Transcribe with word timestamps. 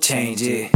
change 0.00 0.42
it. 0.42 0.70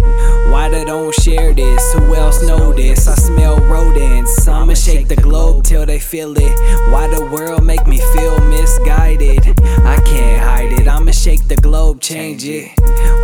Why 0.51 0.69
they 0.69 0.85
don't 0.85 1.15
share 1.15 1.53
this? 1.55 1.93
Who 1.95 2.15
else 2.15 2.43
know 2.43 2.73
this? 2.73 3.09
I 3.09 3.15
smell 3.15 3.59
rodents. 3.59 4.47
I'ma 4.47 4.75
shake 4.75 5.09
the 5.09 5.17
globe 5.17 5.65
till 5.65 5.87
they 5.87 5.99
feel 5.99 6.35
it. 6.37 6.91
Why 6.91 7.09
the 7.09 7.25
world 7.33 7.65
make 7.65 7.87
me 7.87 7.99
feel 8.15 8.39
misguided? 8.49 9.61
I 9.85 9.97
can't 10.05 10.43
hide 10.43 10.73
it. 10.73 10.89
I'ma 10.89 11.13
shake 11.13 11.49
the 11.49 11.57
globe, 11.57 12.01
change 12.01 12.45
it. 12.45 12.71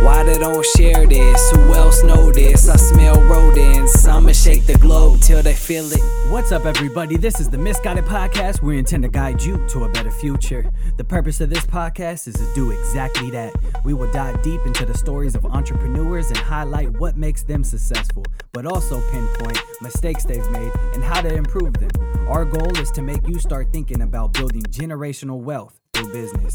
Why 0.03 0.23
they 0.23 0.37
don't 0.37 0.65
share 0.77 1.05
this? 1.05 1.51
Who 1.51 1.73
else 1.73 2.03
know 2.03 2.31
this? 2.31 2.67
I 2.69 2.75
smell 2.77 3.21
rodents. 3.21 4.07
I'ma 4.07 4.31
shake 4.31 4.65
the 4.65 4.77
globe 4.77 5.21
till 5.21 5.41
they 5.43 5.53
feel 5.53 5.85
it. 5.91 6.01
What's 6.31 6.51
up, 6.51 6.65
everybody? 6.65 7.17
This 7.17 7.39
is 7.39 7.49
the 7.49 7.57
Misguided 7.57 8.05
Podcast. 8.05 8.61
We 8.61 8.77
intend 8.79 9.03
to 9.03 9.09
guide 9.09 9.41
you 9.41 9.65
to 9.69 9.83
a 9.83 9.89
better 9.89 10.11
future. 10.11 10.71
The 10.97 11.03
purpose 11.03 11.41
of 11.41 11.49
this 11.49 11.65
podcast 11.65 12.27
is 12.27 12.35
to 12.35 12.53
do 12.55 12.71
exactly 12.71 13.29
that. 13.31 13.53
We 13.83 13.93
will 13.93 14.11
dive 14.11 14.41
deep 14.41 14.61
into 14.65 14.85
the 14.85 14.97
stories 14.97 15.35
of 15.35 15.45
entrepreneurs 15.45 15.82
and 15.85 16.37
highlight 16.37 16.89
what 16.99 17.17
makes 17.17 17.43
them 17.43 17.63
successful, 17.63 18.23
but 18.51 18.65
also 18.65 19.01
pinpoint 19.11 19.59
mistakes 19.81 20.23
they've 20.23 20.49
made 20.51 20.71
and 20.93 21.03
how 21.03 21.21
to 21.21 21.33
improve 21.33 21.73
them. 21.73 21.89
Our 22.27 22.45
goal 22.45 22.77
is 22.77 22.91
to 22.91 23.01
make 23.01 23.27
you 23.27 23.39
start 23.39 23.71
thinking 23.73 24.01
about 24.01 24.33
building 24.33 24.63
generational 24.63 25.39
wealth 25.39 25.79
through 25.93 26.13
business. 26.13 26.53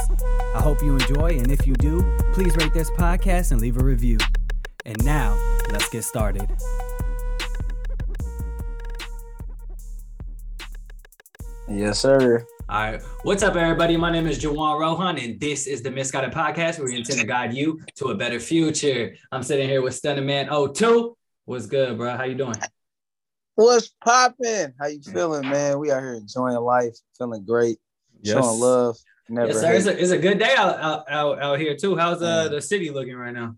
I 0.55 0.61
hope 0.61 0.83
you 0.83 0.95
enjoy, 0.95 1.39
and 1.39 1.51
if 1.51 1.67
you 1.67 1.75
do, 1.75 2.03
please 2.33 2.57
rate 2.57 2.73
this 2.73 2.91
podcast 2.93 3.53
and 3.53 3.61
leave 3.61 3.77
a 3.77 3.85
review. 3.85 4.19
And 4.85 5.03
now, 5.05 5.37
let's 5.71 5.89
get 5.91 6.05
started. 6.05 6.49
Yes, 11.69 12.01
sir. 12.01 12.47
All 12.69 12.81
right. 12.81 13.03
What's 13.23 13.43
up, 13.43 13.55
everybody? 13.57 13.97
My 13.97 14.11
name 14.11 14.27
is 14.27 14.39
Juwan 14.39 14.81
Rohan, 14.81 15.19
and 15.19 15.39
this 15.39 15.67
is 15.67 15.83
the 15.83 15.91
Misguided 15.91 16.33
Podcast 16.33 16.79
where 16.79 16.87
we 16.87 16.97
intend 16.97 17.19
to 17.21 17.27
guide 17.27 17.53
you 17.53 17.81
to 17.97 18.07
a 18.07 18.15
better 18.15 18.41
future. 18.41 19.15
I'm 19.33 19.43
sitting 19.43 19.69
here 19.69 19.83
with 19.83 20.01
Stunnaman02. 20.01 21.15
What's 21.45 21.67
good, 21.67 21.99
bro? 21.99 22.17
How 22.17 22.25
you 22.25 22.37
doing? 22.37 22.55
What's 23.55 23.89
popping? 24.03 24.73
How 24.81 24.87
you 24.87 25.03
feeling, 25.03 25.49
man? 25.49 25.79
We 25.79 25.91
out 25.91 26.01
here 26.01 26.15
enjoying 26.15 26.57
life, 26.57 26.97
feeling 27.19 27.45
great, 27.45 27.79
Yes. 28.23 28.35
showing 28.35 28.61
love. 28.61 28.97
Never 29.29 29.49
yes, 29.49 29.61
sir. 29.61 29.73
It's 29.75 29.87
a, 29.87 30.03
it's 30.03 30.11
a 30.11 30.19
good 30.19 30.39
day 30.39 30.55
out, 30.57 30.79
out, 30.81 31.05
out, 31.11 31.43
out 31.43 31.59
here, 31.61 31.77
too. 31.77 31.97
How's 31.97 32.23
uh, 32.23 32.49
the 32.49 32.63
city 32.63 32.91
looking 32.91 33.17
right 33.17 33.35
now? 33.35 33.57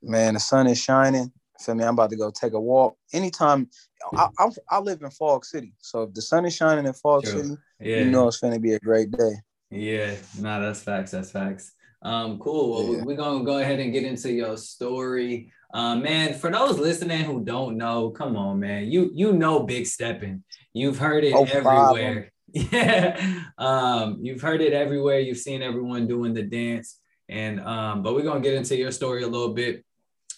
man, 0.00 0.34
the 0.34 0.40
sun 0.40 0.68
is 0.68 0.80
shining. 0.80 1.32
Feel 1.60 1.74
me? 1.74 1.84
I'm 1.84 1.94
about 1.94 2.10
to 2.10 2.16
go 2.16 2.30
take 2.30 2.52
a 2.52 2.60
walk. 2.60 2.96
Anytime, 3.12 3.68
I, 4.12 4.28
I, 4.38 4.48
I 4.70 4.78
live 4.78 5.02
in 5.02 5.10
Fog 5.10 5.44
City, 5.44 5.72
so 5.80 6.02
if 6.04 6.14
the 6.14 6.22
sun 6.22 6.44
is 6.44 6.54
shining 6.54 6.86
in 6.86 6.92
Fog 6.92 7.24
True. 7.24 7.42
City, 7.42 7.56
Yeah. 7.80 7.98
you 7.98 8.10
know 8.10 8.28
it's 8.28 8.38
gonna 8.38 8.60
be 8.60 8.74
a 8.74 8.78
great 8.78 9.10
day. 9.10 9.32
Yeah, 9.70 10.14
nah, 10.38 10.60
that's 10.60 10.80
facts. 10.82 11.10
That's 11.10 11.30
facts. 11.30 11.72
Um, 12.00 12.38
cool. 12.38 12.70
Well, 12.84 12.94
Yeah. 12.98 13.04
we're 13.04 13.16
gonna 13.16 13.44
go 13.44 13.58
ahead 13.58 13.80
and 13.80 13.92
get 13.92 14.04
into 14.04 14.30
your 14.32 14.56
story. 14.56 15.52
Um, 15.74 16.02
man, 16.02 16.32
for 16.34 16.50
those 16.50 16.78
listening 16.78 17.24
who 17.24 17.44
don't 17.44 17.76
know, 17.76 18.10
come 18.10 18.36
on, 18.36 18.60
man. 18.60 18.86
You 18.90 19.10
you 19.12 19.32
know 19.32 19.64
Big 19.64 19.86
Steppin'. 19.86 20.44
You've 20.72 20.98
heard 20.98 21.24
it 21.24 21.34
Oh, 21.34 21.44
everywhere. 21.44 22.30
Yeah. 22.54 23.42
Um, 23.58 24.20
you've 24.22 24.40
heard 24.40 24.62
it 24.62 24.72
everywhere. 24.72 25.20
You've 25.20 25.36
seen 25.38 25.60
everyone 25.60 26.06
doing 26.06 26.32
the 26.32 26.42
dance. 26.44 26.98
And 27.28 27.60
um, 27.60 28.02
but 28.02 28.14
we're 28.14 28.22
gonna 28.22 28.40
get 28.40 28.54
into 28.54 28.74
your 28.76 28.90
story 28.92 29.22
a 29.22 29.28
little 29.28 29.52
bit 29.52 29.84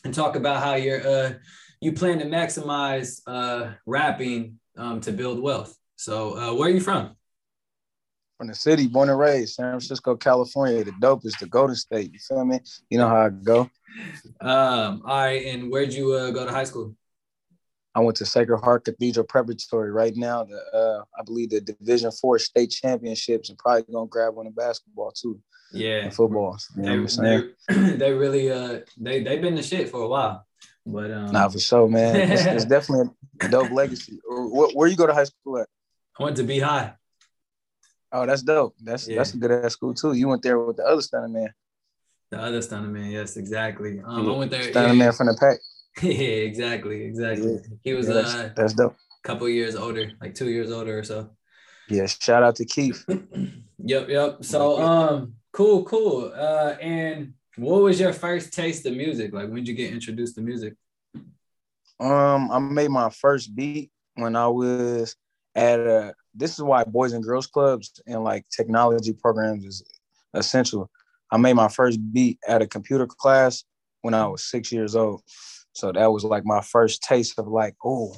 and 0.05 0.15
talk 0.15 0.37
about 0.37 0.63
how 0.63 0.75
you're 0.75 1.07
uh 1.07 1.33
you 1.81 1.93
plan 1.93 2.19
to 2.19 2.27
maximize 2.27 3.21
uh 3.27 3.73
rapping 3.87 4.59
um 4.77 5.01
to 5.01 5.13
build 5.13 5.41
wealth. 5.41 5.77
So 5.97 6.37
uh 6.39 6.55
where 6.55 6.69
are 6.69 6.73
you 6.73 6.81
from? 6.81 7.17
From 8.39 8.49
the 8.49 8.55
city, 8.55 8.87
born 8.87 9.11
and 9.11 9.19
raised, 9.19 9.55
San 9.55 9.67
Francisco, 9.67 10.17
California. 10.17 10.83
The 10.83 10.95
dope 10.99 11.27
is 11.27 11.35
the 11.35 11.47
Golden 11.47 11.77
State. 11.77 12.13
You 12.13 12.19
feel 12.19 12.45
me? 12.45 12.61
You 12.89 12.97
know 12.97 13.09
how 13.09 13.27
I 13.27 13.29
go. 13.29 13.71
Um, 14.41 15.03
all 15.05 15.17
right, 15.19 15.45
and 15.45 15.71
where'd 15.71 15.93
you 15.93 16.13
uh, 16.15 16.31
go 16.31 16.47
to 16.47 16.51
high 16.51 16.65
school? 16.65 16.95
I 17.95 18.01
went 18.01 18.17
to 18.19 18.27
Sacred 18.27 18.59
Heart 18.59 18.85
Cathedral 18.85 19.27
Preparatory 19.27 19.91
right 19.91 20.15
now. 20.15 20.45
The 20.45 20.59
uh, 20.73 21.05
I 21.19 21.23
believe 21.25 21.51
the 21.51 21.61
Division 21.61 22.11
Four 22.13 22.39
state 22.39 22.71
championships, 22.71 23.49
and 23.49 23.59
probably 23.59 23.83
gonna 23.93 24.07
grab 24.07 24.35
one 24.35 24.47
in 24.47 24.53
basketball 24.53 25.11
too, 25.11 25.41
Yeah, 25.73 26.05
and 26.05 26.15
football. 26.15 26.57
You 26.77 26.83
know 26.83 27.07
they, 27.07 27.43
they, 27.69 27.97
they 27.97 28.13
really 28.13 28.51
uh 28.51 28.81
they 28.97 29.23
they've 29.23 29.43
been 29.43 29.57
the 29.57 29.63
shit 29.63 29.89
for 29.89 30.03
a 30.03 30.09
while, 30.09 30.47
but 30.87 31.11
um, 31.11 31.33
Nah, 31.33 31.49
for 31.49 31.59
sure, 31.59 31.89
man. 31.89 32.31
It's, 32.31 32.45
it's 32.45 32.65
definitely 32.77 33.11
a 33.43 33.49
dope 33.49 33.73
legacy. 33.73 34.21
Where, 34.29 34.69
where 34.71 34.89
you 34.89 34.97
go 34.97 35.07
to 35.07 35.15
high 35.15 35.25
school 35.25 35.59
at? 35.59 35.69
I 36.19 36.23
went 36.23 36.37
to 36.37 36.45
be 36.45 36.61
high. 36.61 36.95
Oh, 38.13 38.27
that's 38.27 38.43
dope. 38.43 38.75
That's 38.81 39.09
Yeah. 39.09 39.17
that's 39.17 39.35
a 39.35 39.37
good 39.37 39.51
ass 39.51 39.73
school 39.73 39.95
too. 39.95 40.13
You 40.13 40.29
went 40.29 40.43
there 40.43 40.59
with 40.59 40.77
the 40.77 40.85
other 40.85 41.03
stunning 41.03 41.33
man, 41.33 41.53
The 42.31 42.39
other 42.41 42.63
stunning 42.63 42.93
man, 42.93 43.11
yes, 43.11 43.37
exactly. 43.37 44.01
Um, 44.05 44.29
I 44.29 44.37
went 44.37 44.51
there. 44.53 44.63
stunning 44.63 44.97
yeah, 44.99 45.05
man 45.05 45.13
from 45.13 45.27
the 45.27 45.37
pack. 45.39 45.59
yeah, 46.03 46.11
exactly, 46.11 47.05
exactly. 47.05 47.53
Yeah. 47.53 47.77
He 47.83 47.93
was 47.95 48.09
Yeah, 48.09 48.15
that's, 48.15 48.35
uh, 48.35 48.51
that's 48.57 48.75
dope. 48.75 48.93
a 48.93 49.29
couple 49.29 49.49
years 49.49 49.77
older, 49.77 50.13
like 50.21 50.35
two 50.35 50.51
years 50.51 50.71
older 50.71 50.99
or 50.99 51.05
so. 51.05 51.31
Yeah, 51.89 52.07
shout 52.07 52.43
out 52.43 52.57
to 52.57 52.65
Keith. 52.65 53.05
Yep, 53.83 54.09
yep. 54.11 54.45
So 54.45 54.81
um, 54.81 55.35
cool, 55.53 55.85
cool. 55.85 56.33
Uh, 56.37 56.77
and 56.81 57.33
what 57.57 57.83
was 57.83 57.99
your 57.99 58.13
first 58.13 58.53
taste 58.53 58.85
of 58.87 58.95
music? 58.95 59.33
Like, 59.33 59.47
when 59.47 59.57
did 59.57 59.69
you 59.69 59.75
get 59.75 59.93
introduced 59.93 60.35
to 60.35 60.43
music? 60.43 60.75
Um, 61.99 62.51
I 62.51 62.59
made 62.59 62.91
my 62.91 63.11
first 63.11 63.55
beat 63.55 63.91
when 64.15 64.37
I 64.37 64.49
was 64.49 65.17
at 65.55 65.81
a. 65.81 66.15
This 66.35 66.53
is 66.53 66.63
why 66.63 66.85
Boys 66.85 67.13
and 67.13 67.25
Girls 67.25 67.47
Clubs 67.47 68.01
and 68.07 68.23
like 68.23 68.45
technology 68.55 69.13
programs 69.13 69.65
is 69.65 69.83
essential. 70.35 70.91
I 71.31 71.37
made 71.39 71.55
my 71.55 71.69
first 71.69 71.99
beat 72.13 72.39
at 72.47 72.63
a 72.63 72.67
computer 72.67 73.07
class 73.07 73.65
when 74.03 74.15
I 74.15 74.27
was 74.27 74.45
six 74.45 74.71
years 74.71 74.95
old. 74.95 75.23
So 75.81 75.93
that 75.93 76.13
was 76.13 76.25
like 76.25 76.45
my 76.45 76.61
first 76.61 77.03
taste 77.03 77.39
of 77.39 77.49
like, 77.49 77.75
oh, 77.85 78.15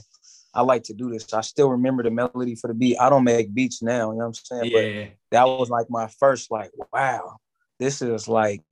I 0.55 0.63
like 0.63 0.83
to 0.85 0.95
do 0.95 1.11
this. 1.11 1.33
I 1.33 1.41
still 1.41 1.71
remember 1.71 2.03
the 2.03 2.11
melody 2.11 2.55
for 2.57 2.69
the 2.69 2.75
beat. 2.75 2.99
I 2.99 3.09
don't 3.09 3.25
make 3.25 3.55
beats 3.55 3.83
now, 3.83 4.11
you 4.11 4.19
know 4.19 4.27
what 4.27 4.39
I'm 4.51 4.61
saying? 4.61 4.73
But 4.73 4.85
Yeah, 4.85 5.07
that 5.31 5.45
was 5.45 5.71
like 5.71 5.87
my 5.89 6.09
first 6.19 6.51
like 6.51 6.71
wow 6.93 7.39
this 7.83 8.01
is 8.01 8.29
like 8.29 8.63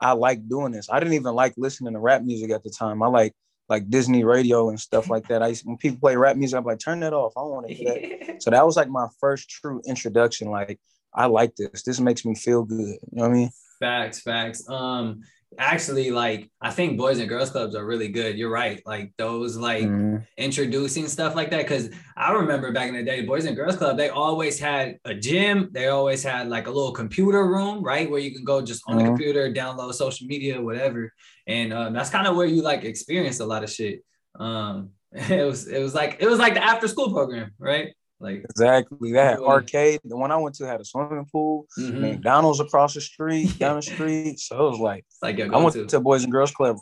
i 0.00 0.10
like 0.12 0.48
doing 0.48 0.72
this. 0.72 0.88
I 0.90 0.98
didn't 0.98 1.14
even 1.14 1.34
like 1.34 1.54
listening 1.56 1.92
to 1.94 2.00
rap 2.00 2.22
music 2.22 2.50
at 2.50 2.64
the 2.64 2.70
time. 2.70 3.02
I 3.02 3.06
like 3.06 3.32
like 3.68 3.88
disney 3.88 4.24
radio 4.24 4.68
and 4.68 4.78
stuff 4.78 5.08
like 5.08 5.28
that. 5.28 5.42
I 5.42 5.48
used, 5.48 5.64
when 5.64 5.78
people 5.78 5.98
play 6.00 6.16
rap 6.16 6.36
music 6.36 6.58
i'm 6.58 6.64
like 6.64 6.80
turn 6.80 7.00
that 7.00 7.12
off. 7.12 7.32
I 7.36 7.40
don't 7.42 7.50
want 7.50 7.68
to 7.68 7.74
hear 7.74 7.94
that. 7.94 8.24
So 8.42 8.50
that 8.50 8.66
was 8.66 8.76
like 8.76 8.88
my 8.88 9.06
first 9.20 9.48
true 9.48 9.80
introduction 9.86 10.50
like 10.50 10.80
i 11.14 11.26
like 11.26 11.54
this. 11.56 11.82
This 11.82 12.00
makes 12.00 12.24
me 12.24 12.34
feel 12.34 12.64
good. 12.64 12.78
You 12.78 12.98
know 13.12 13.22
what 13.22 13.30
i 13.30 13.34
mean? 13.34 13.50
Facts, 13.80 14.20
facts. 14.20 14.68
Um, 14.68 15.22
actually, 15.58 16.10
like 16.10 16.50
I 16.60 16.70
think 16.70 16.98
boys 16.98 17.18
and 17.18 17.28
girls 17.28 17.50
clubs 17.50 17.74
are 17.74 17.84
really 17.86 18.08
good. 18.08 18.36
You're 18.36 18.50
right. 18.50 18.80
Like 18.86 19.12
those, 19.18 19.56
like 19.56 19.84
Mhm. 19.84 20.26
introducing 20.36 21.08
stuff 21.08 21.34
like 21.34 21.50
that. 21.50 21.62
Because 21.62 21.90
I 22.16 22.32
remember 22.32 22.72
back 22.72 22.88
in 22.88 22.94
the 22.94 23.02
day, 23.02 23.22
boys 23.22 23.44
and 23.44 23.56
girls 23.56 23.76
club, 23.76 23.96
they 23.96 24.08
always 24.08 24.58
had 24.58 24.98
a 25.04 25.14
gym. 25.14 25.70
They 25.72 25.88
always 25.88 26.22
had 26.22 26.48
like 26.48 26.66
a 26.66 26.70
little 26.70 26.92
computer 26.92 27.46
room, 27.46 27.82
right, 27.82 28.10
where 28.10 28.20
you 28.20 28.32
can 28.34 28.44
go 28.44 28.62
just 28.62 28.82
on 28.86 28.96
the 28.98 29.04
Mhm. 29.04 29.06
computer, 29.08 29.52
download 29.52 29.94
social 29.94 30.26
media, 30.26 30.60
whatever. 30.60 31.12
And 31.46 31.72
um, 31.72 31.92
that's 31.92 32.10
kind 32.10 32.26
of 32.26 32.36
where 32.36 32.46
you 32.46 32.62
like 32.62 32.84
experience 32.84 33.40
a 33.40 33.46
lot 33.46 33.64
of 33.64 33.70
shit. 33.70 34.04
Um, 34.38 34.90
it 35.12 35.44
was, 35.46 35.68
it 35.68 35.80
was 35.80 35.94
like, 35.94 36.16
it 36.20 36.28
was 36.28 36.38
like 36.38 36.54
the 36.54 36.64
after 36.64 36.88
school 36.88 37.12
program, 37.12 37.52
right? 37.58 37.94
Like, 38.24 38.40
exactly 38.50 39.12
that 39.12 39.38
Really? 39.38 39.48
arcade 39.54 40.00
the 40.04 40.16
one 40.16 40.32
i 40.32 40.36
went 40.36 40.54
to 40.56 40.66
had 40.66 40.80
a 40.80 40.84
swimming 40.84 41.26
pool 41.30 41.66
mhm. 41.78 42.00
mcdonald's 42.00 42.60
across 42.60 42.94
the 42.94 43.00
street 43.00 43.50
down 43.62 43.76
the 43.76 43.82
street 43.82 44.40
so 44.40 44.52
it 44.66 44.70
was 44.70 44.80
like 44.90 45.04
like 45.22 45.38
I 45.40 45.56
went 45.64 45.74
go-to. 45.74 45.86
to 45.86 46.00
Boys 46.00 46.22
and 46.24 46.32
Girls 46.32 46.50
Club 46.58 46.76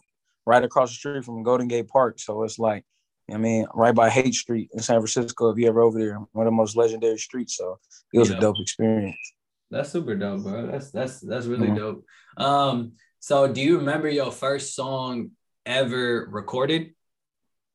right 0.47 0.63
across 0.63 0.91
the 0.91 0.97
street 0.97 1.25
from 1.25 1.43
Golden 1.43 1.69
Gate 1.69 1.89
Park. 1.89 2.19
So 2.19 2.43
it's 2.43 2.59
like, 2.59 2.85
I 3.33 3.37
mean, 3.37 3.67
right 3.75 3.95
by 3.95 4.11
Haight 4.11 4.35
Street 4.35 4.71
in 4.73 4.81
San 4.81 4.97
Francisco. 4.97 5.51
If 5.51 5.59
you 5.59 5.69
ever 5.69 5.81
over 5.83 5.99
there, 5.99 6.19
one 6.33 6.47
of 6.47 6.53
the 6.53 6.57
most 6.57 6.75
legendary 6.77 7.19
streets. 7.19 7.57
So 7.57 7.79
it 8.13 8.19
was 8.19 8.31
Yeah. 8.31 8.39
a 8.39 8.41
dope 8.41 8.57
experience. 8.61 9.17
That's 9.71 9.91
super 9.91 10.17
dope, 10.17 10.43
bro. 10.43 10.67
That's 10.67 10.91
that's 10.91 11.21
that's 11.21 11.47
really 11.47 11.69
Mhm. 11.69 11.77
dope. 11.77 12.05
Um, 12.37 12.93
so 13.21 13.47
do 13.47 13.61
you 13.61 13.79
remember 13.79 14.09
your 14.09 14.33
first 14.33 14.75
song 14.75 15.31
ever 15.65 16.27
recorded? 16.31 16.95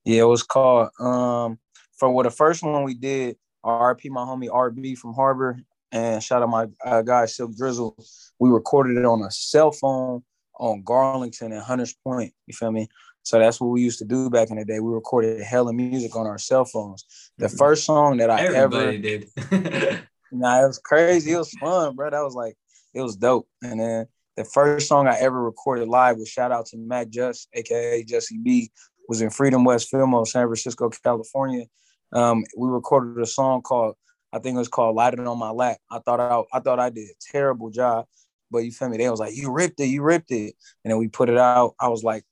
Yeah, 0.03 0.23
it 0.23 0.25
was 0.35 0.43
called 0.43 0.89
um 0.99 1.59
for 1.97 2.09
what 2.11 2.23
the 2.23 2.31
first 2.31 2.61
one 2.63 2.83
we 2.83 2.93
did, 2.93 3.37
RP 3.65 4.09
my 4.09 4.21
homie 4.21 4.49
RB 4.49 4.97
from 4.97 5.13
Harbor 5.13 5.59
and 5.91 6.21
shout 6.23 6.41
out 6.41 6.49
my 6.49 6.67
uh, 6.85 7.01
guy 7.01 7.25
Silk 7.25 7.55
Drizzle. 7.55 7.95
We 8.39 8.49
recorded 8.49 8.97
it 8.97 9.05
on 9.05 9.21
a 9.21 9.31
cell 9.31 9.71
phone 9.71 10.23
on 10.59 10.83
Garlington 10.83 11.53
and 11.53 11.61
Hunters 11.61 11.95
Point. 12.03 12.33
You 12.45 12.53
feel 12.53 12.71
me? 12.71 12.87
So 13.23 13.39
that's 13.39 13.59
what 13.59 13.67
we 13.67 13.81
used 13.81 13.99
to 13.99 14.05
do 14.05 14.29
back 14.29 14.49
in 14.51 14.57
the 14.57 14.63
day. 14.65 14.79
We 14.79 14.91
recorded 14.93 15.41
hella 15.41 15.73
music 15.73 16.15
on 16.15 16.27
our 16.27 16.37
cell 16.37 16.65
phones. 16.65 17.05
The 17.37 17.47
Mhm. 17.47 17.57
first 17.57 17.85
song 17.85 18.17
that 18.17 18.29
I 18.29 18.45
ever 18.45 18.55
Everybody 18.55 18.97
did. 18.99 19.29
Nah, 20.31 20.61
it 20.63 20.67
was 20.67 20.77
crazy. 20.79 21.31
It 21.31 21.37
was 21.37 21.51
fun, 21.53 21.95
bro. 21.95 22.09
That 22.09 22.21
was 22.21 22.35
like, 22.35 22.57
it 22.93 23.01
was 23.01 23.15
dope. 23.15 23.47
And 23.61 23.79
then 23.79 24.07
the 24.35 24.43
first 24.43 24.87
song 24.89 25.07
I 25.07 25.17
ever 25.19 25.41
recorded 25.41 25.87
live 25.87 26.17
was 26.17 26.27
shout 26.27 26.51
out 26.51 26.65
to 26.67 26.77
Matt 26.77 27.09
Just, 27.09 27.47
aka 27.53 28.03
Jesse 28.03 28.37
B, 28.37 28.69
was 29.07 29.21
in 29.21 29.29
Freedom 29.29 29.63
West 29.63 29.87
Fillmore, 29.89 30.25
San 30.25 30.45
Francisco, 30.47 30.89
California. 30.89 31.65
Um, 32.13 32.43
we 32.57 32.69
recorded 32.69 33.21
a 33.21 33.25
song 33.25 33.61
called, 33.61 33.95
I 34.33 34.39
think 34.39 34.55
it 34.55 34.59
was 34.59 34.67
called 34.67 34.95
"Light 34.95 35.13
It 35.13 35.19
on 35.19 35.39
My 35.39 35.51
Lap." 35.51 35.77
I 35.91 35.99
thought 35.99 36.19
I, 36.19 36.41
I 36.55 36.59
thought 36.59 36.79
I 36.79 36.89
did 36.89 37.09
a 37.09 37.31
terrible 37.31 37.69
job, 37.69 38.05
but 38.51 38.59
you 38.59 38.71
feel 38.71 38.89
me? 38.89 38.97
They 38.97 39.09
was 39.09 39.19
like, 39.19 39.35
"You 39.35 39.51
ripped 39.51 39.79
it, 39.79 39.87
you 39.87 40.01
ripped 40.01 40.31
it," 40.31 40.55
and 40.83 40.91
then 40.91 40.97
we 40.97 41.07
put 41.07 41.29
it 41.29 41.37
out. 41.37 41.75
I 41.79 41.87
was 41.89 42.03
like 42.03 42.23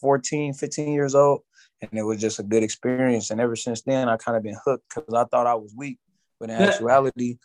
14, 0.00 0.52
15 0.52 0.92
years 0.92 1.14
old. 1.14 1.40
And 1.80 1.98
it 1.98 2.02
was 2.02 2.20
just 2.20 2.38
a 2.38 2.44
good 2.44 2.62
experience. 2.62 3.30
And 3.30 3.40
ever 3.40 3.56
since 3.56 3.82
then, 3.82 4.08
I 4.08 4.16
kind 4.16 4.36
of 4.36 4.42
been 4.42 4.58
hooked 4.64 4.84
because 4.88 5.14
I 5.14 5.24
thought 5.24 5.46
I 5.46 5.54
was 5.54 5.74
weak. 5.76 5.98
But 6.38 6.50
in 6.50 6.56
actuality, 6.56 7.38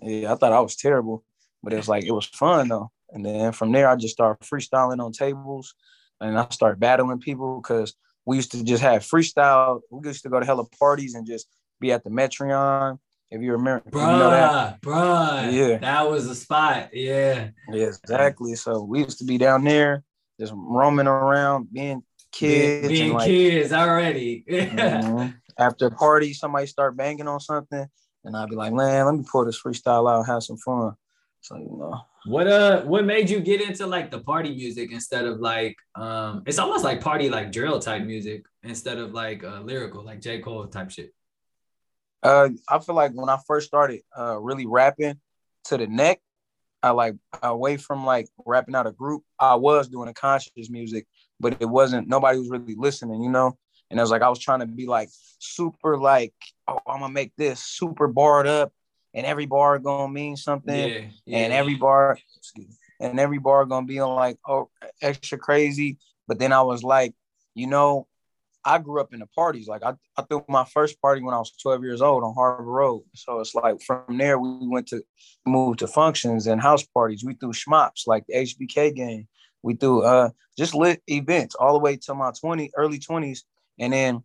yeah, 0.00 0.32
I 0.32 0.36
thought 0.36 0.52
I 0.52 0.60
was 0.60 0.76
terrible. 0.76 1.24
But 1.62 1.72
it 1.72 1.76
was 1.76 1.88
like, 1.88 2.04
it 2.04 2.12
was 2.12 2.26
fun 2.26 2.68
though. 2.68 2.90
And 3.10 3.24
then 3.24 3.52
from 3.52 3.72
there, 3.72 3.88
I 3.88 3.96
just 3.96 4.14
started 4.14 4.44
freestyling 4.46 5.04
on 5.04 5.12
tables 5.12 5.74
and 6.20 6.38
I 6.38 6.46
started 6.50 6.80
battling 6.80 7.18
people 7.18 7.60
because 7.60 7.94
we 8.24 8.36
used 8.36 8.52
to 8.52 8.64
just 8.64 8.82
have 8.82 9.02
freestyle. 9.02 9.80
We 9.90 10.06
used 10.08 10.22
to 10.22 10.28
go 10.28 10.40
to 10.40 10.46
hella 10.46 10.64
parties 10.78 11.14
and 11.14 11.26
just 11.26 11.48
be 11.80 11.92
at 11.92 12.04
the 12.04 12.10
Metreon. 12.10 12.98
If 13.30 13.40
you 13.40 13.52
remember, 13.52 13.82
bruh, 13.88 14.12
you 14.12 14.18
know 14.18 14.30
that? 14.30 14.82
bruh, 14.82 15.52
Yeah. 15.52 15.78
that 15.78 16.10
was 16.10 16.28
the 16.28 16.34
spot. 16.34 16.90
Yeah, 16.92 17.48
Yeah, 17.70 17.86
exactly. 17.86 18.54
So 18.56 18.82
we 18.82 19.00
used 19.00 19.18
to 19.18 19.24
be 19.24 19.38
down 19.38 19.64
there, 19.64 20.04
just 20.38 20.52
roaming 20.54 21.06
around, 21.06 21.72
being 21.72 22.02
kids, 22.30 22.88
being, 22.88 23.00
being 23.04 23.12
like 23.14 23.26
kids 23.26 23.72
already. 23.72 24.44
mhm. 24.50 25.34
after 25.58 25.86
a 25.86 25.90
party, 25.90 26.34
somebody 26.34 26.66
start 26.66 26.94
banging 26.94 27.26
on 27.26 27.40
something, 27.40 27.86
and 28.24 28.36
I'd 28.36 28.50
be 28.50 28.56
like, 28.56 28.74
man, 28.74 29.06
let 29.06 29.14
me 29.14 29.24
pull 29.30 29.46
this 29.46 29.60
freestyle 29.60 30.10
out, 30.10 30.18
and 30.18 30.26
have 30.26 30.42
some 30.42 30.58
fun. 30.58 30.92
So 31.40 31.56
you 31.56 31.74
know, 31.74 32.02
What 32.24 32.46
uh 32.46 32.82
what 32.82 33.04
made 33.04 33.28
you 33.28 33.40
get 33.40 33.60
into 33.60 33.86
like 33.86 34.10
the 34.10 34.20
party 34.20 34.54
music 34.54 34.92
instead 34.92 35.24
of 35.24 35.40
like 35.40 35.76
um 35.96 36.42
it's 36.46 36.58
almost 36.58 36.84
like 36.84 37.00
party 37.00 37.28
like 37.28 37.50
drill 37.50 37.80
type 37.80 38.04
music 38.04 38.44
instead 38.62 38.98
of 38.98 39.12
like 39.12 39.42
uh 39.42 39.60
lyrical 39.60 40.04
like 40.04 40.20
J. 40.20 40.40
Cole 40.40 40.66
type 40.68 40.90
shit. 40.90 41.12
uh, 42.22 42.50
I 42.68 42.78
feel 42.78 42.94
like 42.94 43.12
when 43.12 43.28
I 43.28 43.38
first 43.46 43.66
started 43.66 44.02
uh 44.16 44.38
really 44.38 44.66
rapping 44.66 45.20
to 45.64 45.76
the 45.76 45.86
neck, 45.86 46.20
I 46.82 46.90
like 46.90 47.14
away 47.42 47.76
from 47.76 48.04
like 48.04 48.28
rapping 48.44 48.74
out 48.74 48.86
a 48.86 48.92
group, 48.92 49.22
I 49.38 49.54
was 49.56 49.88
doing 49.88 50.08
a 50.08 50.14
conscious 50.14 50.70
music, 50.70 51.06
but 51.40 51.56
it 51.60 51.68
wasn't 51.68 52.08
nobody 52.08 52.38
was 52.38 52.50
really 52.50 52.76
listening, 52.76 53.22
you 53.22 53.30
know. 53.30 53.56
And 53.90 53.98
it 53.98 54.02
was 54.02 54.10
like 54.10 54.22
I 54.22 54.28
was 54.28 54.38
trying 54.38 54.60
to 54.60 54.66
be 54.66 54.86
like 54.86 55.08
super 55.38 55.98
like, 55.98 56.34
oh, 56.68 56.78
I'm 56.86 57.00
gonna 57.00 57.12
make 57.12 57.32
this 57.36 57.60
super 57.60 58.08
barred 58.08 58.46
up, 58.46 58.72
and 59.14 59.26
every 59.26 59.46
bar 59.46 59.78
gonna 59.78 60.12
mean 60.12 60.36
something, 60.36 60.74
Yeah, 60.88 61.00
yeah. 61.26 61.38
and 61.38 61.52
every 61.52 61.74
bar, 61.74 62.18
and 63.00 63.18
every 63.20 63.38
bar 63.38 63.64
gonna 63.66 63.86
be 63.86 63.98
on 64.00 64.14
like 64.14 64.38
oh 64.46 64.70
extra 65.00 65.38
crazy. 65.38 65.98
But 66.28 66.38
then 66.38 66.52
I 66.52 66.62
was 66.62 66.82
like, 66.82 67.14
you 67.54 67.66
know, 67.66 68.06
I 68.64 68.78
grew 68.78 69.00
up 69.00 69.12
in 69.12 69.20
the 69.20 69.26
parties. 69.26 69.66
Like 69.66 69.82
I, 69.82 69.94
I 70.16 70.22
threw 70.22 70.44
my 70.48 70.64
first 70.64 71.00
party 71.00 71.22
when 71.22 71.34
I 71.34 71.38
was 71.38 71.52
12 71.60 71.82
years 71.82 72.00
old 72.00 72.22
on 72.22 72.34
Harbor 72.34 72.62
Road. 72.62 73.02
So 73.14 73.40
it's 73.40 73.54
like 73.54 73.82
from 73.82 74.16
there 74.18 74.38
we 74.38 74.68
went 74.68 74.88
to 74.88 75.02
move 75.44 75.78
to 75.78 75.86
functions 75.88 76.46
and 76.46 76.60
house 76.60 76.84
parties. 76.84 77.24
We 77.24 77.34
threw 77.34 77.52
schmops 77.52 78.06
like 78.06 78.24
the 78.28 78.34
HBK 78.36 78.94
game. 78.94 79.28
We 79.62 79.74
threw 79.74 80.02
uh 80.02 80.30
just 80.56 80.74
lit 80.74 81.02
events 81.08 81.54
all 81.54 81.72
the 81.72 81.78
way 81.80 81.96
to 81.96 82.14
my 82.14 82.30
20 82.38 82.70
early 82.76 82.98
20s. 82.98 83.40
And 83.78 83.92
then 83.92 84.22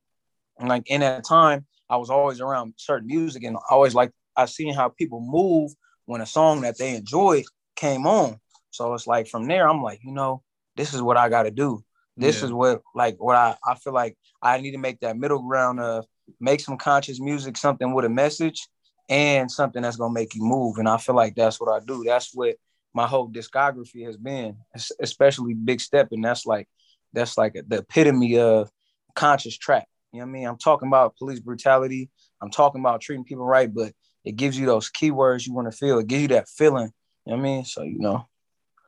like 0.59 0.83
in 0.89 1.01
that 1.01 1.23
time, 1.25 1.65
I 1.89 1.97
was 1.97 2.09
always 2.09 2.41
around 2.41 2.73
certain 2.77 3.07
music 3.07 3.43
and 3.43 3.55
I 3.57 3.59
always 3.73 3.95
like 3.95 4.11
I 4.37 4.45
seen 4.45 4.73
how 4.73 4.89
people 4.89 5.19
move 5.19 5.71
when 6.05 6.21
a 6.21 6.25
song 6.25 6.61
that 6.61 6.77
they 6.77 6.95
enjoyed 6.95 7.45
came 7.75 8.07
on. 8.07 8.39
So 8.71 8.93
it's 8.93 9.07
like 9.07 9.27
from 9.27 9.47
there, 9.47 9.67
I'm 9.67 9.81
like, 9.81 9.99
you 10.03 10.11
know, 10.11 10.43
this 10.75 10.93
is 10.93 11.01
what 11.01 11.17
I 11.17 11.29
gotta 11.29 11.51
do. 11.51 11.83
This 12.15 12.39
Yeah. 12.41 12.45
is 12.45 12.53
what 12.53 12.81
like 12.95 13.17
what 13.17 13.35
I, 13.35 13.55
I 13.65 13.75
feel 13.75 13.93
like 13.93 14.17
I 14.41 14.61
need 14.61 14.71
to 14.71 14.77
make 14.77 14.99
that 15.01 15.17
middle 15.17 15.41
ground 15.41 15.79
of 15.79 16.05
make 16.39 16.59
some 16.59 16.77
conscious 16.77 17.19
music, 17.19 17.57
something 17.57 17.93
with 17.93 18.05
a 18.05 18.09
message 18.09 18.67
and 19.09 19.51
something 19.51 19.81
that's 19.81 19.97
gonna 19.97 20.13
make 20.13 20.35
you 20.35 20.43
move. 20.43 20.77
And 20.77 20.87
I 20.87 20.97
feel 20.97 21.15
like 21.15 21.35
that's 21.35 21.59
what 21.59 21.69
I 21.73 21.83
do. 21.83 22.03
That's 22.03 22.31
what 22.33 22.55
my 22.93 23.07
whole 23.07 23.29
discography 23.29 24.05
has 24.05 24.17
been, 24.17 24.57
especially 24.99 25.53
Big 25.53 25.81
Step. 25.81 26.09
And 26.11 26.23
that's 26.23 26.45
like 26.45 26.67
that's 27.13 27.37
like 27.37 27.53
the 27.67 27.77
epitome 27.79 28.37
of 28.39 28.69
conscious 29.15 29.57
trap. 29.57 29.85
You 30.11 30.19
know 30.19 30.25
what 30.25 30.29
I 30.29 30.33
mean? 30.33 30.47
I'm 30.47 30.57
talking 30.57 30.87
about 30.87 31.15
police 31.17 31.39
brutality. 31.39 32.09
I'm 32.41 32.51
talking 32.51 32.81
about 32.81 33.01
treating 33.01 33.25
people 33.25 33.45
right, 33.45 33.73
but 33.73 33.93
it 34.27 34.35
gives 34.35 34.57
you 34.59 34.65
those 34.65 34.89
keywords 34.91 35.47
you 35.47 35.53
want 35.53 35.71
to 35.71 35.77
feel. 35.77 35.99
It 35.99 36.07
gives 36.07 36.21
you 36.23 36.27
that 36.29 36.49
feeling. 36.49 36.91
You 37.25 37.31
know 37.33 37.37
what 37.37 37.47
I 37.47 37.49
mean? 37.49 37.65
So 37.65 37.83
you 37.83 37.99
know. 37.99 38.27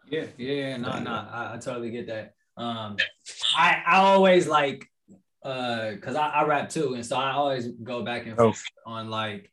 Yeah, 0.09 0.25
yeah, 0.37 0.53
yeah. 0.53 0.77
No, 0.77 0.99
no, 0.99 1.11
I, 1.11 1.51
I 1.53 1.57
totally 1.57 1.91
get 1.91 2.07
that. 2.07 2.33
Um, 2.57 2.97
I 3.57 3.81
I 3.87 3.95
always 3.97 4.47
like 4.47 4.85
uh, 5.43 5.91
cause 6.01 6.15
I, 6.15 6.27
I 6.29 6.45
rap 6.45 6.69
too, 6.69 6.95
and 6.95 7.05
so 7.05 7.15
I 7.15 7.31
always 7.31 7.67
go 7.83 8.03
back 8.03 8.25
and 8.25 8.33
Oh. 8.39 8.51
forth 8.51 8.63
on 8.85 9.09
like 9.09 9.51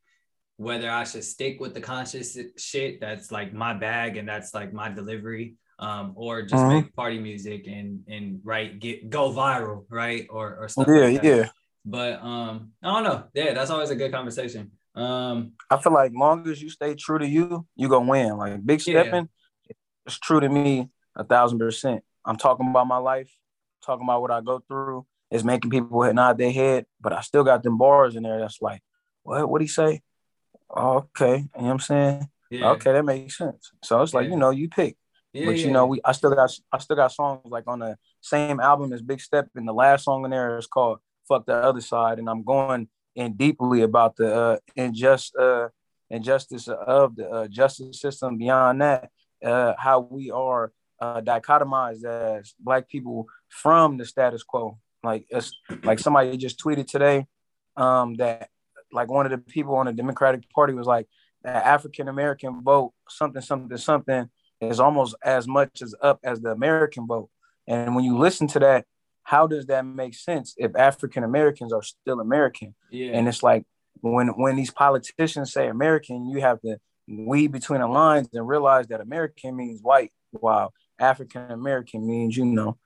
whether 0.56 0.90
I 0.90 1.04
should 1.04 1.22
stick 1.24 1.60
with 1.60 1.74
the 1.74 1.80
conscious 1.80 2.36
shit 2.56 2.98
that's 3.00 3.30
like 3.30 3.52
my 3.52 3.74
bag 3.74 4.16
and 4.16 4.26
that's 4.26 4.54
like 4.54 4.72
my 4.72 4.88
delivery, 4.88 5.54
um, 5.78 6.12
or 6.16 6.42
just 6.42 6.64
Mhm. 6.64 6.70
make 6.84 6.94
party 6.96 7.18
music 7.18 7.66
and 7.68 8.02
and 8.08 8.40
right 8.42 8.78
get 8.80 9.10
go 9.10 9.30
viral, 9.30 9.84
right, 9.90 10.26
or 10.30 10.56
or 10.56 10.68
stuff. 10.68 10.88
Yeah, 10.88 10.94
like 11.06 11.22
that. 11.22 11.24
yeah. 11.36 11.48
But 11.84 12.14
um, 12.22 12.72
I 12.82 12.86
don't 12.94 13.04
know. 13.04 13.24
Yeah, 13.34 13.52
that's 13.52 13.70
always 13.70 13.90
a 13.90 13.94
good 13.96 14.10
conversation. 14.10 14.72
Um, 14.96 15.52
I 15.70 15.76
feel 15.76 15.92
like 15.92 16.12
long 16.14 16.48
as 16.48 16.62
you 16.62 16.70
stay 16.70 16.94
true 16.94 17.18
to 17.18 17.26
you, 17.26 17.66
you 17.76 17.88
gonna 17.88 18.08
win. 18.08 18.36
Like 18.36 18.64
big 18.64 18.80
Yeah. 18.86 19.02
stepping, 19.02 19.28
it's 20.06 20.18
true 20.18 20.40
to 20.40 20.48
me 20.48 20.88
a 21.14 21.24
thousand 21.24 21.58
percent. 21.58 22.02
I'm 22.24 22.36
talking 22.36 22.68
about 22.68 22.86
my 22.86 22.96
life, 22.98 23.30
talking 23.84 24.04
about 24.06 24.22
what 24.22 24.30
I 24.30 24.40
go 24.40 24.60
through. 24.66 25.06
It's 25.30 25.44
making 25.44 25.70
people 25.70 26.02
hit 26.02 26.14
nod 26.14 26.38
their 26.38 26.52
head, 26.52 26.86
but 27.00 27.12
I 27.12 27.20
still 27.20 27.44
got 27.44 27.62
them 27.62 27.76
bars 27.78 28.16
in 28.16 28.22
there 28.22 28.38
that's 28.38 28.62
like, 28.62 28.80
what 29.22 29.48
what 29.48 29.60
he 29.60 29.66
say? 29.66 30.02
Oh, 30.70 30.96
okay. 30.98 31.36
You 31.38 31.42
know 31.56 31.62
what 31.64 31.70
I'm 31.72 31.80
saying? 31.80 32.28
yeah, 32.50 32.70
Okay, 32.70 32.92
that 32.92 33.04
makes 33.04 33.36
sense. 33.36 33.72
So 33.84 34.00
it's 34.02 34.14
like, 34.14 34.26
Yeah. 34.26 34.32
you 34.32 34.36
know, 34.38 34.50
you 34.50 34.68
pick. 34.68 34.96
yeah, 35.32 35.44
but 35.46 35.58
you 35.58 35.70
know, 35.70 35.86
we 35.86 36.00
I 36.04 36.12
still 36.12 36.34
got 36.34 36.50
I 36.72 36.78
still 36.78 36.96
got 36.96 37.12
songs 37.12 37.42
like 37.44 37.64
on 37.66 37.80
the 37.80 37.98
same 38.20 38.60
album 38.60 38.92
as 38.92 39.02
Big 39.02 39.20
Step, 39.20 39.48
and 39.54 39.68
the 39.68 39.72
last 39.74 40.04
song 40.04 40.24
in 40.24 40.30
there 40.30 40.56
is 40.58 40.66
called 40.66 41.00
"Fuck 41.28 41.44
the 41.46 41.54
Other 41.54 41.80
Side," 41.80 42.18
and 42.18 42.28
I'm 42.30 42.42
going 42.44 42.88
in 43.16 43.32
deeply 43.32 43.82
about 43.82 44.14
the 44.16 44.32
uh, 44.32 44.56
injust 44.76 45.34
uh, 45.36 45.68
injustice 46.10 46.68
of 46.68 47.16
the 47.16 47.28
uh, 47.28 47.48
justice 47.48 48.00
system. 48.00 48.38
Beyond 48.38 48.80
that, 48.82 49.10
uh, 49.44 49.74
how 49.76 50.00
we 50.00 50.30
are 50.30 50.72
uh, 51.00 51.20
dichotomized 51.22 52.04
as 52.04 52.54
Black 52.60 52.88
people 52.88 53.26
from 53.48 53.96
the 53.96 54.04
status 54.04 54.44
quo. 54.44 54.78
Like 55.02 55.26
it's 55.30 55.52
like 55.82 55.98
somebody 55.98 56.36
just 56.36 56.60
tweeted 56.60 56.86
today 56.86 57.26
um, 57.76 58.14
that 58.16 58.50
like 58.92 59.10
one 59.10 59.26
of 59.26 59.32
the 59.32 59.38
people 59.38 59.74
on 59.76 59.86
the 59.86 59.92
Democratic 59.92 60.48
Party 60.50 60.74
was 60.74 60.86
like 60.86 61.06
the 61.42 61.50
African 61.50 62.08
American 62.08 62.62
vote 62.62 62.92
something 63.08 63.42
something 63.42 63.76
something 63.76 64.28
is 64.60 64.80
almost 64.80 65.14
as 65.22 65.46
much 65.46 65.82
as 65.82 65.94
up 66.02 66.18
as 66.22 66.40
the 66.40 66.50
American 66.50 67.06
vote. 67.06 67.30
And 67.66 67.94
when 67.94 68.04
you 68.04 68.16
listen 68.18 68.46
to 68.48 68.58
that, 68.60 68.86
how 69.26 69.44
does 69.48 69.66
that 69.66 69.84
make 69.84 70.14
sense 70.14 70.54
if 70.56 70.76
African 70.76 71.24
Americans 71.24 71.72
are 71.72 71.82
still 71.82 72.20
American? 72.20 72.76
yeah, 72.92 73.10
And 73.14 73.26
it's 73.26 73.42
like 73.42 73.64
when 74.00 74.28
when 74.28 74.54
these 74.54 74.70
politicians 74.70 75.52
say 75.52 75.66
American, 75.66 76.28
you 76.28 76.40
have 76.40 76.60
to 76.60 76.78
weed 77.08 77.50
between 77.50 77.80
the 77.80 77.88
lines 77.88 78.28
and 78.32 78.46
realize 78.46 78.86
that 78.86 79.00
American 79.00 79.56
means 79.56 79.80
white, 79.82 80.12
while 80.30 80.72
African 81.00 81.50
American 81.50 82.06
means 82.06 82.36
you 82.36 82.44
know 82.44 82.78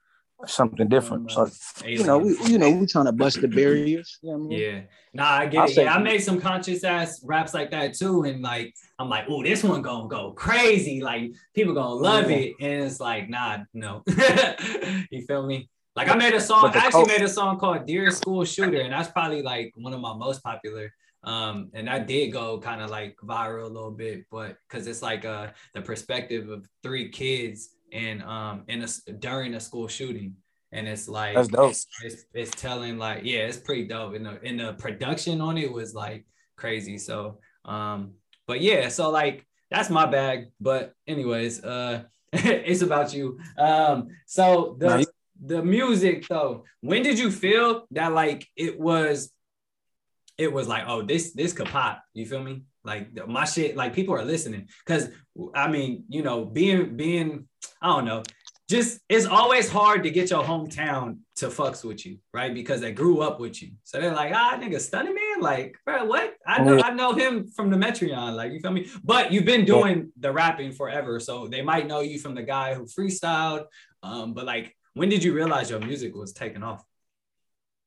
something 0.46 0.88
different. 0.88 1.30
So 1.30 1.46
you 1.84 2.04
know, 2.04 2.16
we 2.16 2.30
you 2.46 2.56
know 2.56 2.70
we 2.70 2.86
trying 2.86 3.04
to 3.04 3.12
bust 3.12 3.42
the 3.42 3.48
barriers. 3.48 4.18
You 4.22 4.30
know 4.30 4.36
I 4.36 4.38
mean? 4.38 4.58
Yeah. 4.60 4.80
Nah, 5.12 5.30
I 5.40 5.46
get 5.46 5.60
I'll 5.60 5.68
it. 5.70 5.76
Yeah, 5.76 5.94
I 5.94 5.98
made 5.98 6.22
some 6.22 6.40
conscious 6.40 6.84
ass 6.84 7.22
raps 7.22 7.52
like 7.52 7.70
that 7.72 7.92
too. 7.92 8.22
And 8.22 8.40
like, 8.40 8.74
I'm 8.98 9.10
like, 9.10 9.26
oh, 9.28 9.42
this 9.42 9.62
one 9.62 9.82
gonna 9.82 10.08
go 10.08 10.32
crazy. 10.32 11.02
Like, 11.02 11.32
people 11.54 11.74
gonna 11.74 11.92
love 11.92 12.30
Yeah. 12.30 12.36
it. 12.38 12.54
And 12.62 12.84
it's 12.84 12.98
like, 12.98 13.28
nah, 13.28 13.58
no. 13.74 14.02
you 15.10 15.26
feel 15.26 15.44
me? 15.46 15.68
Like, 15.96 16.08
I 16.08 16.14
made 16.14 16.34
a 16.34 16.40
song, 16.40 16.70
I 16.74 16.78
actually 16.78 17.06
made 17.06 17.22
a 17.22 17.28
song 17.28 17.58
called 17.58 17.86
Dear 17.86 18.10
School 18.10 18.44
Shooter, 18.44 18.80
and 18.80 18.92
that's 18.92 19.10
probably 19.10 19.42
like 19.42 19.72
one 19.76 19.92
of 19.92 20.00
my 20.00 20.14
most 20.14 20.42
popular. 20.42 20.92
Um, 21.22 21.70
and 21.74 21.88
that 21.88 22.06
did 22.06 22.32
go 22.32 22.58
kind 22.58 22.80
of 22.80 22.90
like 22.90 23.16
viral 23.22 23.64
a 23.64 23.68
little 23.68 23.90
bit, 23.90 24.24
but 24.30 24.56
because 24.68 24.86
it's 24.86 25.02
like 25.02 25.24
uh 25.24 25.48
the 25.74 25.82
perspective 25.82 26.48
of 26.48 26.66
three 26.82 27.10
kids 27.10 27.70
and 27.92 28.22
um 28.22 28.64
in 28.68 28.82
a 28.82 29.12
during 29.18 29.54
a 29.54 29.60
school 29.60 29.88
shooting. 29.88 30.36
And 30.72 30.86
it's 30.86 31.08
like 31.08 31.34
That's 31.34 31.48
dope. 31.48 31.74
it's 32.04 32.24
it's 32.32 32.50
telling 32.52 32.96
like 32.96 33.22
yeah 33.24 33.40
it's 33.40 33.56
pretty 33.56 33.88
dope 33.88 34.14
and 34.14 34.24
the, 34.24 34.40
and 34.44 34.60
the 34.60 34.74
production 34.74 35.40
on 35.40 35.58
it 35.58 35.70
was 35.70 35.94
like 35.94 36.24
crazy 36.56 36.96
so 36.96 37.40
um 37.64 38.12
but 38.46 38.60
yeah 38.60 38.88
so 38.88 39.10
like 39.10 39.44
that's 39.72 39.90
my 39.90 40.06
bag 40.06 40.52
but 40.60 40.94
anyways 41.08 41.64
uh 41.64 42.04
it's 42.32 42.82
about 42.82 43.12
you 43.12 43.40
um 43.58 44.10
so 44.26 44.76
the 44.78 45.04
the 45.44 45.62
music 45.62 46.26
though 46.28 46.64
when 46.80 47.02
did 47.02 47.18
you 47.18 47.30
feel 47.30 47.86
that 47.90 48.12
like 48.12 48.46
it 48.56 48.78
was 48.78 49.32
it 50.38 50.52
was 50.52 50.68
like 50.68 50.84
oh 50.86 51.02
this 51.02 51.32
this 51.32 51.52
could 51.52 51.66
pop 51.66 52.02
you 52.14 52.26
feel 52.26 52.42
me 52.42 52.62
like 52.84 53.08
my 53.28 53.44
shit 53.44 53.76
like 53.76 53.94
people 53.94 54.14
are 54.14 54.24
listening 54.24 54.68
because 54.84 55.08
i 55.54 55.68
mean 55.68 56.04
you 56.08 56.22
know 56.22 56.44
being 56.44 56.96
being 56.96 57.46
i 57.82 57.88
don't 57.88 58.04
know 58.04 58.22
just 58.70 59.00
it's 59.08 59.26
always 59.26 59.68
hard 59.68 60.04
to 60.04 60.10
get 60.10 60.30
your 60.30 60.44
hometown 60.44 61.18
to 61.34 61.48
fucks 61.48 61.84
with 61.84 62.06
you, 62.06 62.18
right? 62.32 62.54
Because 62.54 62.80
they 62.80 62.92
grew 62.92 63.20
up 63.20 63.40
with 63.40 63.60
you. 63.60 63.72
So 63.82 64.00
they're 64.00 64.14
like, 64.14 64.32
ah, 64.32 64.56
nigga, 64.60 64.76
Stunnaman. 64.76 65.42
Like, 65.42 65.76
bro, 65.84 66.04
what? 66.04 66.34
I 66.46 66.62
know, 66.62 66.76
Yeah. 66.76 66.84
I 66.84 66.94
know 66.94 67.12
him 67.12 67.48
from 67.48 67.70
the 67.70 67.76
Metreon. 67.76 68.36
Like, 68.36 68.52
you 68.52 68.60
feel 68.60 68.70
me? 68.70 68.88
But 69.02 69.32
you've 69.32 69.44
been 69.44 69.64
doing 69.64 70.12
the 70.16 70.30
rapping 70.30 70.70
forever. 70.70 71.18
So 71.18 71.48
they 71.48 71.62
might 71.62 71.88
know 71.88 72.00
you 72.00 72.20
from 72.20 72.36
the 72.36 72.44
guy 72.44 72.74
who 72.74 72.84
freestyled. 72.84 73.64
Um, 74.04 74.34
but 74.34 74.46
like, 74.46 74.76
When 74.94 75.08
did 75.08 75.22
you 75.22 75.32
realize 75.32 75.70
your 75.70 75.80
music 75.80 76.14
was 76.14 76.32
taking 76.32 76.62
off? 76.62 76.84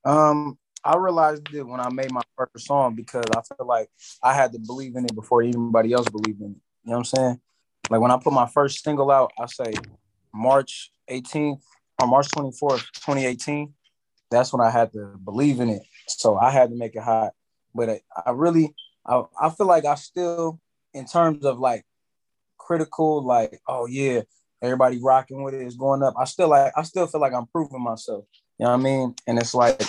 Um, 0.05 0.57
I 0.83 0.97
realized 0.97 1.53
it 1.53 1.63
when 1.63 1.79
I 1.79 1.89
made 1.89 2.11
my 2.11 2.21
first 2.37 2.65
song 2.65 2.95
because 2.95 3.25
I 3.35 3.41
feel 3.41 3.65
like 3.65 3.89
I 4.21 4.33
had 4.33 4.51
to 4.53 4.59
believe 4.59 4.95
in 4.95 5.05
it 5.05 5.15
before 5.15 5.41
anybody 5.41 5.93
else 5.93 6.07
believed 6.09 6.41
in 6.41 6.51
it. 6.51 6.61
You 6.83 6.91
know 6.91 6.93
what 6.93 6.97
I'm 6.97 7.03
saying? 7.05 7.41
Like 7.89 8.01
when 8.01 8.11
I 8.11 8.17
put 8.17 8.33
my 8.33 8.47
first 8.47 8.83
single 8.83 9.11
out, 9.11 9.31
I 9.39 9.45
say 9.45 9.73
March 10.33 10.91
18th 11.09 11.61
or 12.01 12.07
March 12.07 12.27
24th, 12.29 12.85
2018. 12.95 13.73
That's 14.31 14.51
when 14.51 14.65
I 14.65 14.69
had 14.69 14.91
to 14.93 15.15
believe 15.23 15.59
in 15.59 15.69
it. 15.69 15.83
So 16.07 16.37
I 16.37 16.51
had 16.51 16.69
to 16.69 16.75
make 16.75 16.95
it 16.95 17.03
hot. 17.03 17.33
But 17.75 18.01
I, 18.25 18.31
really, 18.31 18.73
I, 19.05 19.23
I 19.39 19.49
feel 19.49 19.67
like 19.67 19.85
I 19.85 19.95
still, 19.95 20.59
in 20.93 21.05
terms 21.05 21.45
of 21.45 21.59
like 21.59 21.85
critical, 22.57 23.23
like, 23.23 23.61
oh 23.67 23.85
yeah, 23.87 24.21
everybody 24.63 24.99
rocking 24.99 25.43
with 25.43 25.53
it 25.53 25.61
is 25.61 25.75
going 25.75 26.01
up. 26.01 26.15
I 26.17 26.23
still 26.23 26.49
like, 26.49 26.71
I 26.75 26.83
still 26.83 27.05
feel 27.05 27.21
like 27.21 27.33
I'm 27.33 27.47
proving 27.47 27.83
myself. 27.83 28.25
You 28.57 28.65
know 28.65 28.71
what 28.71 28.79
I 28.79 28.83
mean? 28.83 29.15
And 29.27 29.37
it's 29.37 29.53
like, 29.53 29.81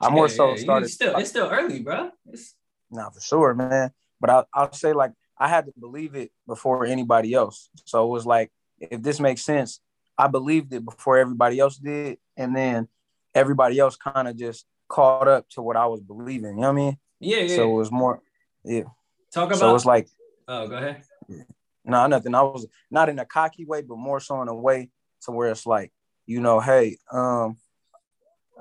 I 0.00 0.08
more 0.08 0.28
yeah, 0.28 0.34
so 0.34 0.50
yeah. 0.50 0.62
started. 0.62 0.88
Still, 0.88 1.16
it's 1.16 1.30
still 1.30 1.48
early, 1.50 1.80
bro. 1.80 2.10
It's... 2.26 2.54
Nah, 2.90 3.10
for 3.10 3.20
sure, 3.20 3.54
man. 3.54 3.90
But 4.20 4.30
I, 4.30 4.44
I'll 4.54 4.72
say 4.72 4.92
like 4.92 5.12
I 5.38 5.48
had 5.48 5.66
to 5.66 5.72
believe 5.78 6.14
it 6.14 6.30
before 6.46 6.86
anybody 6.86 7.34
else. 7.34 7.68
So 7.84 8.06
it 8.06 8.10
was 8.10 8.24
like, 8.24 8.50
if 8.78 9.02
this 9.02 9.20
makes 9.20 9.42
sense, 9.42 9.80
I 10.16 10.28
believed 10.28 10.72
it 10.72 10.84
before 10.84 11.18
everybody 11.18 11.58
else 11.58 11.76
did, 11.76 12.18
and 12.36 12.54
then 12.54 12.88
everybody 13.34 13.78
else 13.78 13.96
kind 13.96 14.28
of 14.28 14.36
just 14.36 14.64
caught 14.88 15.28
up 15.28 15.48
to 15.50 15.62
what 15.62 15.76
I 15.76 15.86
was 15.86 16.00
believing. 16.00 16.56
You 16.56 16.62
know 16.62 16.72
what 16.72 16.80
I 16.80 16.84
mean? 16.84 16.98
Yeah, 17.20 17.38
yeah. 17.38 17.56
So 17.56 17.70
it 17.70 17.76
was 17.76 17.90
more, 17.90 18.22
yeah. 18.64 18.84
Talk 19.32 19.48
about. 19.48 19.58
So 19.58 19.74
it's 19.74 19.86
like. 19.86 20.08
Oh, 20.48 20.68
go 20.68 20.76
ahead. 20.76 21.04
No, 21.90 21.98
nah, 21.98 22.06
nothing. 22.06 22.34
I 22.34 22.42
was 22.42 22.66
not 22.90 23.08
in 23.08 23.18
a 23.18 23.24
cocky 23.24 23.64
way, 23.64 23.82
but 23.82 23.98
more 23.98 24.20
so 24.20 24.40
in 24.42 24.48
a 24.48 24.54
way 24.54 24.90
to 25.22 25.30
where 25.32 25.50
it's 25.50 25.66
like, 25.66 25.92
you 26.26 26.40
know, 26.40 26.60
hey, 26.60 26.96
um, 27.12 27.56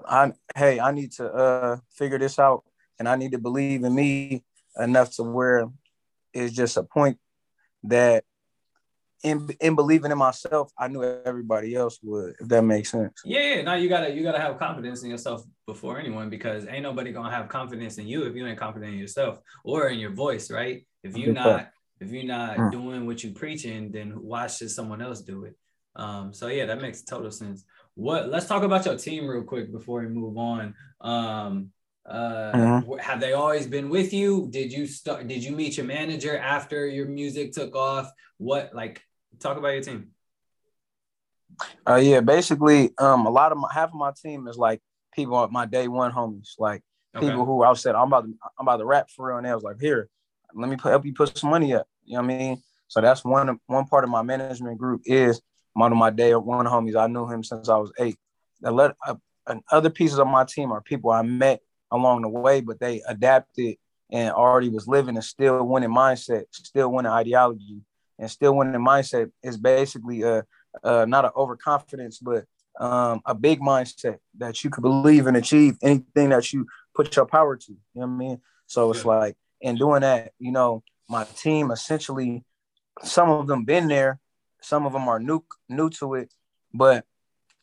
I 0.08 0.34
hey, 0.56 0.80
I 0.80 0.92
need 0.92 1.12
to 1.14 1.26
uh 1.32 1.78
figure 1.92 2.20
this 2.20 2.40
out, 2.40 2.64
and 2.98 3.08
I 3.08 3.16
need 3.16 3.32
to 3.32 3.40
believe 3.40 3.84
in 3.84 3.94
me 3.94 4.44
enough 4.78 5.16
to 5.16 5.24
where 5.24 5.68
it's 6.34 6.54
just 6.54 6.78
a 6.78 6.84
point 6.84 7.18
that 7.84 8.24
in 9.24 9.50
in 9.60 9.76
believing 9.76 10.12
in 10.12 10.18
myself, 10.18 10.72
I 10.78 10.88
knew 10.88 11.04
everybody 11.04 11.76
else 11.76 12.00
would, 12.04 12.36
if 12.40 12.48
that 12.48 12.64
makes 12.64 12.92
sense. 12.92 13.22
Yeah, 13.26 13.56
yeah. 13.56 13.62
Now 13.62 13.74
you 13.76 13.90
gotta 13.90 14.14
you 14.14 14.24
gotta 14.24 14.40
have 14.40 14.58
confidence 14.58 15.04
in 15.04 15.10
yourself 15.10 15.44
before 15.68 16.00
anyone 16.00 16.30
because 16.30 16.66
ain't 16.68 16.84
nobody 16.84 17.12
gonna 17.12 17.32
have 17.32 17.50
confidence 17.50 17.98
in 17.98 18.08
you 18.08 18.24
if 18.24 18.36
you 18.36 18.46
ain't 18.48 18.60
confident 18.60 18.94
in 18.94 19.00
yourself 19.00 19.40
or 19.64 19.90
in 19.90 20.00
your 20.00 20.12
voice, 20.12 20.50
right? 20.50 20.86
If 21.04 21.18
you're 21.18 21.34
not 21.34 21.70
if 22.00 22.12
you're 22.12 22.24
not 22.24 22.58
mm. 22.58 22.72
doing 22.72 23.06
what 23.06 23.24
you're 23.24 23.34
preaching, 23.34 23.92
then 23.92 24.12
why 24.12 24.48
should 24.48 24.72
someone 24.72 25.02
else 25.02 25.22
do 25.22 25.46
it? 25.46 25.56
Um, 25.96 26.34
so 26.34 26.48
yeah, 26.48 26.66
that 26.66 26.82
makes 26.82 27.02
total 27.04 27.32
sense. 27.32 27.66
What 27.96 28.30
let's 28.30 28.48
talk 28.48 28.64
about 28.64 28.86
your 28.86 28.98
team 28.98 29.28
real 29.28 29.44
quick 29.44 29.72
before 29.72 30.02
we 30.02 30.08
move 30.08 30.38
on. 30.38 30.74
Um, 31.02 31.72
uh, 32.06 32.52
mm-hmm. 32.54 32.98
have 33.00 33.20
they 33.20 33.34
always 33.34 33.68
been 33.68 33.90
with 33.90 34.14
you? 34.14 34.48
Did 34.50 34.72
you 34.72 34.88
start? 34.88 35.28
Did 35.28 35.44
you 35.44 35.52
meet 35.52 35.78
your 35.78 35.86
manager 35.86 36.38
after 36.38 36.88
your 36.88 37.08
music 37.08 37.52
took 37.52 37.76
off? 37.76 38.12
What 38.38 38.74
like? 38.74 39.02
Talk 39.40 39.58
about 39.58 39.70
your 39.70 39.84
team. 39.84 40.10
Uh, 41.88 41.96
yeah, 41.96 42.22
basically, 42.22 42.94
um, 42.98 43.26
a 43.26 43.30
lot 43.30 43.52
of 43.52 43.58
my 43.58 43.70
half 43.74 43.90
of 43.90 43.96
my 43.96 44.12
team 44.22 44.48
is 44.48 44.58
like 44.58 44.82
people, 45.14 45.48
my 45.50 45.66
day 45.66 45.88
one 45.88 46.12
homies, 46.12 46.54
like 46.58 46.82
okay. 47.16 47.28
people 47.28 47.46
who 47.46 47.64
I 47.64 47.74
said 47.74 47.96
I'm 47.96 48.08
about 48.08 48.26
to, 48.26 48.34
I'm 48.60 48.68
about 48.68 48.78
to 48.78 48.86
rap 48.86 49.10
for 49.16 49.28
real, 49.28 49.38
and 49.38 49.46
they 49.46 49.54
was 49.54 49.64
like, 49.64 49.80
here, 49.80 50.10
let 50.54 50.70
me 50.70 50.76
put, 50.76 50.90
help 50.90 51.06
you 51.06 51.14
put 51.14 51.38
some 51.38 51.50
money 51.50 51.74
up. 51.74 51.88
You 52.06 52.18
know 52.18 52.24
what 52.24 52.34
I 52.34 52.38
mean? 52.38 52.64
So 52.88 53.02
that's 53.02 53.24
one 53.24 53.60
one 53.68 53.86
part 53.86 54.04
of 54.04 54.10
my 54.10 54.22
management 54.22 54.78
group 54.78 55.02
is 55.06 55.42
one 55.74 55.92
of 55.92 55.98
my 55.98 56.10
day 56.10 56.34
one 56.36 56.66
homies. 56.66 56.96
I 56.96 57.08
knew 57.08 57.30
him 57.30 57.44
since 57.44 57.70
I 57.70 57.78
was 57.78 57.92
eight. 58.00 58.18
The 58.62 58.72
let, 58.72 58.96
uh, 59.06 59.16
and 59.48 59.62
other 59.72 59.90
pieces 59.90 60.20
of 60.20 60.28
my 60.28 60.44
team 60.44 60.72
are 60.72 60.82
people 60.82 61.12
I 61.12 61.22
met 61.22 61.62
along 61.92 62.22
the 62.22 62.30
way, 62.30 62.62
but 62.62 62.80
they 62.80 63.02
adapted 63.08 63.78
and 64.12 64.32
already 64.32 64.70
was 64.70 64.88
living 64.88 65.18
a 65.18 65.22
still 65.22 65.64
winning 65.66 65.90
mindset, 65.90 66.46
still 66.52 66.92
winning 66.92 67.12
ideology, 67.12 67.82
and 68.18 68.30
still 68.30 68.56
winning 68.56 68.82
mindset 68.82 69.32
is 69.44 69.58
basically 69.58 70.24
a, 70.24 70.44
a 70.84 71.06
not 71.06 71.26
an 71.26 71.32
overconfidence, 71.36 72.20
but 72.20 72.46
um, 72.80 73.22
a 73.26 73.36
big 73.36 73.60
mindset 73.60 74.18
that 74.38 74.64
you 74.64 74.70
could 74.70 74.82
believe 74.82 75.28
and 75.28 75.38
achieve 75.38 75.78
anything 75.82 76.30
that 76.30 76.52
you 76.52 76.66
put 76.96 77.16
your 77.16 77.26
power 77.26 77.56
to. 77.56 77.72
You 77.72 77.78
know 77.96 78.08
what 78.08 78.14
I 78.14 78.18
mean? 78.18 78.42
So 78.68 78.92
it's 78.92 79.02
yeah. 79.02 79.12
like 79.12 79.38
in 79.62 79.76
doing 79.76 80.02
that, 80.02 80.32
you 80.40 80.52
know, 80.52 80.84
my 81.10 81.24
team 81.24 81.72
essentially, 81.72 82.44
some 83.04 83.30
of 83.30 83.48
them 83.48 83.66
been 83.66 83.88
there, 83.88 84.20
some 84.62 84.86
of 84.86 84.94
them 84.94 85.08
are 85.08 85.20
new 85.20 85.44
new 85.68 85.90
to 85.92 86.16
it, 86.16 86.34
but 86.74 87.06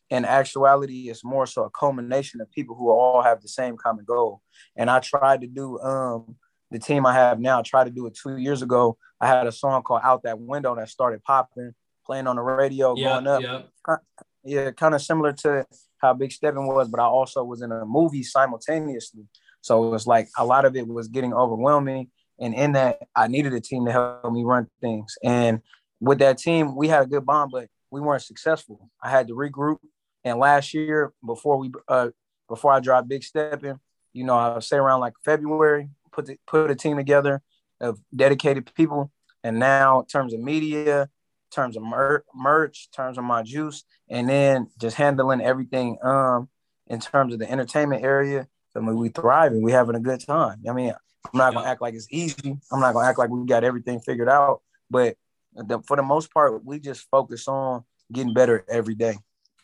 in 0.09 0.25
actuality, 0.25 1.09
it's 1.09 1.23
more 1.23 1.45
so 1.45 1.63
a 1.65 1.69
culmination 1.69 2.39
of 2.39 2.51
people 2.51 2.75
who 2.75 2.89
all 2.89 3.21
have 3.21 3.41
the 3.41 3.47
same 3.47 3.75
common 3.75 4.05
goal. 4.05 4.41
And 4.75 4.89
I 4.89 4.99
tried 4.99 5.41
to 5.41 5.47
do 5.47 5.79
um, 5.79 6.37
the 6.71 6.79
team 6.79 7.05
I 7.05 7.13
have 7.13 7.39
now. 7.39 7.59
I 7.59 7.61
tried 7.61 7.85
to 7.85 7.89
do 7.89 8.05
it 8.07 8.15
two 8.21 8.37
years 8.37 8.61
ago. 8.61 8.97
I 9.19 9.27
had 9.27 9.47
a 9.47 9.51
song 9.51 9.83
called 9.83 10.01
"Out 10.03 10.23
That 10.23 10.39
Window" 10.39 10.75
that 10.75 10.89
started 10.89 11.23
popping, 11.23 11.73
playing 12.05 12.27
on 12.27 12.37
the 12.37 12.41
radio, 12.41 12.95
yep, 12.95 13.11
going 13.11 13.27
up. 13.27 13.41
Yep. 13.41 14.01
Yeah, 14.43 14.71
kind 14.71 14.95
of 14.95 15.01
similar 15.01 15.33
to 15.33 15.65
how 15.97 16.13
Big 16.13 16.31
Steppin 16.31 16.67
was, 16.67 16.87
but 16.87 17.01
I 17.01 17.05
also 17.05 17.43
was 17.43 17.61
in 17.61 17.71
a 17.71 17.85
movie 17.85 18.23
simultaneously. 18.23 19.23
So 19.67 19.85
it 19.85 19.89
was 19.89 20.07
like 20.07 20.29
a 20.37 20.45
lot 20.45 20.63
of 20.65 20.75
it 20.75 20.87
was 20.87 21.09
getting 21.09 21.33
overwhelming. 21.33 22.09
And 22.39 22.53
in 22.53 22.71
that, 22.73 23.07
I 23.15 23.27
needed 23.27 23.53
a 23.53 23.59
team 23.59 23.85
to 23.85 23.91
help 23.91 24.31
me 24.31 24.43
run 24.43 24.67
things. 24.79 25.17
And 25.23 25.61
with 25.99 26.19
that 26.19 26.37
team, 26.37 26.75
we 26.75 26.87
had 26.87 27.03
a 27.03 27.07
good 27.07 27.25
bond, 27.25 27.51
but 27.51 27.67
we 27.91 27.99
weren't 27.99 28.21
successful. 28.21 28.89
I 29.03 29.09
had 29.09 29.27
to 29.27 29.33
regroup. 29.33 29.79
And 30.23 30.39
last 30.39 30.73
year, 30.73 31.13
before 31.25 31.57
we 31.57 31.71
uh 31.87 32.09
before 32.47 32.71
I 32.71 32.79
dropped 32.79 33.09
Big 33.09 33.23
Steppin, 33.23 33.79
you 34.13 34.23
know, 34.23 34.35
I 34.35 34.59
say 34.59 34.77
around 34.77 35.01
like 35.01 35.13
February, 35.25 35.89
put 36.11 36.27
the, 36.27 36.37
put 36.47 36.71
a 36.71 36.75
team 36.75 36.95
together 36.95 37.41
of 37.81 37.99
dedicated 38.15 38.73
people. 38.73 39.11
And 39.43 39.59
now, 39.59 39.99
in 39.99 40.05
terms 40.05 40.33
of 40.33 40.39
media, 40.39 41.09
terms 41.51 41.75
of 41.75 41.83
mer- 41.83 42.23
merch, 42.33 42.89
terms 42.91 43.17
of 43.17 43.25
my 43.25 43.43
juice, 43.43 43.83
and 44.09 44.29
then 44.29 44.67
just 44.79 44.95
handling 44.95 45.41
everything 45.41 45.97
um 46.03 46.47
in 46.87 46.99
terms 46.99 47.33
of 47.33 47.39
the 47.39 47.51
entertainment 47.51 48.03
area. 48.03 48.47
I 48.77 48.81
mean, 48.81 48.95
we 48.95 49.09
thriving, 49.09 49.61
we 49.61 49.71
having 49.71 49.95
a 49.95 49.99
good 49.99 50.19
time. 50.19 50.61
I 50.69 50.73
mean, 50.73 50.93
I'm 51.25 51.37
not 51.37 51.53
gonna 51.53 51.67
act 51.67 51.81
like 51.81 51.95
it's 51.95 52.07
easy. 52.11 52.57
I'm 52.71 52.79
not 52.79 52.93
gonna 52.93 53.07
act 53.07 53.17
like 53.17 53.29
we 53.29 53.45
got 53.45 53.63
everything 53.63 53.99
figured 53.99 54.29
out, 54.29 54.61
but 54.89 55.15
the, 55.53 55.79
for 55.87 55.97
the 55.97 56.03
most 56.03 56.33
part, 56.33 56.63
we 56.63 56.79
just 56.79 57.07
focus 57.09 57.47
on 57.47 57.83
getting 58.11 58.33
better 58.33 58.63
every 58.69 58.95
day. 58.95 59.17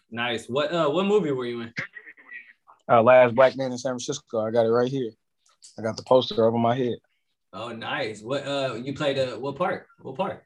Nice. 0.10 0.48
What 0.48 0.74
uh 0.74 0.90
what 0.90 1.06
movie 1.06 1.32
were 1.32 1.46
you 1.46 1.62
in? 1.62 1.74
Uh, 2.90 3.02
Last 3.02 3.36
Black 3.36 3.56
Man 3.56 3.72
in 3.72 3.78
San 3.78 3.92
Francisco. 3.92 4.42
I 4.42 4.52
got 4.52 4.66
it 4.66 4.70
right 4.70 4.92
here. 4.92 5.12
I 5.78 5.82
got 5.82 5.96
the 5.96 6.04
poster 6.04 6.46
over 6.46 6.58
my 6.58 6.76
head. 6.76 6.98
Oh, 7.54 7.70
nice. 7.70 8.22
What 8.22 8.46
uh 8.46 8.76
you 8.76 8.94
played 8.94 9.18
a 9.18 9.40
what 9.40 9.56
part? 9.56 9.88
What 10.02 10.18
part? 10.18 10.44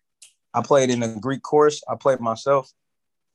I 0.54 0.62
played 0.62 0.90
in 0.90 1.00
the 1.00 1.18
Greek 1.20 1.42
chorus. 1.42 1.82
I 1.90 1.96
played 1.96 2.20
myself. 2.20 2.72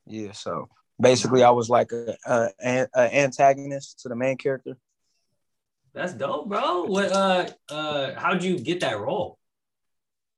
Yeah, 0.07 0.33
so 0.33 0.69
basically 1.01 1.43
I 1.43 1.51
was 1.51 1.69
like 1.69 1.93
a, 1.93 2.17
a, 2.27 2.87
a 2.95 3.15
antagonist 3.17 4.01
to 4.01 4.09
the 4.09 4.17
main 4.17 4.37
character. 4.37 4.77
That's 5.95 6.15
dope, 6.15 6.49
bro. 6.49 6.85
What 6.85 7.13
uh 7.13 7.49
uh 7.69 8.15
how'd 8.17 8.43
you 8.43 8.59
get 8.59 8.81
that 8.81 8.99
role? 8.99 9.39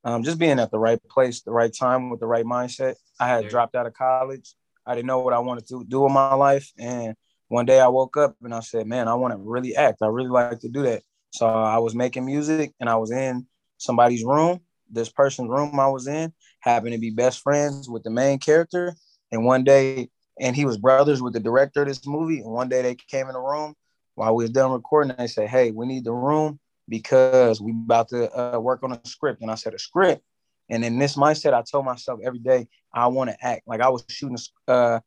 Um, 0.03 0.23
just 0.23 0.39
being 0.39 0.59
at 0.59 0.71
the 0.71 0.79
right 0.79 1.03
place, 1.09 1.43
the 1.43 1.53
right 1.53 1.73
time 1.73 2.11
with 2.11 2.21
the 2.21 2.27
right 2.27 2.45
mindset. 2.45 2.97
I 3.19 3.29
had 3.29 3.49
dropped 3.49 3.75
out 3.75 3.87
of 3.87 3.95
college. 3.95 4.55
I 4.85 4.95
didn't 4.95 5.07
know 5.07 5.21
what 5.21 5.33
I 5.33 5.39
wanted 5.39 5.67
to 5.69 5.85
do 5.85 6.05
in 6.07 6.13
my 6.13 6.35
life. 6.35 6.71
And 6.79 7.15
one 7.49 7.65
day 7.65 7.81
I 7.81 7.89
woke 7.89 8.17
up 8.17 8.37
and 8.43 8.55
I 8.55 8.61
said, 8.61 8.87
Man, 8.87 9.09
I 9.09 9.15
want 9.15 9.33
to 9.33 9.39
really 9.39 9.77
act. 9.77 10.03
I 10.03 10.09
really 10.09 10.29
like 10.29 10.61
to 10.61 10.69
do 10.69 10.83
that. 10.83 11.03
So 11.31 11.47
I 11.47 11.79
was 11.79 11.95
making 11.95 12.27
music 12.27 12.75
and 12.81 12.89
I 12.91 12.97
was 12.97 13.11
in 13.11 13.47
somebody's 13.79 14.25
room. 14.25 14.61
This 14.91 15.09
person's 15.09 15.49
room 15.49 15.79
I 15.81 15.87
was 15.89 16.07
in 16.07 16.33
happened 16.61 16.93
to 16.93 16.99
be 16.99 17.11
best 17.11 17.41
friends 17.41 17.89
with 17.89 18.03
the 18.03 18.11
main 18.11 18.39
character. 18.39 18.95
And 19.33 19.45
one 19.45 19.65
day, 19.65 20.11
and 20.39 20.55
he 20.55 20.65
was 20.65 20.77
brothers 20.77 21.23
with 21.23 21.33
the 21.33 21.41
director 21.41 21.83
of 21.83 21.89
this 21.89 22.07
movie. 22.07 22.41
And 22.41 22.51
one 22.51 22.69
day 22.69 22.83
they 22.83 22.95
came 22.95 23.29
in 23.29 23.33
the 23.33 23.41
room 23.41 23.75
while 24.15 24.35
we 24.35 24.45
was 24.45 24.51
done 24.51 24.73
recording. 24.73 25.15
They 25.17 25.27
said, 25.27 25.49
Hey, 25.49 25.71
we 25.71 25.87
need 25.87 26.05
the 26.05 26.13
room 26.13 26.59
because 26.89 27.61
we 27.61 27.73
about 27.73 28.09
to 28.09 28.31
uh, 28.39 28.59
work 28.59 28.83
on 28.83 28.93
a 28.93 29.01
script. 29.05 29.43
And 29.43 29.51
I 29.51 29.55
said, 29.55 29.75
A 29.75 29.79
script. 29.79 30.23
And 30.71 30.85
in 30.85 30.99
this 30.99 31.17
mindset, 31.17 31.53
I 31.53 31.63
told 31.63 31.85
myself 31.85 32.21
every 32.25 32.39
day, 32.39 32.69
I 32.93 33.07
want 33.09 33.31
to 33.31 33.37
act. 33.47 33.63
Like 33.67 33.81
I 33.81 33.89
was 33.89 34.05
shooting 34.09 34.39
uh, 34.67 35.01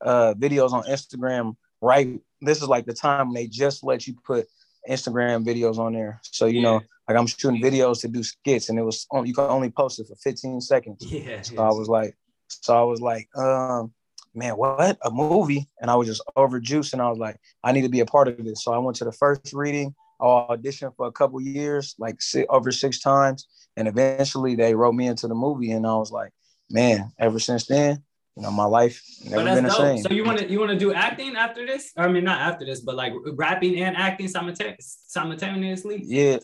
uh, 0.00 0.34
videos 0.34 0.72
on 0.72 0.84
Instagram, 0.84 1.56
right? 1.80 2.20
This 2.40 2.62
is 2.62 2.68
like 2.68 2.86
the 2.86 2.92
time 2.92 3.28
when 3.28 3.34
they 3.34 3.46
just 3.46 3.82
let 3.82 4.06
you 4.06 4.14
put 4.24 4.46
Instagram 4.88 5.44
videos 5.44 5.78
on 5.78 5.92
there. 5.92 6.20
So 6.22 6.46
you 6.46 6.56
yeah. 6.56 6.62
know, 6.62 6.80
like 7.08 7.18
I'm 7.18 7.26
shooting 7.26 7.60
videos 7.60 8.00
to 8.02 8.08
do 8.08 8.22
skits, 8.22 8.68
and 8.68 8.78
it 8.78 8.82
was 8.82 9.06
on, 9.10 9.26
you 9.26 9.34
can 9.34 9.44
only 9.44 9.70
post 9.70 9.98
it 9.98 10.06
for 10.06 10.16
15 10.16 10.60
seconds. 10.60 11.04
Yeah. 11.10 11.42
So 11.42 11.58
I 11.58 11.68
was 11.68 11.88
like, 11.88 12.16
so 12.48 12.76
I 12.76 12.82
was 12.82 13.00
like, 13.00 13.28
um, 13.36 13.92
man, 14.34 14.54
what 14.54 14.98
a 15.02 15.10
movie? 15.10 15.68
And 15.80 15.90
I 15.90 15.94
was 15.94 16.08
just 16.08 16.22
overjuiced, 16.36 16.92
and 16.92 17.02
I 17.02 17.08
was 17.08 17.18
like, 17.18 17.36
I 17.62 17.72
need 17.72 17.82
to 17.82 17.88
be 17.88 18.00
a 18.00 18.06
part 18.06 18.28
of 18.28 18.42
this. 18.44 18.64
So 18.64 18.72
I 18.72 18.78
went 18.78 18.96
to 18.98 19.04
the 19.04 19.12
first 19.12 19.52
reading. 19.52 19.94
I 20.20 20.24
auditioned 20.24 20.96
for 20.96 21.06
a 21.06 21.12
couple 21.12 21.40
years, 21.40 21.94
like 21.98 22.22
six, 22.22 22.46
over 22.48 22.70
six 22.70 23.00
times, 23.00 23.48
and 23.76 23.88
eventually 23.88 24.54
they 24.54 24.74
wrote 24.74 24.94
me 24.94 25.06
into 25.06 25.26
the 25.26 25.34
movie, 25.34 25.72
and 25.72 25.86
I 25.86 25.94
was 25.96 26.12
like, 26.12 26.32
man, 26.70 27.12
ever 27.18 27.38
since 27.38 27.66
then, 27.66 28.02
you 28.36 28.42
know, 28.42 28.50
my 28.50 28.64
life 28.64 29.02
never 29.28 29.44
been 29.44 29.64
the 29.64 29.70
same. 29.70 29.98
So 29.98 30.10
you 30.10 30.24
want 30.24 30.38
to 30.38 30.48
you 30.48 30.58
want 30.58 30.70
to 30.70 30.78
do 30.78 30.94
acting 30.94 31.36
after 31.36 31.66
this? 31.66 31.92
I 31.96 32.08
mean, 32.08 32.24
not 32.24 32.40
after 32.40 32.64
this, 32.64 32.80
but 32.80 32.94
like 32.94 33.12
rapping 33.34 33.78
and 33.82 33.96
acting 33.96 34.28
simultaneously. 34.28 36.02
Yeah, 36.04 36.38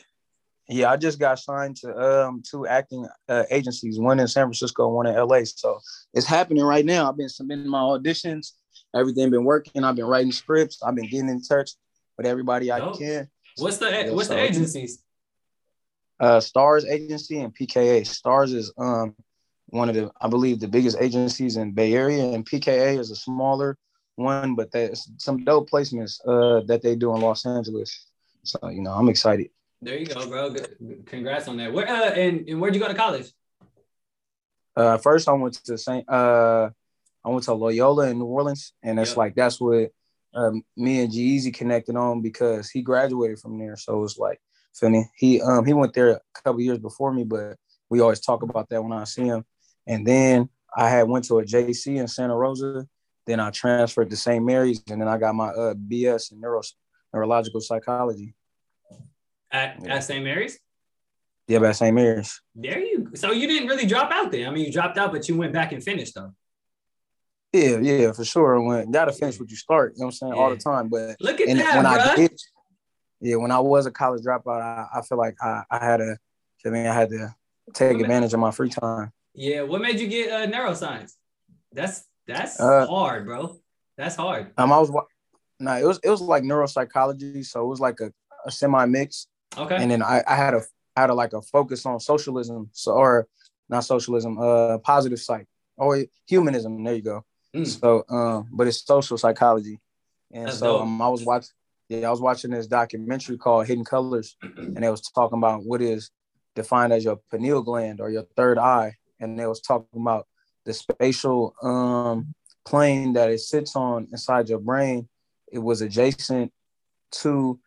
yeah. 0.69 0.91
I 0.91 0.97
just 0.97 1.19
got 1.19 1.39
signed 1.39 1.77
to 1.77 1.97
um 1.97 2.43
two 2.49 2.67
acting 2.67 3.07
uh, 3.29 3.45
agencies, 3.51 3.99
one 3.99 4.21
in 4.21 4.29
San 4.29 4.45
Francisco, 4.45 4.89
one 4.89 5.07
in 5.07 5.15
LA. 5.17 5.41
So 5.45 5.79
it's 6.15 6.27
happening 6.27 6.65
right 6.65 6.85
now. 6.85 7.09
I've 7.09 7.17
been 7.17 7.29
submitting 7.29 7.69
my 7.69 7.81
auditions. 7.81 8.53
Everything 8.95 9.31
been 9.31 9.45
working. 9.45 9.85
I've 9.85 9.97
been 9.97 10.07
writing 10.07 10.33
scripts. 10.33 10.83
I've 10.83 10.95
been 10.95 11.09
getting 11.09 11.29
in 11.29 11.43
touch 11.43 11.73
with 12.17 12.27
everybody 12.27 12.71
I 12.71 12.81
Dope. 12.81 12.99
can. 12.99 13.29
What's 13.57 13.79
the 13.79 13.91
Yeah, 13.91 14.11
what's 14.11 14.29
the 14.29 14.39
agencies? 14.39 15.03
Uh, 16.21 16.41
Stars 16.41 16.85
Agency 16.85 17.41
and 17.41 17.55
PKA. 17.55 18.07
Stars 18.07 18.53
is 18.53 18.73
um 18.79 19.15
one 19.67 19.89
of 19.89 19.95
the 19.95 20.11
I 20.21 20.29
believe 20.29 20.61
the 20.61 20.69
biggest 20.69 20.97
agencies 21.01 21.57
in 21.57 21.73
Bay 21.73 21.95
Area, 21.95 22.25
and 22.25 22.49
PKA 22.49 22.99
is 22.99 23.11
a 23.11 23.17
smaller 23.17 23.77
one, 24.17 24.55
but 24.55 24.73
there's 24.73 25.11
some 25.19 25.45
dope 25.45 25.71
placements 25.71 26.21
uh 26.27 26.65
that 26.67 26.83
they 26.83 26.97
do 26.97 27.15
in 27.15 27.21
Los 27.21 27.47
Angeles. 27.47 28.07
So 28.43 28.69
you 28.69 28.81
know, 28.81 28.93
I'm 28.93 29.09
excited. 29.09 29.51
There 29.81 29.97
you 29.97 30.07
go, 30.07 30.29
bro. 30.29 30.55
Congrats 31.07 31.49
on 31.49 31.57
that. 31.59 31.73
Where 31.73 31.89
uh 31.89 32.11
and, 32.11 32.49
and 32.49 32.61
where'd 32.61 32.75
you 32.75 32.81
go 32.81 32.89
to 32.89 32.95
college? 32.95 33.31
Uh, 34.77 34.97
first 34.99 35.29
I 35.29 35.33
went 35.33 35.55
to 35.55 35.79
Saint. 35.79 36.09
Uh, 36.09 36.71
I 37.25 37.29
went 37.31 37.45
to 37.45 37.55
Loyola 37.55 38.09
in 38.11 38.19
New 38.19 38.27
Orleans, 38.27 38.73
and 38.83 38.99
it's 38.99 39.11
Yep. 39.11 39.17
like 39.17 39.35
that's 39.35 39.61
what 39.61 39.91
um, 40.35 40.63
me 40.77 41.01
and 41.01 41.13
G 41.13 41.51
connected 41.51 41.97
on 41.97 42.23
because 42.23 42.71
he 42.71 42.83
graduated 42.83 43.41
from 43.41 43.59
there. 43.59 43.77
So 43.77 44.05
it's 44.05 44.19
like, 44.19 44.41
me? 44.83 45.07
He 45.17 45.41
um 45.43 45.65
he 45.65 45.73
went 45.73 45.95
there 45.95 46.11
a 46.11 46.21
couple 46.45 46.61
years 46.61 46.79
before 46.79 47.13
me, 47.13 47.25
but 47.25 47.57
we 47.91 48.01
always 48.01 48.21
talk 48.21 48.43
about 48.43 48.69
that 48.69 48.83
when 48.83 48.93
I 48.93 49.05
see 49.05 49.25
him. 49.25 49.45
And 49.87 50.07
then 50.07 50.49
I 50.77 50.89
had 50.89 51.09
went 51.09 51.25
to 51.27 51.39
a 51.41 51.45
JC 51.45 51.97
in 51.97 52.07
Santa 52.07 52.37
Rosa. 52.37 52.87
Then 53.27 53.41
I 53.41 53.51
transferred 53.51 54.11
to 54.11 54.17
St. 54.17 54.45
Mary's, 54.45 54.81
and 54.89 55.01
then 55.01 55.09
I 55.09 55.19
got 55.19 55.35
my 55.35 55.49
uh, 55.49 55.75
BS 55.75 56.33
in 56.33 56.41
neuro 56.41 56.63
neurological 57.13 57.61
psychology. 57.61 58.35
At 59.51 59.81
Yeah. 59.83 59.95
at 59.97 60.05
St. 60.05 60.23
Mary's? 60.25 60.59
Yeah, 61.47 61.61
at 61.63 61.77
St. 61.77 61.95
Mary's. 61.95 62.41
There 62.55 62.79
you 62.79 63.11
so 63.15 63.33
you 63.33 63.47
didn't 63.47 63.69
really 63.69 63.87
drop 63.87 64.11
out 64.13 64.31
there. 64.31 64.47
I 64.47 64.51
mean, 64.51 64.67
you 64.67 64.73
dropped 64.73 64.99
out, 64.99 65.13
but 65.13 65.29
you 65.29 65.37
went 65.37 65.53
back 65.53 65.73
and 65.73 65.83
finished 65.83 66.15
though. 66.15 66.33
Yeah, 67.53 67.79
yeah, 67.79 68.13
for 68.13 68.25
sure. 68.25 68.61
When 68.61 68.91
gotta 68.91 69.13
finish 69.13 69.41
what 69.41 69.51
you 69.51 69.57
start, 69.57 69.95
you 69.95 70.01
know 70.01 70.07
what 70.07 70.15
I'm 70.15 70.29
saying, 70.29 70.33
all 70.35 70.51
the 70.51 70.57
time. 70.59 70.89
But 70.89 71.17
Look 71.21 71.41
at 71.41 71.49
and 71.49 71.59
that, 71.61 71.77
when 71.77 71.87
I 71.87 72.05
bro. 72.05 72.17
did, 72.17 72.39
yeah, 73.21 73.37
when 73.37 73.51
I 73.51 73.59
was 73.61 73.87
a 73.87 73.91
college 73.91 74.23
dropout, 74.23 74.61
I, 74.61 74.87
I 74.99 75.01
feel 75.03 75.17
like 75.17 75.35
I, 75.43 75.63
I 75.71 75.83
had 75.83 75.97
to, 75.99 76.19
I 76.67 76.69
mean, 76.69 76.87
I 76.87 76.93
had 76.93 77.09
to 77.09 77.35
take 77.73 77.93
Women- 77.93 78.03
advantage 78.05 78.35
of 78.35 78.41
my 78.41 78.51
free 78.51 78.69
time. 78.69 79.13
Yeah, 79.35 79.63
what 79.63 79.81
made 79.81 79.99
you 80.01 80.09
get 80.09 80.31
uh, 80.31 80.47
neuroscience? 80.55 81.13
That's 81.73 82.05
that's 82.27 82.61
Uh, 82.61 82.87
hard, 82.87 83.25
bro. 83.25 83.57
That's 83.97 84.17
hard. 84.17 84.53
Um, 84.59 84.71
I 84.73 84.79
was, 84.79 84.91
wa- 84.91 85.07
nah, 85.59 85.77
it 85.79 85.85
was 85.85 85.99
it 86.05 86.11
was 86.11 86.21
like 86.21 86.43
neuropsychology, 86.43 87.47
so 87.47 87.63
it 87.63 87.67
was 87.67 87.81
like 87.81 88.01
a, 88.01 88.13
a 88.45 88.51
semi 88.51 88.85
mix, 88.85 89.27
Okay. 89.59 89.77
and 89.77 89.91
then 89.91 90.03
I, 90.03 90.23
I 90.27 90.37
had 90.37 90.55
a 90.55 90.63
I 90.97 91.03
had 91.03 91.11
a, 91.11 91.15
like 91.15 91.33
a 91.33 91.43
focus 91.43 91.87
on 91.87 92.01
socialism, 92.01 92.71
so 92.73 92.93
or 92.93 93.29
not 93.69 93.85
socialism, 93.85 94.39
uh, 94.39 94.79
positive 94.79 95.21
psych 95.21 95.47
or 95.77 96.05
humanism. 96.27 96.83
There 96.83 96.95
you 96.95 97.03
go. 97.03 97.25
Mm. 97.55 97.67
So, 97.67 98.05
um, 98.09 98.49
but 98.53 98.67
it's 98.67 98.85
social 98.85 99.17
psychology, 99.17 99.79
and 100.33 100.49
That's 100.49 100.59
so 100.59 100.81
um, 100.81 101.01
I 101.01 101.09
was 101.09 101.25
watching. 101.25 101.51
Yeah, 101.89 102.09
I 102.09 102.11
was 102.11 102.21
watching 102.21 102.51
this 102.51 102.67
documentary 102.67 103.39
called 103.39 103.67
Hidden 103.67 103.85
Colors, 103.85 104.37
and 104.43 104.85
it 104.85 104.91
was 104.91 105.01
talking 105.01 105.39
about 105.39 105.65
what 105.65 105.81
is 105.81 106.11
defined 106.55 106.93
as 106.93 107.05
your 107.05 107.21
pineal 107.31 107.63
gland 107.63 108.01
or 108.01 108.11
your 108.11 108.25
third 108.37 108.59
eye, 108.59 108.97
and 109.21 109.39
they 109.39 109.47
was 109.47 109.61
talking 109.61 110.01
about 110.01 110.27
the 110.67 110.75
spatial 110.75 111.55
um, 111.63 112.35
plane 112.67 113.15
that 113.15 113.31
it 113.31 113.41
sits 113.41 113.75
on 113.75 114.09
inside 114.13 114.49
your 114.49 114.59
brain. 114.59 115.09
It 115.51 115.61
was 115.61 115.81
adjacent 115.81 116.53
to 117.23 117.59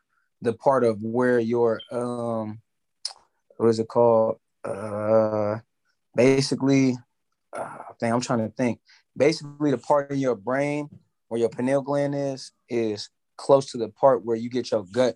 the 0.41 0.53
part 0.53 0.83
of 0.83 1.01
where 1.01 1.39
your 1.39 1.81
um, 1.91 2.59
what 3.57 3.69
is 3.69 3.79
it 3.79 3.87
called? 3.87 4.37
Uh, 4.63 5.57
basically, 6.15 6.97
uh, 7.53 7.77
thing 7.99 8.11
I'm 8.11 8.21
trying 8.21 8.39
to 8.47 8.49
think. 8.55 8.79
Basically, 9.15 9.71
the 9.71 9.77
part 9.77 10.11
of 10.11 10.17
your 10.17 10.35
brain 10.35 10.89
where 11.27 11.39
your 11.39 11.49
pineal 11.49 11.81
gland 11.81 12.15
is 12.15 12.51
is 12.69 13.09
close 13.37 13.71
to 13.71 13.77
the 13.77 13.89
part 13.89 14.23
where 14.25 14.35
you 14.37 14.49
get 14.49 14.71
your 14.71 14.85
gut 14.91 15.15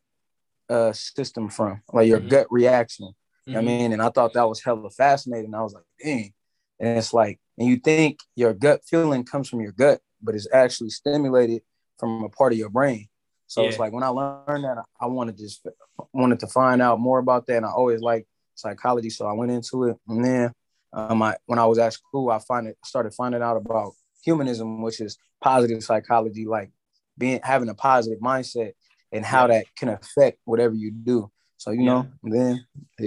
uh 0.70 0.92
system 0.94 1.50
from, 1.50 1.82
like 1.94 2.08
your 2.08 2.20
Mhm. 2.20 2.30
gut 2.30 2.48
reaction. 2.50 3.14
Mhm. 3.48 3.58
I 3.58 3.62
mean, 3.62 3.94
and 3.94 4.02
I 4.02 4.10
thought 4.10 4.34
that 4.34 4.50
was 4.50 4.64
hella 4.64 4.90
fascinating. 4.90 5.54
I 5.54 5.62
was 5.62 5.74
like, 5.74 5.84
dang. 6.04 6.34
And 6.80 6.98
it's 6.98 7.14
like, 7.14 7.40
and 7.58 7.68
you 7.68 7.78
think 7.78 8.20
your 8.36 8.54
gut 8.54 8.82
feeling 8.86 9.24
comes 9.24 9.48
from 9.48 9.62
your 9.62 9.72
gut, 9.72 10.02
but 10.22 10.36
it's 10.36 10.48
actually 10.52 10.90
stimulated 10.90 11.62
from 11.98 12.24
a 12.24 12.30
part 12.30 12.52
of 12.52 12.58
your 12.58 12.70
brain. 12.70 13.08
So 13.48 13.64
it's 13.66 13.80
like 13.80 13.94
when 13.94 14.04
I 14.04 14.08
learned 14.08 14.64
that, 14.64 14.84
I 15.00 15.06
wanted 15.06 15.38
to 15.38 15.44
just 15.44 15.66
wanted 16.14 16.40
to 16.40 16.48
find 16.48 16.82
out 16.82 17.00
more 17.00 17.20
about 17.20 17.46
that. 17.48 17.58
And 17.58 17.66
I 17.66 17.70
always 17.70 18.02
liked 18.02 18.28
psychology, 18.56 19.10
so 19.10 19.28
I 19.28 19.34
went 19.34 19.52
into 19.52 19.86
it. 19.86 19.98
And 20.08 20.26
then 20.26 20.52
um, 20.94 21.22
I, 21.22 21.36
when 21.46 21.60
I 21.60 21.66
was 21.66 21.78
at 21.78 21.94
school, 21.94 22.30
I 22.32 22.40
find 22.40 22.68
it 22.68 22.78
started 22.84 23.14
finding 23.14 23.42
out 23.42 23.58
about 23.58 23.94
humanism, 24.24 24.82
which 24.82 25.00
is 25.00 25.18
positive 25.42 25.84
psychology, 25.84 26.46
like 26.46 26.72
being 27.18 27.40
having 27.44 27.70
a 27.70 27.76
positive 27.76 28.20
mindset 28.20 28.74
and 29.12 29.24
how 29.24 29.48
that 29.48 29.66
can 29.78 29.90
affect 29.90 30.40
whatever 30.46 30.74
you 30.74 30.92
do. 30.92 31.32
So 31.58 31.72
you 31.72 31.84
know, 31.84 32.08
then 32.24 32.66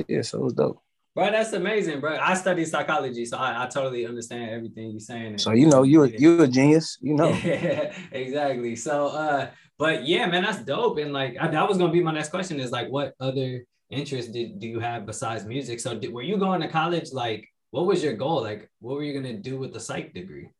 yeah, 0.08 0.22
so 0.22 0.38
it 0.38 0.44
was 0.44 0.52
dope. 0.54 0.82
Bro, 1.14 1.32
that's 1.32 1.52
amazing, 1.52 2.00
bro. 2.00 2.16
I 2.16 2.34
studied 2.34 2.66
psychology, 2.66 3.24
so 3.24 3.38
I, 3.38 3.64
I 3.64 3.66
totally 3.66 4.06
understand 4.06 4.50
everything 4.50 4.92
you're 4.92 5.00
saying. 5.00 5.38
So 5.38 5.52
you 5.52 5.66
know, 5.66 5.82
you 5.82 6.04
a, 6.04 6.08
you 6.08 6.42
a 6.42 6.46
genius, 6.46 6.96
you 7.00 7.14
know. 7.14 7.30
Yeah, 7.30 7.92
exactly. 8.12 8.76
So, 8.76 9.08
uh, 9.08 9.50
but 9.78 10.06
yeah, 10.06 10.26
man, 10.26 10.42
that's 10.42 10.62
dope. 10.62 10.98
And 10.98 11.12
like, 11.12 11.36
I, 11.40 11.48
that 11.48 11.68
was 11.68 11.78
gonna 11.78 11.92
be 11.92 12.02
my 12.02 12.12
next 12.12 12.30
question: 12.30 12.60
is 12.60 12.72
like, 12.72 12.88
what 12.88 13.14
other 13.20 13.64
interests 13.90 14.30
did 14.30 14.58
do 14.58 14.68
you 14.68 14.80
have 14.80 15.06
besides 15.06 15.44
music? 15.44 15.80
So, 15.80 15.98
did, 15.98 16.12
were 16.12 16.22
you 16.22 16.36
going 16.36 16.60
to 16.60 16.68
college? 16.68 17.12
Like, 17.12 17.48
what 17.70 17.86
was 17.86 18.02
your 18.02 18.14
goal? 18.14 18.42
Like, 18.42 18.70
what 18.80 18.96
were 18.96 19.04
you 19.04 19.14
gonna 19.14 19.38
do 19.38 19.58
with 19.58 19.72
the 19.72 19.80
psych 19.80 20.12
degree? 20.14 20.50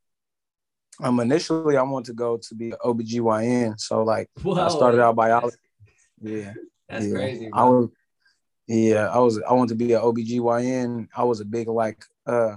Um, 1.01 1.21
initially 1.21 1.77
I 1.77 1.83
wanted 1.83 2.07
to 2.07 2.15
go 2.15 2.39
to 2.39 2.55
be 2.55 2.71
an 2.71 2.77
OBGYN. 2.85 3.79
So 3.79 4.03
like 4.03 4.29
I 4.45 4.69
started 4.69 5.01
out 5.01 5.15
biology. 5.15 5.57
Yeah. 6.21 6.55
That's 6.89 7.07
yeah. 7.07 7.15
crazy. 7.15 7.51
I 7.53 7.65
was 7.65 7.89
yeah, 8.67 9.09
I 9.09 9.19
was 9.19 9.41
I 9.49 9.53
wanted 9.53 9.79
to 9.79 9.85
be 9.85 9.93
an 9.93 10.01
OBGYN. 10.01 11.09
I 11.17 11.25
was 11.25 11.41
a 11.41 11.45
big 11.45 11.69
like 11.69 12.05
uh 12.27 12.57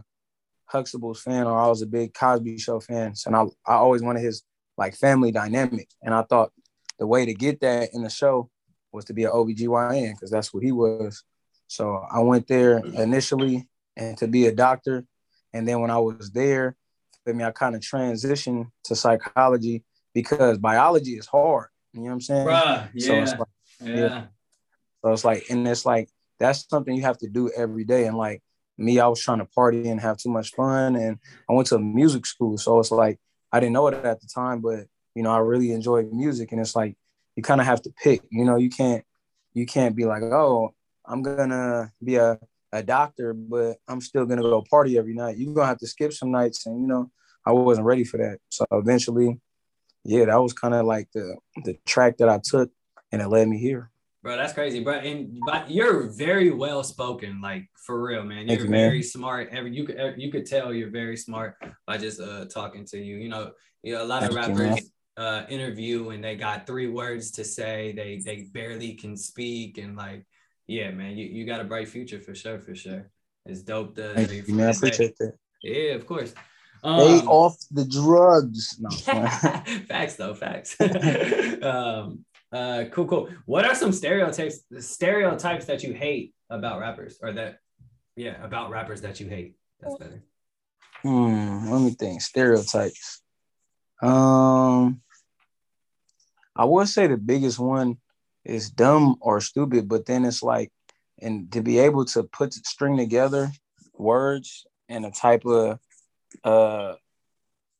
Huxtable's 0.65 1.21
fan 1.21 1.45
or 1.45 1.59
I 1.59 1.67
was 1.67 1.81
a 1.81 1.87
big 1.87 2.13
Cosby 2.13 2.57
show 2.57 2.79
fan. 2.79 3.13
And 3.25 3.35
I 3.35 3.43
I 3.65 3.75
always 3.75 4.01
wanted 4.01 4.23
his 4.23 4.43
like 4.81 4.95
family 4.95 5.31
dynamic. 5.31 5.87
And 6.01 6.11
I 6.11 6.23
thought 6.23 6.51
the 6.97 7.05
way 7.05 7.23
to 7.25 7.35
get 7.35 7.61
that 7.61 7.89
in 7.93 8.01
the 8.01 8.09
show 8.09 8.49
was 8.91 9.05
to 9.05 9.13
be 9.13 9.25
an 9.25 9.31
OBGYN 9.31 10.13
because 10.13 10.31
that's 10.31 10.51
what 10.53 10.63
he 10.63 10.71
was. 10.71 11.23
So 11.67 12.03
I 12.11 12.19
went 12.19 12.47
there 12.47 12.79
initially 12.79 13.69
and 13.95 14.17
to 14.17 14.27
be 14.27 14.47
a 14.47 14.51
doctor. 14.51 15.05
And 15.53 15.67
then 15.67 15.81
when 15.81 15.91
I 15.91 15.99
was 15.99 16.31
there, 16.31 16.75
I 17.27 17.33
mean, 17.33 17.43
I 17.43 17.51
kind 17.51 17.75
of 17.75 17.81
transitioned 17.81 18.65
to 18.85 18.95
psychology 18.95 19.83
because 20.15 20.57
biology 20.57 21.11
is 21.11 21.27
hard. 21.27 21.67
You 21.93 21.99
know 22.01 22.05
what 22.07 22.13
I'm 22.13 22.21
saying? 22.21 22.47
Bruh, 22.47 22.89
So 22.99 23.13
it's 23.21 23.35
like, 23.37 23.47
yeah, 23.81 24.25
so 25.03 25.13
it's 25.13 25.23
like, 25.23 25.45
and 25.51 25.67
it's 25.67 25.85
like 25.85 26.09
that's 26.39 26.67
something 26.67 26.95
you 26.95 27.03
have 27.03 27.19
to 27.19 27.27
do 27.27 27.51
every 27.55 27.83
day. 27.83 28.07
And 28.07 28.17
like 28.17 28.41
me, 28.79 28.99
I 28.99 29.07
was 29.07 29.21
trying 29.21 29.39
to 29.39 29.45
party 29.45 29.89
and 29.89 30.01
have 30.01 30.17
too 30.17 30.29
much 30.29 30.49
fun, 30.51 30.95
and 30.95 31.19
I 31.47 31.53
went 31.53 31.67
to 31.67 31.77
music 31.77 32.25
school, 32.25 32.57
so 32.57 32.79
it's 32.79 32.91
like 32.91 33.19
I 33.51 33.59
didn't 33.59 33.73
know 33.73 33.87
it 33.87 34.05
at 34.05 34.21
the 34.21 34.27
time, 34.27 34.61
but 34.61 34.85
you 35.15 35.23
know, 35.23 35.31
I 35.31 35.39
really 35.39 35.71
enjoyed 35.71 36.11
music, 36.11 36.51
and 36.51 36.61
it's 36.61 36.75
like 36.75 36.95
you 37.35 37.43
kind 37.43 37.61
of 37.61 37.67
have 37.67 37.81
to 37.83 37.93
pick. 38.03 38.21
You 38.29 38.45
know, 38.45 38.55
you 38.55 38.69
can't 38.69 39.03
you 39.53 39.65
can't 39.65 39.95
be 39.95 40.05
like, 40.05 40.23
oh, 40.23 40.73
I'm 41.05 41.21
gonna 41.21 41.91
be 42.03 42.15
a 42.15 42.39
a 42.71 42.81
doctor, 42.81 43.33
but 43.33 43.77
I'm 43.87 44.01
still 44.01 44.25
gonna 44.25 44.41
go 44.41 44.63
party 44.69 44.97
every 44.97 45.13
night. 45.13 45.37
You're 45.37 45.53
gonna 45.53 45.67
have 45.67 45.79
to 45.79 45.87
skip 45.87 46.13
some 46.13 46.31
nights, 46.31 46.65
and 46.65 46.81
you 46.81 46.87
know, 46.87 47.11
I 47.45 47.51
wasn't 47.51 47.85
ready 47.85 48.03
for 48.03 48.17
that. 48.17 48.39
So 48.49 48.65
eventually, 48.71 49.39
yeah, 50.03 50.25
that 50.25 50.41
was 50.41 50.53
kind 50.53 50.73
of 50.73 50.85
like 50.85 51.09
the 51.13 51.37
the 51.65 51.77
track 51.85 52.17
that 52.17 52.29
I 52.29 52.39
took, 52.43 52.71
and 53.11 53.21
it 53.21 53.27
led 53.27 53.47
me 53.47 53.59
here. 53.59 53.90
Bro. 54.21 54.37
That's 54.37 54.53
crazy, 54.53 54.83
bro. 54.83 54.95
And 54.95 55.39
but 55.45 55.69
you're 55.69 56.09
very 56.11 56.51
well 56.51 56.83
spoken, 56.83 57.41
like 57.41 57.69
for 57.85 58.01
real, 58.01 58.23
man. 58.23 58.47
You're 58.47 58.65
you, 58.65 58.69
man. 58.69 58.89
very 58.89 59.03
smart. 59.03 59.49
Every 59.51 59.73
you 59.73 59.85
could 59.85 60.15
you 60.17 60.31
could 60.31 60.45
tell 60.45 60.73
you're 60.73 60.89
very 60.89 61.17
smart 61.17 61.55
by 61.87 61.97
just 61.97 62.19
uh 62.19 62.45
talking 62.45 62.85
to 62.87 62.97
you. 62.97 63.17
You 63.17 63.29
know, 63.29 63.51
you 63.83 63.93
know 63.93 64.03
a 64.03 64.05
lot 64.05 64.23
of 64.23 64.33
Thank 64.33 64.57
you, 64.57 64.63
rappers 64.63 64.91
uh 65.17 65.43
interview 65.49 66.09
and 66.11 66.23
they 66.23 66.35
got 66.35 66.65
three 66.65 66.87
words 66.87 67.31
to 67.31 67.43
say. 67.43 67.93
They 67.93 68.21
they 68.23 68.47
barely 68.51 68.93
can 68.93 69.17
speak 69.17 69.77
and 69.77 69.95
like, 69.95 70.25
yeah, 70.67 70.91
man, 70.91 71.17
you, 71.17 71.25
you 71.25 71.45
got 71.45 71.61
a 71.61 71.65
bright 71.65 71.89
future 71.89 72.19
for 72.19 72.35
sure, 72.35 72.59
for 72.59 72.75
sure. 72.75 73.09
It's 73.45 73.61
dope 73.61 73.95
to 73.95 74.13
Thank 74.13 74.47
you, 74.47 74.53
man. 74.53 74.67
I 74.67 74.71
appreciate 74.71 75.17
that. 75.17 75.33
Yeah, 75.63 75.93
of 75.95 76.05
course. 76.05 76.33
Stay 76.79 77.19
Um, 77.19 77.27
off 77.27 77.57
the 77.69 77.85
drugs. 77.85 78.77
No, 78.79 78.89
facts 79.87 80.15
though, 80.15 80.33
facts. 80.33 80.75
um, 81.61 82.25
uh, 82.51 82.85
cool, 82.91 83.05
cool. 83.05 83.29
What 83.45 83.65
are 83.65 83.75
some 83.75 83.91
stereotypes 83.91 84.61
stereotypes 84.79 85.65
that 85.65 85.83
you 85.83 85.93
hate 85.93 86.33
about 86.49 86.79
rappers, 86.79 87.17
or 87.21 87.31
that, 87.33 87.59
yeah, 88.15 88.43
about 88.43 88.69
rappers 88.69 89.01
that 89.01 89.19
you 89.19 89.27
hate? 89.27 89.55
That's 89.79 89.97
better. 89.97 90.23
Hmm, 91.01 91.71
let 91.71 91.81
me 91.81 91.91
think. 91.91 92.21
Stereotypes. 92.21 93.21
Um, 94.01 95.01
I 96.55 96.65
would 96.65 96.87
say 96.87 97.07
the 97.07 97.17
biggest 97.17 97.59
one 97.59 97.97
is 98.43 98.69
dumb 98.69 99.15
or 99.21 99.39
stupid, 99.41 99.87
but 99.87 100.05
then 100.05 100.25
it's 100.25 100.43
like, 100.43 100.71
and 101.19 101.51
to 101.51 101.61
be 101.61 101.79
able 101.79 102.05
to 102.05 102.23
put 102.23 102.53
string 102.53 102.97
together 102.97 103.51
words 103.93 104.65
and 104.89 105.05
a 105.05 105.11
type 105.11 105.45
of 105.45 105.79
uh 106.43 106.95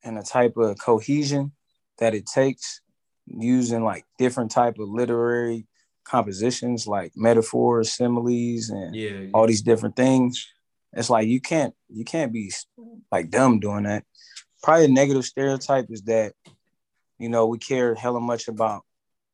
and 0.03 0.17
a 0.17 0.23
type 0.23 0.55
of 0.57 0.77
cohesion 0.77 1.51
that 1.97 2.13
it 2.13 2.25
takes 2.25 2.80
using 3.39 3.83
like 3.83 4.05
different 4.17 4.51
type 4.51 4.77
of 4.79 4.89
literary 4.89 5.65
compositions 6.03 6.87
like 6.87 7.11
metaphors 7.15 7.93
similes 7.93 8.69
and 8.69 8.95
Yeah. 8.95 9.11
all 9.33 9.47
these 9.47 9.61
different 9.61 9.95
things 9.95 10.47
it's 10.93 11.09
like 11.09 11.27
you 11.27 11.39
can't 11.39 11.73
you 11.89 12.03
can't 12.03 12.33
be 12.33 12.51
like 13.11 13.29
dumb 13.29 13.59
doing 13.59 13.83
that 13.83 14.03
probably 14.63 14.85
a 14.85 14.87
negative 14.89 15.23
stereotype 15.25 15.85
is 15.89 16.01
that 16.03 16.33
you 17.19 17.29
know 17.29 17.45
we 17.45 17.57
care 17.57 17.95
hella 17.95 18.19
much 18.19 18.47
about 18.47 18.81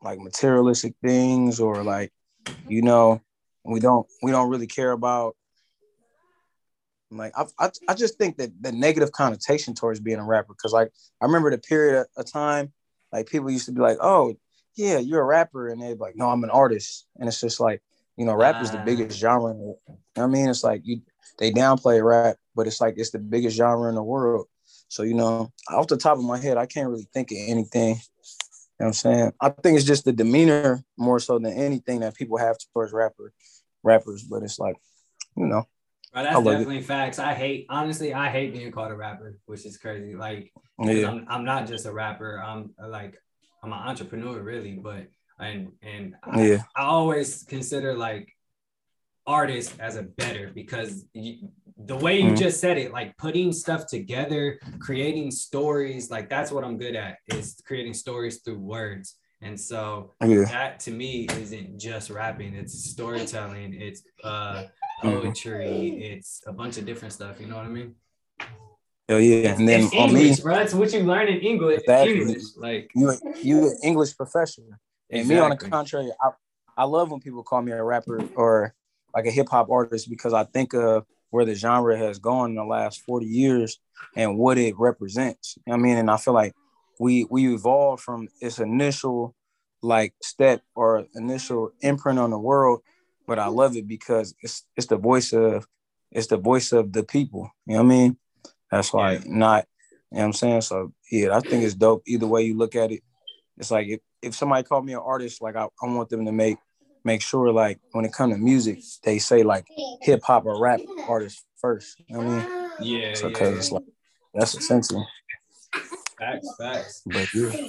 like 0.02 0.20
materialistic 0.20 0.94
things 1.02 1.60
or 1.60 1.84
like 1.84 2.12
you 2.68 2.82
know 2.82 3.22
we 3.64 3.80
don't 3.80 4.06
we 4.22 4.32
don't 4.32 4.50
really 4.50 4.68
care 4.68 4.92
about 4.92 5.36
like 7.10 7.32
I, 7.38 7.46
I, 7.60 7.72
I 7.88 7.94
just 7.94 8.18
think 8.18 8.38
that 8.38 8.52
the 8.62 8.72
negative 8.72 9.12
connotation 9.12 9.74
towards 9.74 10.00
being 10.02 10.20
a 10.20 10.26
rapper 10.26 10.54
because 10.54 10.74
like 10.74 10.92
I 11.22 11.26
remember 11.26 11.50
the 11.50 11.58
period 11.58 12.02
of, 12.02 12.08
of 12.18 12.32
time 12.32 12.74
like 13.12 13.28
people 13.28 13.50
used 13.50 13.66
to 13.66 13.72
be 13.72 13.82
like 13.82 13.98
oh 14.02 14.36
yeah 14.76 15.00
you're 15.00 15.22
a 15.22 15.26
rapper 15.26 15.70
and 15.70 15.82
they're 15.82 15.96
like 15.96 16.16
no 16.16 16.30
I'm 16.30 16.44
an 16.44 16.50
artist. 16.50 17.08
And 17.18 17.28
it's 17.28 17.42
just 17.42 17.60
like 17.60 17.82
you 18.18 18.26
know 18.26 18.34
rap 18.36 18.62
is 18.62 18.72
the 18.72 18.78
biggest 18.80 19.18
genre 19.20 19.54
the- 19.54 19.60
you 19.60 19.74
know 19.88 19.98
what 20.14 20.24
I 20.24 20.28
mean? 20.28 20.50
It's 20.50 20.64
like 20.64 20.82
you 20.84 21.02
they 21.40 21.52
downplay 21.52 22.04
rap 22.04 22.38
but 22.56 22.68
it's 22.68 22.82
like 22.82 22.96
it's 22.98 23.12
the 23.12 23.20
biggest 23.20 23.58
genre 23.58 23.90
in 23.90 23.96
the 23.96 24.04
world. 24.04 24.48
So 24.90 25.04
you 25.04 25.14
know 25.14 25.52
off 25.70 25.88
the 25.88 25.98
top 25.98 26.18
of 26.18 26.24
my 26.24 26.38
head 26.38 26.58
I 26.58 26.66
can't 26.66 26.90
really 26.90 27.08
think 27.14 27.32
of 27.32 27.38
anything 27.40 27.96
you 28.80 28.84
know 28.84 28.90
what 28.90 28.90
I'm 28.90 28.94
saying? 28.94 29.34
I 29.42 29.50
think 29.50 29.76
it's 29.78 29.88
just 29.88 30.06
the 30.06 30.14
demeanor 30.14 30.84
more 30.98 31.20
so 31.20 31.40
than 31.40 31.54
anything 31.54 32.02
that 32.02 32.14
people 32.16 32.38
have 32.38 32.58
towards 32.74 32.94
rapper 32.94 33.34
rappers 33.84 34.24
but 34.24 34.44
it's 34.44 34.60
like 34.60 34.76
you 35.36 35.46
know 35.46 35.64
I 36.18 36.24
that's 36.24 36.36
love 36.36 36.48
it. 36.48 36.58
definitely 36.60 36.82
facts. 36.82 37.20
I 37.20 37.34
hate, 37.34 37.66
honestly, 37.70 38.14
I 38.14 38.30
hate 38.30 38.54
being 38.54 38.72
called 38.72 38.92
a 38.92 38.96
rapper, 38.96 39.38
which 39.46 39.66
is 39.66 39.78
crazy. 39.78 40.16
Like 40.16 40.52
yeah 40.80 41.08
I'm, 41.10 41.26
I'm 41.30 41.46
not 41.46 41.68
just 41.68 41.86
a 41.86 41.92
rapper. 41.92 42.42
I'm 42.44 42.74
like, 42.80 43.16
I'm 43.64 43.72
an 43.74 43.80
entrepreneur, 43.80 44.40
really. 44.42 44.76
But 44.76 45.08
and 45.40 45.72
and 45.82 46.16
I, 46.24 46.42
yeah 46.42 46.64
I 46.76 46.84
always 46.84 47.44
consider 47.44 47.96
like 47.96 48.28
artists 49.26 49.76
as 49.80 49.98
a 49.98 50.04
better 50.04 50.52
because 50.54 51.06
you, 51.14 51.50
the 51.86 51.96
way 51.96 52.20
you 52.22 52.32
Mhm. 52.32 52.38
just 52.38 52.60
said 52.60 52.78
it, 52.78 52.92
like 52.92 53.16
putting 53.18 53.52
stuff 53.52 53.86
together, 53.88 54.60
creating 54.80 55.32
stories, 55.32 56.10
like 56.10 56.30
that's 56.30 56.52
what 56.52 56.64
I'm 56.64 56.78
good 56.78 56.96
at 56.96 57.18
is 57.28 57.62
creating 57.66 57.94
stories 57.94 58.42
through 58.42 58.60
words. 58.60 59.16
And 59.42 59.60
so 59.60 60.14
yeah 60.26 60.46
that 60.46 60.80
to 60.82 60.92
me 60.92 61.28
isn't 61.44 61.78
just 61.78 62.10
rapping 62.10 62.56
it's 62.56 62.74
storytelling 62.90 63.76
it's 63.80 64.02
uh 64.24 64.64
Mhm. 65.04 65.22
poetry 65.24 65.90
it's 66.12 66.42
a 66.48 66.52
bunch 66.52 66.78
of 66.78 66.86
different 66.86 67.14
stuff 67.14 67.40
you 67.40 67.48
know 67.48 67.56
what 67.58 67.66
i 67.66 67.70
mean 67.70 67.96
Oh 69.10 69.18
yeah 69.18 69.56
and 69.56 69.68
then 69.68 69.82
it's 69.82 69.96
on 69.96 70.14
me 70.14 70.22
english 70.22 70.40
bro 70.42 70.56
that's 70.56 70.74
what 70.74 70.92
you 70.94 71.00
learn 71.02 71.28
in 71.28 71.40
english 71.40 71.80
Exactly. 71.82 72.22
english 72.22 72.44
like 72.58 72.92
you 72.96 73.14
you 73.44 73.68
an 73.70 73.78
English 73.84 74.16
professor. 74.18 74.64
And 75.10 75.28
me 75.28 75.40
on 75.40 75.52
the 75.52 75.56
contrary, 75.58 76.12
I, 76.22 76.30
I 76.76 76.84
love 76.84 77.12
when 77.12 77.20
people 77.22 77.44
call 77.44 77.62
me 77.62 77.72
a 77.72 77.82
rapper 77.84 78.26
or 78.36 78.74
like 79.16 79.26
a 79.26 79.32
hip 79.32 79.48
hop 79.50 79.70
artist 79.70 80.10
because 80.10 80.34
I 80.34 80.44
think 80.44 80.74
of 80.74 81.06
where 81.30 81.46
the 81.46 81.56
genre 81.56 81.98
has 81.98 82.20
gone 82.20 82.52
in 82.52 82.56
the 82.56 82.64
last 82.66 83.02
40 83.02 83.26
years 83.26 83.80
and 84.16 84.38
what 84.38 84.58
it 84.58 84.76
represents. 84.78 85.58
I 85.70 85.78
mean, 85.78 85.98
and 85.98 86.10
I 86.12 86.18
feel 86.18 86.34
like 86.34 86.54
we 87.00 87.26
we 87.30 87.54
evolved 87.54 88.04
from 88.04 88.28
its 88.42 88.60
initial 88.60 89.36
like 89.82 90.14
step 90.22 90.62
or 90.76 91.06
initial 91.16 91.72
imprint 91.82 92.20
on 92.20 92.32
the 92.32 92.40
world, 92.40 92.82
but 93.28 93.38
I 93.38 93.48
love 93.48 93.76
it 93.76 93.88
because 93.88 94.34
it's 94.42 94.64
it's 94.76 94.88
the 94.88 94.98
voice 94.98 95.34
of 95.34 95.68
it's 96.12 96.28
the 96.28 96.38
voice 96.38 96.72
of 96.72 96.94
the 96.94 97.04
people. 97.04 97.52
You 97.66 97.76
know 97.76 97.84
what 97.84 97.94
I 97.94 97.96
mean? 97.96 98.18
That's 98.72 98.94
like 98.94 99.28
not 99.28 99.66
you 100.12 100.18
know 100.18 100.22
what 100.22 100.26
I'm 100.28 100.34
saying? 100.34 100.62
So 100.62 100.94
yeah, 101.12 101.36
I 101.36 101.42
think 101.42 101.64
it's 101.64 101.76
dope 101.76 102.04
either 102.08 102.26
way 102.26 102.44
you 102.44 102.58
look 102.58 102.76
at 102.76 102.92
it. 102.92 103.04
It's 103.58 103.72
like 103.72 103.88
if, 103.88 104.00
if 104.22 104.36
somebody 104.36 104.64
called 104.64 104.86
me 104.86 104.94
an 104.94 105.02
artist, 105.04 105.42
like 105.42 105.56
I, 105.56 105.64
I 105.64 105.86
want 105.86 106.10
them 106.10 106.26
to 106.26 106.32
make 106.32 106.58
make 107.04 107.22
sure 107.22 107.52
like 107.52 107.80
when 107.92 108.06
it 108.06 108.14
comes 108.14 108.34
to 108.34 108.40
music, 108.40 108.80
they 109.04 109.20
say 109.20 109.44
like 109.44 109.68
hip 110.02 110.22
hop 110.24 110.46
or 110.46 110.60
rap 110.60 110.80
artist 111.08 111.44
first. 111.58 112.02
You 112.08 112.18
know 112.18 112.24
what 112.24 112.34
I 112.34 112.50
mean? 112.50 112.72
yeah 112.80 113.14
So 113.14 113.28
yeah, 113.28 113.34
cause 113.34 113.52
yeah. 113.52 113.58
it's 113.58 113.72
like 113.72 113.84
that's 114.34 114.54
essential. 114.56 115.06
facts 116.18 116.48
facts 116.58 117.02
But 117.06 117.34
yeah. 117.34 117.68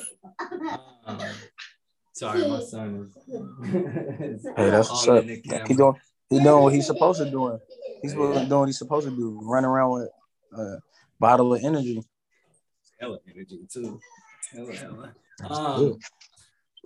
um, 1.06 1.18
sorry 2.18 2.44
my 2.46 2.60
son 2.60 3.10
is 4.20 4.46
Hey, 4.56 4.70
that's 4.70 4.90
what's 4.90 5.08
up. 5.08 5.24
the. 5.24 5.40
He 5.66 5.74
doing 5.74 5.94
he 6.30 6.38
doing 6.40 6.62
what 6.62 6.74
he's 6.74 6.86
supposed 6.86 7.20
to 7.20 7.30
do. 7.30 7.58
He's 8.02 8.14
doing 8.14 8.48
what 8.48 8.66
he's 8.66 8.78
supposed 8.78 9.08
to 9.08 9.14
do. 9.14 9.40
Run 9.42 9.64
around 9.64 9.90
with 9.92 10.08
a 10.58 10.78
bottle 11.18 11.54
of 11.54 11.62
energy. 11.62 12.02
hella 13.00 13.18
energy 13.30 13.60
too 13.72 14.00
hella 14.52 14.74
hella 14.74 15.14
That's 15.38 15.58
Um. 15.58 15.98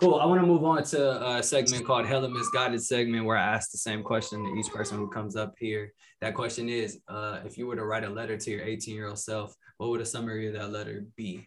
Cool. 0.00 0.16
I 0.16 0.26
want 0.26 0.40
to 0.40 0.46
move 0.46 0.64
on 0.64 0.82
to 0.82 1.36
a 1.36 1.42
segment 1.42 1.86
called 1.86 2.06
Hella 2.06 2.28
Misguided 2.28 2.82
segment 2.82 3.24
where 3.24 3.36
I 3.36 3.54
ask 3.54 3.70
the 3.70 3.78
same 3.78 4.02
question 4.02 4.42
to 4.42 4.58
each 4.58 4.68
person 4.72 4.96
who 4.96 5.06
comes 5.08 5.36
up 5.36 5.54
here. 5.60 5.92
That 6.20 6.34
question 6.34 6.68
is 6.68 6.98
uh, 7.08 7.40
if 7.44 7.56
you 7.56 7.66
were 7.68 7.76
to 7.76 7.84
write 7.84 8.02
a 8.02 8.08
letter 8.08 8.36
to 8.36 8.50
your 8.50 8.62
18 8.62 8.94
year 8.96 9.06
old 9.08 9.18
self, 9.18 9.54
what 9.76 9.90
would 9.90 10.00
a 10.00 10.06
summary 10.06 10.48
of 10.48 10.54
that 10.54 10.72
letter 10.72 11.06
be? 11.14 11.46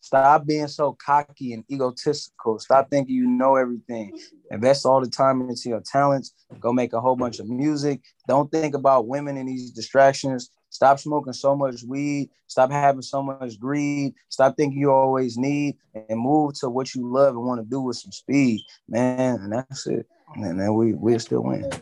Stop 0.00 0.46
being 0.46 0.68
so 0.68 0.96
cocky 1.04 1.52
and 1.52 1.64
egotistical. 1.70 2.58
Stop 2.58 2.90
thinking 2.90 3.14
you 3.14 3.26
know 3.26 3.56
everything. 3.56 4.18
Invest 4.50 4.86
all 4.86 5.00
the 5.00 5.08
time 5.08 5.48
into 5.48 5.68
your 5.68 5.82
talents. 5.84 6.32
Go 6.58 6.72
make 6.72 6.92
a 6.92 7.00
whole 7.00 7.16
bunch 7.16 7.38
of 7.38 7.48
music. 7.48 8.00
Don't 8.26 8.50
think 8.50 8.74
about 8.74 9.06
women 9.06 9.36
and 9.36 9.48
these 9.48 9.70
distractions. 9.70 10.50
Stop 10.70 11.00
smoking 11.00 11.32
so 11.32 11.54
much 11.56 11.82
weed. 11.82 12.30
Stop 12.46 12.70
having 12.70 13.02
so 13.02 13.22
much 13.22 13.58
greed. 13.58 14.14
Stop 14.28 14.56
thinking 14.56 14.80
you 14.80 14.90
always 14.90 15.36
need 15.36 15.76
and 16.08 16.18
move 16.18 16.54
to 16.60 16.70
what 16.70 16.94
you 16.94 17.10
love 17.12 17.34
and 17.34 17.44
want 17.44 17.60
to 17.60 17.68
do 17.68 17.80
with 17.80 17.96
some 17.96 18.12
speed, 18.12 18.62
man. 18.88 19.40
And 19.40 19.52
that's 19.52 19.86
it. 19.86 20.06
And 20.36 20.60
then 20.60 20.74
we 20.74 20.94
we're 20.94 21.18
still 21.18 21.42
winning. 21.42 21.72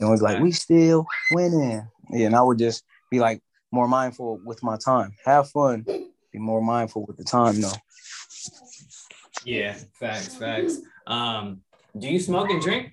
And 0.00 0.12
it's 0.12 0.22
like 0.22 0.40
we 0.40 0.52
still 0.52 1.06
winning. 1.32 1.86
Yeah, 2.10 2.26
and 2.26 2.36
I 2.36 2.42
would 2.42 2.58
just 2.58 2.84
be 3.10 3.20
like 3.20 3.42
more 3.70 3.86
mindful 3.86 4.40
with 4.44 4.62
my 4.62 4.76
time. 4.76 5.14
Have 5.24 5.50
fun. 5.50 5.84
Be 6.32 6.38
more 6.38 6.62
mindful 6.62 7.06
with 7.06 7.16
the 7.16 7.24
time 7.24 7.60
though. 7.60 7.72
Yeah, 9.44 9.76
facts, 9.94 10.36
facts. 10.36 10.80
Um, 11.06 11.62
do 11.98 12.08
you 12.08 12.20
smoke 12.20 12.50
and 12.50 12.60
drink 12.62 12.92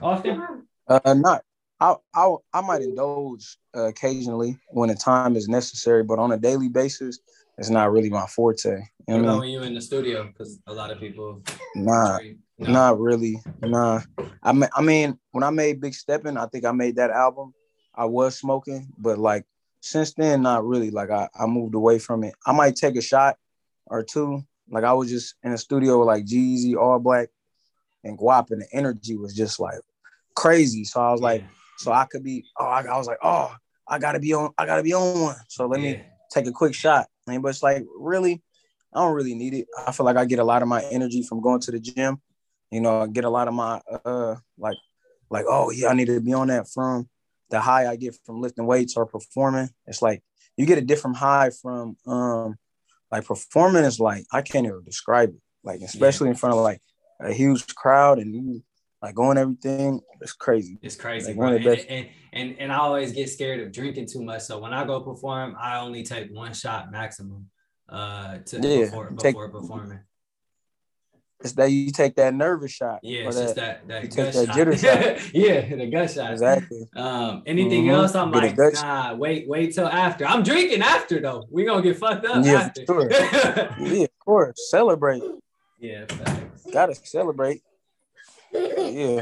often? 0.00 0.66
Uh, 0.88 1.14
not. 1.14 1.42
I 1.80 1.96
I 2.14 2.34
I 2.52 2.60
might 2.60 2.82
indulge 2.82 3.58
uh, 3.76 3.88
occasionally 3.88 4.58
when 4.68 4.88
the 4.88 4.94
time 4.94 5.36
is 5.36 5.48
necessary, 5.48 6.02
but 6.02 6.18
on 6.18 6.32
a 6.32 6.38
daily 6.38 6.68
basis, 6.68 7.18
it's 7.58 7.70
not 7.70 7.92
really 7.92 8.10
my 8.10 8.26
forte. 8.26 8.82
You 9.08 9.18
know 9.18 9.38
when 9.38 9.50
you're 9.50 9.64
in 9.64 9.74
the 9.74 9.80
studio? 9.80 10.24
Because 10.28 10.60
a 10.66 10.72
lot 10.72 10.90
of 10.90 11.00
people 11.00 11.42
Nah. 11.74 12.18
No. 12.58 12.72
not 12.72 13.00
really. 13.00 13.40
Nah. 13.60 14.00
I 14.42 14.52
mean, 14.52 14.68
I 14.74 14.82
mean, 14.82 15.18
when 15.32 15.42
I 15.42 15.50
made 15.50 15.80
Big 15.80 15.94
Steppin', 15.94 16.36
I 16.36 16.46
think 16.46 16.64
I 16.64 16.72
made 16.72 16.96
that 16.96 17.10
album. 17.10 17.54
I 17.94 18.04
was 18.04 18.38
smoking, 18.38 18.88
but 18.96 19.18
like 19.18 19.44
since 19.82 20.14
then, 20.14 20.42
not 20.42 20.64
really. 20.64 20.90
Like 20.90 21.10
I, 21.10 21.28
I 21.38 21.46
moved 21.46 21.74
away 21.74 21.98
from 21.98 22.22
it. 22.24 22.34
I 22.46 22.52
might 22.52 22.76
take 22.76 22.96
a 22.96 23.02
shot 23.02 23.36
or 23.86 24.02
two. 24.02 24.42
Like 24.70 24.84
I 24.84 24.92
was 24.92 25.10
just 25.10 25.34
in 25.42 25.52
a 25.52 25.58
studio 25.58 25.98
with 25.98 26.06
like 26.06 26.24
Jeezy, 26.24 26.76
All 26.76 26.98
Black, 27.00 27.28
and 28.04 28.16
Guap, 28.16 28.52
and 28.52 28.62
the 28.62 28.68
energy 28.72 29.16
was 29.16 29.34
just 29.34 29.60
like 29.60 29.80
crazy. 30.34 30.84
So 30.84 31.02
I 31.02 31.10
was 31.10 31.20
like, 31.20 31.44
so 31.78 31.92
I 31.92 32.06
could 32.06 32.22
be. 32.22 32.44
Oh, 32.58 32.64
I, 32.64 32.82
I 32.82 32.96
was 32.96 33.08
like, 33.08 33.18
oh, 33.22 33.54
I 33.86 33.98
gotta 33.98 34.20
be 34.20 34.32
on. 34.32 34.52
I 34.56 34.66
gotta 34.66 34.84
be 34.84 34.94
on 34.94 35.20
one. 35.20 35.36
So 35.48 35.66
let 35.66 35.80
me 35.80 36.00
take 36.30 36.46
a 36.46 36.52
quick 36.52 36.74
shot. 36.74 37.08
And 37.26 37.42
but 37.42 37.48
it's 37.48 37.62
like 37.62 37.84
really, 37.98 38.40
I 38.94 39.00
don't 39.00 39.14
really 39.14 39.34
need 39.34 39.52
it. 39.52 39.66
I 39.84 39.90
feel 39.90 40.06
like 40.06 40.16
I 40.16 40.24
get 40.24 40.38
a 40.38 40.44
lot 40.44 40.62
of 40.62 40.68
my 40.68 40.82
energy 40.92 41.24
from 41.24 41.40
going 41.40 41.60
to 41.60 41.72
the 41.72 41.80
gym. 41.80 42.22
You 42.70 42.80
know, 42.80 43.02
I 43.02 43.08
get 43.08 43.24
a 43.24 43.30
lot 43.30 43.48
of 43.48 43.54
my 43.54 43.80
uh 44.04 44.36
like 44.56 44.78
like 45.28 45.44
oh 45.48 45.72
yeah, 45.72 45.88
I 45.88 45.94
need 45.94 46.06
to 46.06 46.20
be 46.20 46.32
on 46.34 46.46
that 46.48 46.68
from 46.68 47.08
the 47.52 47.60
high 47.60 47.86
I 47.86 47.96
get 47.96 48.16
from 48.24 48.40
lifting 48.40 48.66
weights 48.66 48.96
or 48.96 49.06
performing. 49.06 49.68
It's 49.86 50.02
like 50.02 50.22
you 50.56 50.66
get 50.66 50.78
a 50.78 50.82
different 50.82 51.16
high 51.18 51.50
from 51.50 51.96
um 52.06 52.56
like 53.12 53.24
performing 53.26 53.84
is 53.84 54.00
like 54.00 54.24
I 54.32 54.42
can't 54.42 54.66
even 54.66 54.82
describe 54.84 55.28
it. 55.28 55.40
Like 55.62 55.80
especially 55.82 56.28
in 56.30 56.34
front 56.34 56.56
of 56.56 56.62
like 56.62 56.80
a 57.20 57.32
huge 57.32 57.74
crowd 57.74 58.18
and 58.18 58.34
you 58.34 58.62
like 59.00 59.14
going 59.14 59.38
everything. 59.38 60.00
It's 60.20 60.32
crazy. 60.32 60.78
It's 60.82 60.96
crazy, 60.96 61.34
Like, 61.34 61.60
And, 61.60 61.66
and, 61.88 62.08
and 62.32 62.56
and 62.58 62.72
I 62.72 62.78
always 62.78 63.12
get 63.12 63.28
scared 63.28 63.60
of 63.60 63.70
drinking 63.70 64.06
too 64.06 64.22
much. 64.22 64.42
So 64.42 64.58
when 64.58 64.72
I 64.72 64.84
go 64.84 65.00
perform, 65.00 65.56
I 65.60 65.78
only 65.80 66.02
take 66.02 66.32
one 66.32 66.54
shot 66.54 66.90
maximum 66.90 67.48
uh 67.88 68.38
to 68.46 68.60
Yeah, 68.60 68.84
before 68.86 69.10
take- 69.10 69.34
before 69.34 69.48
performing. 69.50 70.00
It's 71.44 71.52
that 71.54 71.70
you 71.70 71.90
take 71.90 72.14
that 72.16 72.34
nervous 72.34 72.72
shot. 72.72 73.00
Yeah, 73.02 73.26
it's 73.28 73.36
just 73.38 73.54
that 73.56 73.86
that 73.88 74.14
gut 74.14 74.32
that 74.32 74.46
shot. 74.46 74.56
jitter 74.56 74.78
shot. 74.78 75.30
yeah, 75.34 75.74
the 75.76 75.86
gut 75.90 76.10
shot. 76.10 76.32
Exactly. 76.32 76.88
Um, 76.96 77.42
anything 77.46 77.84
Mhm. 77.86 77.92
else? 77.92 78.14
I'm 78.14 78.30
Get 78.32 78.56
like, 78.58 78.74
nah, 78.74 79.14
wait, 79.14 79.48
wait 79.48 79.74
till 79.74 79.86
after. 79.88 80.26
I'm 80.26 80.42
drinking 80.42 80.82
after 80.82 81.20
though. 81.20 81.46
We 81.50 81.64
gonna 81.64 81.82
get 81.82 81.96
fucked 81.98 82.24
up 82.26 82.44
Yeah, 82.44 82.52
after. 82.54 82.84
for 82.86 83.10
Yeah, 83.80 84.04
of 84.04 84.18
course. 84.24 84.70
Celebrate. 84.70 85.22
yeah, 85.78 86.06
facts. 86.06 86.66
Gotta 86.72 86.94
celebrate. 86.94 87.62
Yeah. 88.52 89.20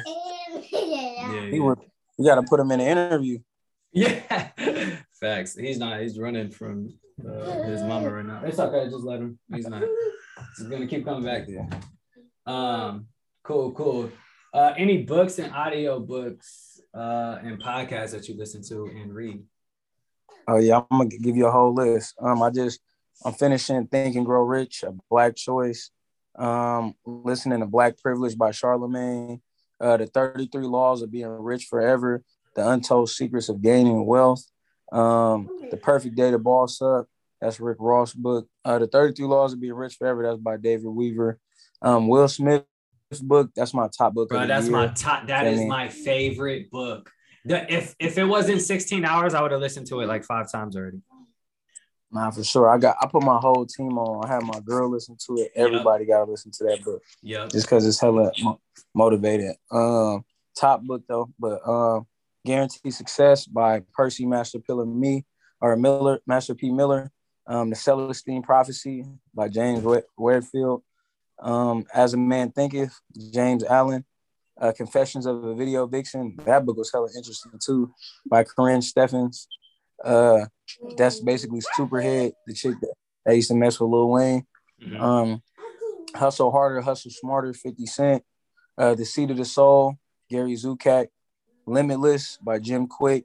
Yeah, 0.72 1.46
He 1.50 1.60
would, 1.60 1.78
you 2.18 2.24
gotta 2.26 2.42
put 2.42 2.60
him 2.60 2.70
in 2.72 2.80
an 2.80 2.86
interview. 2.86 3.38
Yeah, 3.92 4.48
facts. 5.20 5.56
He's 5.56 5.78
not. 5.78 6.00
He's 6.00 6.18
running 6.18 6.50
from 6.50 6.94
uh, 7.26 7.62
his 7.64 7.82
mama 7.82 8.10
right 8.10 8.24
now. 8.24 8.40
It's 8.44 8.58
okay. 8.58 8.84
Just 8.88 9.04
let 9.04 9.20
him. 9.20 9.38
He's 9.52 9.66
not. 9.68 9.82
He's 10.56 10.66
gonna 10.68 10.86
keep 10.86 11.04
coming 11.04 11.24
back. 11.24 11.44
Yeah. 11.48 11.66
Um, 12.46 13.06
cool, 13.42 13.72
cool. 13.72 14.10
Uh, 14.52 14.74
any 14.76 15.02
books 15.02 15.38
and 15.38 15.52
audio 15.54 16.00
books 16.00 16.80
uh, 16.94 17.38
and 17.42 17.62
podcasts 17.62 18.10
that 18.12 18.28
you 18.28 18.36
listen 18.36 18.62
to 18.68 18.86
and 18.86 19.14
read? 19.14 19.42
Oh 20.48 20.58
yeah, 20.58 20.78
I'm 20.90 20.98
gonna 20.98 21.10
give 21.10 21.36
you 21.36 21.46
a 21.46 21.50
whole 21.50 21.74
list. 21.74 22.14
Um, 22.20 22.42
I 22.42 22.50
just 22.50 22.80
I'm 23.24 23.34
finishing 23.34 23.86
Think 23.86 24.16
and 24.16 24.26
Grow 24.26 24.42
Rich, 24.42 24.82
a 24.82 24.92
Black 25.08 25.36
Choice. 25.36 25.90
Um, 26.36 26.94
listening 27.04 27.60
to 27.60 27.66
Black 27.66 27.98
Privilege 27.98 28.36
by 28.36 28.50
Charlemagne. 28.50 29.42
Uh, 29.80 29.96
the 29.96 30.06
33 30.06 30.64
Laws 30.64 31.02
of 31.02 31.10
Being 31.10 31.28
Rich 31.28 31.66
Forever. 31.66 32.22
The 32.56 32.68
Untold 32.68 33.10
Secrets 33.10 33.48
of 33.48 33.62
Gaining 33.62 34.06
Wealth. 34.06 34.44
Um, 34.92 35.48
The 35.70 35.76
Perfect 35.76 36.16
Day 36.16 36.30
to 36.30 36.38
Boss 36.38 36.82
Up. 36.82 37.06
That's 37.40 37.60
Rick 37.60 37.78
Ross' 37.80 38.12
book. 38.12 38.48
Uh, 38.64 38.80
the 38.80 38.86
33 38.86 39.26
Laws 39.26 39.52
of 39.52 39.60
Being 39.60 39.74
Rich 39.74 39.96
Forever. 39.96 40.22
That's 40.22 40.38
by 40.38 40.56
David 40.56 40.88
Weaver. 40.88 41.38
Um, 41.82 42.08
Will 42.08 42.28
Smith's 42.28 42.64
book. 43.22 43.50
That's 43.56 43.74
my 43.74 43.88
top 43.96 44.14
book. 44.14 44.28
Bro, 44.28 44.46
that's 44.46 44.66
year. 44.66 44.72
my 44.72 44.88
top. 44.88 45.26
That 45.26 45.46
is 45.46 45.60
mean- 45.60 45.68
my 45.68 45.88
favorite 45.88 46.70
book. 46.70 47.10
The, 47.46 47.72
if 47.72 47.94
if 47.98 48.18
it 48.18 48.24
wasn't 48.24 48.60
16 48.60 49.02
hours, 49.04 49.32
I 49.32 49.40
would 49.40 49.50
have 49.50 49.60
listened 49.62 49.86
to 49.86 50.00
it 50.00 50.06
like 50.06 50.24
five 50.24 50.52
times 50.52 50.76
already. 50.76 51.00
Nah, 52.12 52.30
for 52.30 52.44
sure. 52.44 52.68
I 52.68 52.76
got 52.76 52.96
I 53.00 53.06
put 53.06 53.22
my 53.22 53.38
whole 53.38 53.64
team 53.64 53.96
on. 53.96 54.24
I 54.28 54.34
had 54.34 54.42
my 54.42 54.60
girl 54.60 54.90
listen 54.90 55.16
to 55.26 55.34
it. 55.36 55.52
Yep. 55.56 55.66
Everybody 55.66 56.04
got 56.04 56.24
to 56.26 56.30
listen 56.30 56.50
to 56.52 56.64
that 56.64 56.84
book 56.84 57.02
Yeah. 57.22 57.46
just 57.46 57.66
because 57.66 57.86
it's 57.86 57.98
hella 58.00 58.30
mo- 58.42 58.60
motivated. 58.94 59.54
Um, 59.70 60.24
top 60.54 60.82
book 60.82 61.02
though, 61.08 61.30
but 61.38 61.66
um, 61.66 62.06
Guaranteed 62.44 62.92
Success 62.92 63.46
by 63.46 63.82
Percy 63.94 64.26
Master 64.26 64.58
Pillar 64.58 64.84
Me 64.84 65.24
or 65.62 65.76
Miller 65.76 66.18
Master 66.26 66.54
P 66.54 66.70
Miller. 66.70 67.10
Um, 67.46 67.70
The 67.70 67.76
Celestine 67.76 68.42
Prophecy 68.42 69.04
by 69.34 69.48
James 69.48 69.82
Warefield. 70.18 70.82
Um, 71.40 71.84
As 71.94 72.14
a 72.14 72.16
Man 72.16 72.50
Thinketh, 72.52 72.98
James 73.32 73.64
Allen. 73.64 74.04
Uh, 74.60 74.72
Confessions 74.72 75.24
of 75.24 75.42
a 75.42 75.54
Video 75.54 75.86
Vixen. 75.86 76.36
That 76.44 76.66
book 76.66 76.76
was 76.76 76.92
hella 76.92 77.08
interesting 77.16 77.52
too, 77.64 77.94
by 78.28 78.44
Karrine 78.44 78.82
Steffans. 78.82 79.46
Uh, 80.04 80.44
that's 80.98 81.20
basically 81.20 81.60
Superhead, 81.78 82.32
the 82.46 82.52
chick 82.52 82.74
that, 82.82 82.92
that 83.24 83.36
used 83.36 83.48
to 83.48 83.54
mess 83.54 83.80
with 83.80 83.88
Lil 83.90 84.10
Wayne. 84.10 84.46
Mhm. 84.82 85.00
Um, 85.00 85.42
Hustle 86.14 86.50
Harder, 86.50 86.82
Hustle 86.82 87.10
Smarter, 87.10 87.54
50 87.54 87.86
Cent. 87.86 88.22
Uh, 88.76 88.94
the 88.94 89.06
Seat 89.06 89.30
of 89.30 89.38
the 89.38 89.46
Soul, 89.46 89.94
Gary 90.28 90.52
Zukav. 90.54 91.08
Limitless 91.66 92.36
by 92.42 92.58
Jim 92.58 92.86
Kwik. 92.86 93.24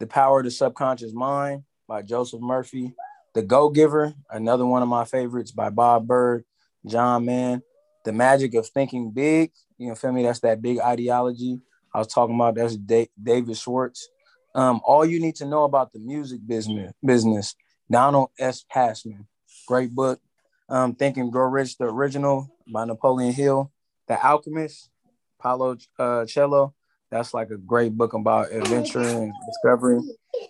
The 0.00 0.06
Power 0.08 0.40
of 0.40 0.46
the 0.46 0.50
Subconscious 0.50 1.12
Mind 1.12 1.62
by 1.86 2.02
Joseph 2.02 2.40
Murphy. 2.40 2.92
The 3.34 3.42
Go 3.42 3.70
Giver, 3.70 4.14
another 4.30 4.66
one 4.66 4.82
of 4.82 4.88
my 4.88 5.04
favorites 5.04 5.52
by 5.52 5.70
Bob 5.70 6.08
Burg, 6.08 6.44
John 6.86 7.24
Mann. 7.24 7.62
The 8.04 8.12
Magic 8.12 8.54
of 8.54 8.66
Thinking 8.66 9.12
Big, 9.12 9.52
you 9.78 9.88
know, 9.88 9.94
feel 9.94 10.12
me? 10.12 10.24
That's 10.24 10.40
that 10.40 10.60
big 10.60 10.80
ideology 10.80 11.60
I 11.94 11.98
was 11.98 12.08
talking 12.08 12.34
about. 12.34 12.56
That's 12.56 12.76
Da- 12.76 13.10
David 13.22 13.56
Schwartz. 13.56 14.08
Um, 14.54 14.80
all 14.84 15.04
you 15.04 15.20
need 15.20 15.36
to 15.36 15.46
know 15.46 15.64
about 15.64 15.92
the 15.92 16.00
music 16.00 16.40
business, 16.46 16.92
business. 17.04 17.54
Donald 17.90 18.30
S. 18.38 18.64
Passman, 18.68 19.26
great 19.66 19.94
book. 19.94 20.20
Um, 20.68 20.94
Think 20.94 21.16
and 21.16 21.30
Grow 21.30 21.46
Rich, 21.48 21.78
the 21.78 21.84
original 21.84 22.48
by 22.72 22.84
Napoleon 22.84 23.32
Hill. 23.32 23.70
The 24.08 24.18
Alchemist, 24.24 24.90
Paulo 25.38 25.76
uh, 25.98 26.26
Coelho. 26.26 26.74
That's 27.10 27.34
like 27.34 27.50
a 27.50 27.56
great 27.56 27.96
book 27.96 28.14
about 28.14 28.50
adventure 28.50 29.02
and 29.02 29.32
discovery. 29.46 30.00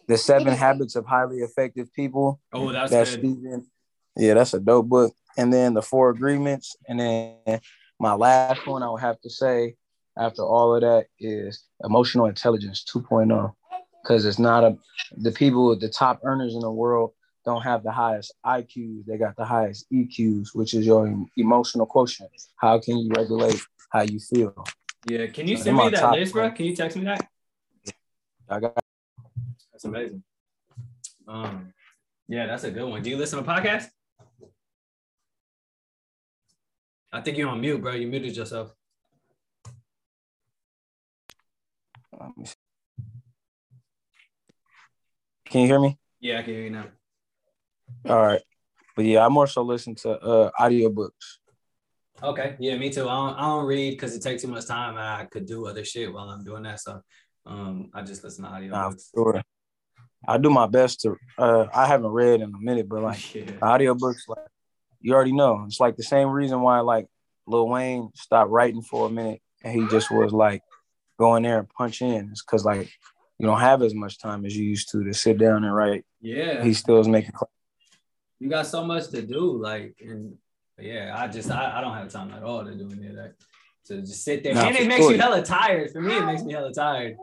The 0.07 0.17
Seven 0.17 0.55
Habits 0.55 0.95
of 0.97 1.05
Highly 1.05 1.39
Effective 1.39 1.93
People. 1.93 2.41
Oh, 2.53 2.71
that's, 2.73 2.91
That's 2.91 3.11
good. 3.17 3.19
Stephen. 3.19 3.67
Yeah, 4.17 4.35
that's 4.35 4.55
a 4.55 4.61
dope 4.61 4.89
book. 4.89 5.15
And 5.37 5.53
then 5.53 5.75
the 5.75 5.83
Four 5.83 6.11
Agreements. 6.11 6.77
And 6.89 7.01
then 7.01 7.61
my 7.99 8.15
last 8.15 8.67
one 8.67 8.83
I 8.83 8.91
would 8.91 9.01
have 9.01 9.21
to 9.23 9.31
say 9.31 9.77
after 10.19 10.43
all 10.43 10.75
of 10.75 10.83
that 10.83 11.07
is 11.19 11.65
Emotional 11.83 12.27
Intelligence 12.27 12.85
2.0. 12.93 13.55
Because 14.03 14.25
it's 14.25 14.39
not 14.39 14.65
a 14.65 14.77
the 15.17 15.31
people, 15.31 15.79
the 15.79 15.89
top 15.89 16.21
earners 16.25 16.55
in 16.55 16.61
the 16.61 16.71
world 16.71 17.13
don't 17.45 17.63
have 17.63 17.83
the 17.83 17.93
highest 17.93 18.35
IQs. 18.45 19.05
They 19.07 19.17
got 19.17 19.37
the 19.37 19.45
highest 19.45 19.87
EQs, 19.93 20.49
which 20.55 20.75
is 20.75 20.87
your 20.87 21.15
emotional 21.37 21.87
quotient. 21.87 22.31
How 22.57 22.79
can 22.79 22.99
you 22.99 23.11
regulate 23.17 23.61
how 23.91 24.03
you 24.03 24.19
feel? 24.19 24.65
Yeah. 25.09 25.27
Can 25.27 25.49
you 25.49 25.57
So 25.57 25.65
send 25.65 25.77
me 25.77 25.91
that 25.91 26.13
list, 26.13 26.33
bro? 26.33 26.51
Can 26.51 26.67
you 26.67 26.77
text 26.77 26.97
me 26.97 27.05
that? 27.05 27.29
I 28.49 28.61
got 28.61 28.79
That's 29.73 29.85
amazing. 29.85 30.23
Um, 31.27 31.73
yeah, 32.29 32.47
that's 32.47 32.65
a 32.65 32.71
good 32.71 32.89
one. 32.89 33.03
Do 33.03 33.11
you 33.11 33.17
listen 33.17 33.43
to 33.43 33.49
podcasts? 33.49 33.91
I 37.13 37.21
think 37.21 37.37
you're 37.37 37.49
on 37.49 37.61
mute, 37.61 37.81
bro. 37.83 37.93
You 37.93 38.07
muted 38.07 38.37
yourself. 38.37 38.73
let 42.19 42.37
me 42.37 42.45
see. 42.47 42.55
Can 45.47 45.61
you 45.63 45.67
hear 45.67 45.81
me? 45.81 45.99
Yeah, 46.21 46.39
I 46.39 46.43
can 46.43 46.55
hear 46.55 46.63
you 46.65 46.71
now. 46.71 46.87
All 48.09 48.23
right. 48.23 48.41
But 48.97 49.05
yeah, 49.05 49.25
I 49.25 49.29
more 49.29 49.47
so 49.47 49.63
listen 49.63 49.95
to 49.97 50.11
uh 50.19 50.51
audiobooks. 50.59 51.39
Okay. 52.23 52.57
Yeah, 52.61 52.77
me 52.79 52.91
too. 52.91 53.09
I 53.09 53.15
don't, 53.15 53.35
I 53.39 53.41
don't 53.49 53.67
read 53.67 53.91
because 53.93 54.15
it 54.15 54.23
takes 54.23 54.43
too 54.43 54.49
much 54.49 54.67
time. 54.67 54.91
and 54.91 55.01
I 55.01 55.25
could 55.27 55.47
do 55.47 55.67
other 55.67 55.85
shit 55.85 56.13
while 56.13 56.29
I'm 56.29 56.45
doing 56.45 56.63
that. 56.63 56.81
So 56.81 57.01
um, 57.45 57.91
I 57.93 58.03
just 58.03 58.23
listen 58.23 58.45
to 58.45 58.51
audio 58.51 58.71
Nah, 58.73 58.91
books. 58.91 59.11
sure. 59.15 59.43
I 60.27 60.39
do 60.39 60.49
my 60.51 60.67
best 60.69 61.01
to 61.01 61.17
uh 61.37 61.67
I 61.75 61.87
haven't 61.87 62.13
read 62.13 62.41
in 62.41 62.55
a 62.55 62.59
minute, 62.59 62.89
but 62.89 63.03
like 63.03 63.21
yeah. 63.35 63.45
audiobooks, 63.61 64.29
like 64.29 64.39
you 65.03 65.15
already 65.15 65.33
know. 65.33 65.65
It's 65.67 65.81
like 65.81 65.97
the 65.97 66.03
same 66.03 66.29
reason 66.29 66.61
why 66.61 66.81
like 66.81 67.07
Lil 67.47 67.69
Wayne 67.69 68.11
stopped 68.15 68.51
writing 68.51 68.83
for 68.83 69.07
a 69.07 69.11
minute 69.11 69.41
and 69.63 69.75
he 69.75 69.87
just 69.89 70.11
was 70.11 70.33
like 70.33 70.63
going 71.19 71.43
there 71.43 71.59
and 71.59 71.69
punch 71.69 72.03
in. 72.03 72.31
It's 72.31 72.43
cause 72.43 72.65
like 72.65 72.91
you 73.39 73.47
don't 73.47 73.61
have 73.61 73.83
as 73.83 73.95
much 73.95 74.19
time 74.19 74.45
as 74.47 74.57
you 74.57 74.65
used 74.65 74.91
to 74.93 75.05
to 75.05 75.13
sit 75.13 75.39
down 75.39 75.65
and 75.65 75.75
write. 75.75 76.05
Yeah. 76.21 76.63
He 76.63 76.73
still 76.75 77.01
is 77.01 77.09
making 77.09 77.33
you 78.43 78.49
got 78.49 78.67
so 78.67 78.85
much 78.85 79.09
to 79.11 79.23
do. 79.23 79.57
Like, 79.57 79.95
and 80.01 80.35
yeah, 80.77 81.15
I 81.17 81.29
just, 81.29 81.49
I, 81.49 81.79
I 81.79 81.81
don't 81.81 81.95
have 81.95 82.11
time 82.11 82.33
at 82.33 82.43
all 82.43 82.65
to 82.65 82.75
do 82.75 82.91
any 82.91 83.07
of 83.07 83.15
that. 83.15 83.35
To 83.87 84.01
just 84.01 84.25
sit 84.25 84.43
there. 84.43 84.55
Nah, 84.55 84.63
and 84.63 84.77
it 84.77 84.89
makes 84.89 85.03
sure. 85.03 85.13
you 85.13 85.19
hella 85.19 85.45
tired. 85.45 85.93
For 85.93 86.01
me, 86.01 86.17
it 86.17 86.25
makes 86.25 86.43
me 86.43 86.53
hella 86.53 86.75
tired. 86.75 87.17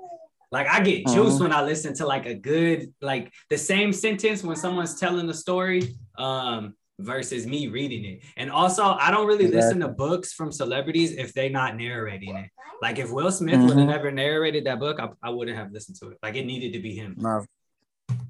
Like 0.51 0.67
I 0.67 0.81
get 0.81 1.05
juice 1.07 1.35
Mhm. 1.35 1.41
when 1.41 1.53
I 1.53 1.61
listen 1.63 1.93
to 1.95 2.05
like 2.05 2.25
a 2.25 2.33
good, 2.33 2.93
like 3.01 3.33
the 3.49 3.57
same 3.57 3.91
sentence 3.91 4.43
when 4.43 4.55
someone's 4.55 4.97
telling 4.99 5.27
the 5.27 5.33
story, 5.33 5.95
um, 6.17 6.73
versus 6.99 7.47
me 7.47 7.67
reading 7.67 8.05
it. 8.05 8.21
And 8.37 8.51
also, 8.51 8.83
I 8.83 9.09
don't 9.11 9.27
really 9.27 9.47
listen 9.47 9.79
to 9.79 9.87
books 9.87 10.33
from 10.33 10.51
celebrities 10.51 11.13
if 11.13 11.33
they're 11.33 11.49
not 11.49 11.75
narrating 11.75 12.35
it. 12.35 12.49
Like 12.81 12.99
if 12.99 13.11
Will 13.11 13.31
Smith 13.31 13.59
would 13.59 13.69
have 13.69 13.77
mm-hmm. 13.77 13.89
never 13.89 14.11
narrated 14.11 14.65
that 14.65 14.79
book, 14.79 14.99
I, 14.99 15.09
I 15.23 15.29
wouldn't 15.31 15.57
have 15.57 15.71
listened 15.71 15.97
to 16.01 16.09
it. 16.09 16.17
Like 16.21 16.35
it 16.35 16.45
needed 16.45 16.73
to 16.73 16.79
be 16.79 16.93
him. 16.93 17.15
nah, 17.17 17.43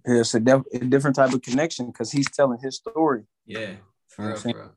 it's 0.05 0.33
a, 0.33 0.39
def- 0.39 0.63
a 0.73 0.79
different 0.79 1.15
type 1.15 1.33
of 1.33 1.41
connection 1.41 1.87
because 1.87 2.11
he's 2.11 2.29
telling 2.31 2.59
his 2.61 2.77
story. 2.77 3.23
Yeah, 3.45 3.73
for 4.07 4.23
real, 4.23 4.35
what 4.35 4.45
I'm 4.45 4.51
for 4.51 4.57
real. 4.57 4.71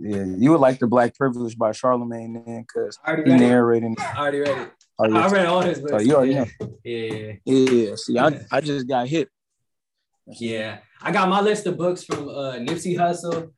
Yeah, 0.00 0.24
you 0.38 0.50
would 0.52 0.60
like 0.60 0.78
the 0.78 0.86
Black 0.86 1.16
Privilege 1.16 1.56
by 1.56 1.72
Charlemagne 1.72 2.42
then 2.44 2.62
because 2.62 2.98
he 3.04 3.12
it. 3.12 3.26
narrating. 3.26 3.96
I 3.98 4.18
already 4.18 4.40
read 4.40 4.58
it. 4.58 4.70
Oh, 4.98 5.08
yeah. 5.08 5.18
I 5.18 5.28
read 5.28 5.46
all 5.46 5.60
his 5.60 5.80
books. 5.80 5.92
Oh, 5.92 5.98
you 6.00 6.14
already 6.16 6.32
yeah. 6.32 6.44
know. 6.60 6.78
yeah, 6.84 7.32
yeah, 7.44 7.64
Yeah, 7.70 7.94
see, 7.96 8.18
I, 8.18 8.40
I 8.50 8.60
just 8.60 8.88
got 8.88 9.06
hit. 9.06 9.28
Yeah. 10.38 10.78
I 11.00 11.12
got 11.12 11.28
my 11.28 11.40
list 11.40 11.66
of 11.66 11.76
books 11.76 12.04
from 12.04 12.28
uh, 12.28 12.54
Nipsey 12.54 12.96
Hussle, 12.96 13.52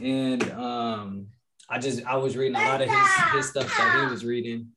and 0.00 0.42
um, 0.52 1.26
I 1.68 1.78
just 1.78 2.04
I 2.06 2.16
was 2.16 2.36
reading 2.36 2.56
a 2.56 2.64
lot 2.64 2.80
of 2.82 2.88
his 2.88 3.08
his 3.32 3.48
stuff 3.50 3.66
that 3.76 4.00
he 4.04 4.10
was 4.10 4.24
reading, 4.24 4.68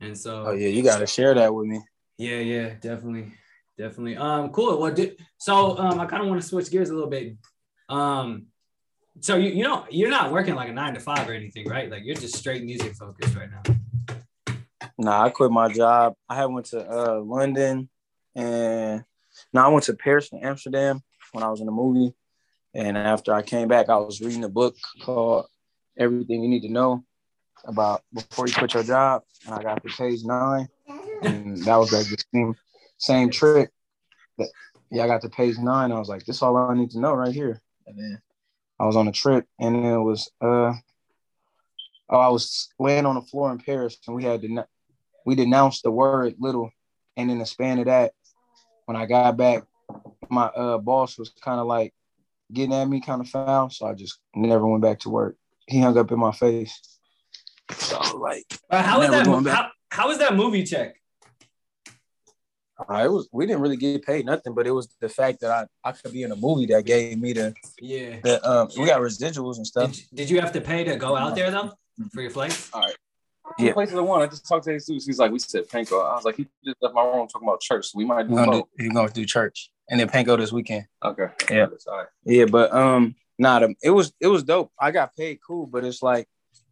and 0.00 0.16
so 0.16 0.46
Oh 0.48 0.52
yeah, 0.52 0.68
you 0.68 0.82
gotta 0.82 1.06
share 1.06 1.34
that 1.34 1.52
with 1.54 1.66
me. 1.66 1.80
yeah, 2.18 2.38
yeah, 2.38 2.74
definitely, 2.80 3.32
definitely. 3.76 4.16
Um, 4.16 4.50
cool. 4.50 4.80
Well, 4.80 4.92
di- 4.92 5.16
so 5.38 5.76
um, 5.78 6.00
I 6.00 6.06
kind 6.06 6.22
of 6.22 6.28
want 6.28 6.40
to 6.40 6.46
switch 6.46 6.70
gears 6.70 6.90
a 6.90 6.94
little 6.94 7.10
bit. 7.10 7.36
Um, 7.88 8.46
so 9.20 9.36
you 9.36 9.50
you 9.50 9.64
know 9.64 9.86
you're 9.90 10.10
not 10.10 10.32
working 10.32 10.54
like 10.54 10.68
a 10.68 10.72
nine 10.72 10.94
to 10.94 11.00
five 11.00 11.28
or 11.28 11.32
anything, 11.32 11.66
right? 11.68 11.90
Like 11.90 12.02
you're 12.04 12.16
just 12.16 12.36
straight 12.36 12.64
music 12.64 12.94
focused 12.94 13.34
right 13.36 13.50
now. 13.50 14.54
Nah, 14.96 15.24
I 15.24 15.30
quit 15.30 15.50
my 15.50 15.72
job. 15.72 16.14
I 16.28 16.36
had 16.36 16.46
went 16.46 16.66
to 16.66 16.88
uh, 16.88 17.20
London 17.20 17.88
and 18.36 19.04
now 19.54 19.66
I 19.66 19.72
went 19.72 19.84
to 19.84 19.94
Paris 19.94 20.30
and 20.32 20.44
Amsterdam 20.44 21.00
when 21.32 21.44
I 21.44 21.48
was 21.48 21.60
in 21.60 21.66
the 21.66 21.72
movie. 21.72 22.14
And 22.74 22.98
after 22.98 23.32
I 23.32 23.42
came 23.42 23.68
back, 23.68 23.88
I 23.88 23.96
was 23.96 24.20
reading 24.20 24.42
a 24.44 24.48
book 24.48 24.74
called 25.02 25.46
Everything 25.96 26.42
You 26.42 26.48
Need 26.48 26.62
to 26.62 26.72
Know 26.72 27.04
about 27.64 28.02
before 28.12 28.46
you 28.46 28.52
quit 28.52 28.74
your 28.74 28.82
job, 28.82 29.22
and 29.46 29.54
I 29.54 29.62
got 29.62 29.82
to 29.82 29.88
page 29.88 30.24
nine, 30.24 30.68
and 31.22 31.64
that 31.64 31.76
was 31.76 31.92
like 31.92 32.06
the 32.06 32.22
same 32.32 32.54
same 32.98 33.30
trick. 33.30 33.70
That, 34.38 34.48
yeah, 34.90 35.04
I 35.04 35.06
got 35.06 35.22
to 35.22 35.28
page 35.28 35.56
nine. 35.58 35.92
I 35.92 35.98
was 35.98 36.08
like, 36.08 36.24
this 36.24 36.36
is 36.36 36.42
all 36.42 36.56
I 36.56 36.74
need 36.74 36.90
to 36.90 37.00
know 37.00 37.14
right 37.14 37.32
here. 37.32 37.62
And 37.86 37.98
then 37.98 38.20
I 38.78 38.86
was 38.86 38.96
on 38.96 39.08
a 39.08 39.12
trip, 39.12 39.46
and 39.58 39.76
it 39.76 39.98
was 39.98 40.30
uh 40.40 40.72
oh, 42.10 42.18
I 42.18 42.28
was 42.28 42.68
laying 42.78 43.06
on 43.06 43.14
the 43.14 43.22
floor 43.22 43.52
in 43.52 43.58
Paris, 43.58 43.96
and 44.06 44.16
we 44.16 44.24
had 44.24 44.42
to 44.42 44.66
we 45.24 45.34
denounced 45.34 45.84
the 45.84 45.90
word 45.90 46.34
little, 46.38 46.70
and 47.16 47.30
in 47.30 47.38
the 47.38 47.46
span 47.46 47.78
of 47.78 47.86
that, 47.86 48.12
when 48.86 48.96
I 48.96 49.06
got 49.06 49.36
back, 49.36 49.64
my 50.28 50.46
uh 50.46 50.78
boss 50.78 51.18
was 51.18 51.30
kind 51.42 51.60
of 51.60 51.66
like 51.66 51.92
getting 52.52 52.74
at 52.74 52.84
me, 52.88 53.00
kind 53.00 53.20
of 53.20 53.28
foul, 53.28 53.70
so 53.70 53.86
I 53.86 53.94
just 53.94 54.18
never 54.34 54.66
went 54.66 54.82
back 54.82 55.00
to 55.00 55.10
work. 55.10 55.36
He 55.66 55.80
hung 55.80 55.96
up 55.96 56.10
in 56.12 56.18
my 56.18 56.32
face. 56.32 56.98
So 57.72 57.96
I 57.98 58.12
like, 58.12 58.44
Uh, 58.70 58.82
how 58.82 59.00
was 59.00 59.10
that? 59.10 59.26
How, 59.26 59.70
how 59.90 60.08
was 60.08 60.18
that 60.18 60.36
movie 60.36 60.64
check? 60.64 60.96
uh, 62.90 63.04
it 63.04 63.08
was 63.10 63.28
we 63.32 63.46
didn't 63.46 63.62
really 63.62 63.76
get 63.76 64.04
paid 64.04 64.26
nothing, 64.26 64.52
but 64.52 64.66
it 64.66 64.72
was 64.72 64.88
the 65.00 65.08
fact 65.08 65.40
that 65.40 65.50
I 65.50 65.88
I 65.88 65.92
could 65.92 66.12
be 66.12 66.22
in 66.24 66.32
a 66.32 66.36
movie 66.36 66.66
that 66.66 66.84
gave 66.84 67.18
me 67.18 67.32
the 67.32 67.54
Yeah. 67.80 68.16
the 68.22 68.44
um 68.50 68.68
we 68.78 68.86
got 68.86 69.00
residuals 69.00 69.56
and 69.56 69.66
stuff. 69.66 69.92
Did, 69.92 70.04
did 70.14 70.30
you 70.30 70.40
have 70.40 70.52
to 70.52 70.60
pay 70.60 70.84
to 70.84 70.96
go 70.96 71.16
out 71.16 71.34
there 71.34 71.50
though 71.50 71.72
for 72.12 72.20
your 72.20 72.30
flight? 72.30 72.68
All 72.72 72.82
right. 72.82 72.96
Yeah. 73.58 73.72
Places 73.72 73.96
I 73.96 74.00
want. 74.00 74.22
I 74.22 74.26
just 74.26 74.46
talked 74.46 74.64
to 74.64 74.72
Jesus. 74.72 75.06
He's 75.06 75.18
like, 75.18 75.30
we 75.30 75.38
said 75.38 75.68
Panko. 75.68 76.04
I 76.04 76.14
was 76.14 76.24
like, 76.24 76.36
he 76.36 76.46
just 76.64 76.76
left 76.80 76.94
my 76.94 77.02
room 77.02 77.28
talking 77.28 77.46
about 77.46 77.60
church. 77.60 77.86
So 77.86 77.98
we 77.98 78.04
might 78.04 78.28
do 78.28 78.36
do, 78.36 78.68
he's 78.78 78.92
gonna 78.92 79.10
do 79.10 79.24
church 79.24 79.70
and 79.90 80.00
then 80.00 80.08
Panko 80.08 80.38
this 80.38 80.52
weekend. 80.52 80.86
Okay. 81.04 81.26
Yeah. 81.50 81.66
Right. 81.86 82.06
Yeah, 82.24 82.46
but 82.46 82.72
um, 82.72 83.14
not 83.38 83.62
nah, 83.62 83.68
it 83.82 83.90
was 83.90 84.12
it 84.20 84.28
was 84.28 84.42
dope. 84.42 84.72
I 84.78 84.90
got 84.90 85.14
paid 85.14 85.38
cool, 85.46 85.66
but 85.66 85.84
it's 85.84 86.02
like, 86.02 86.28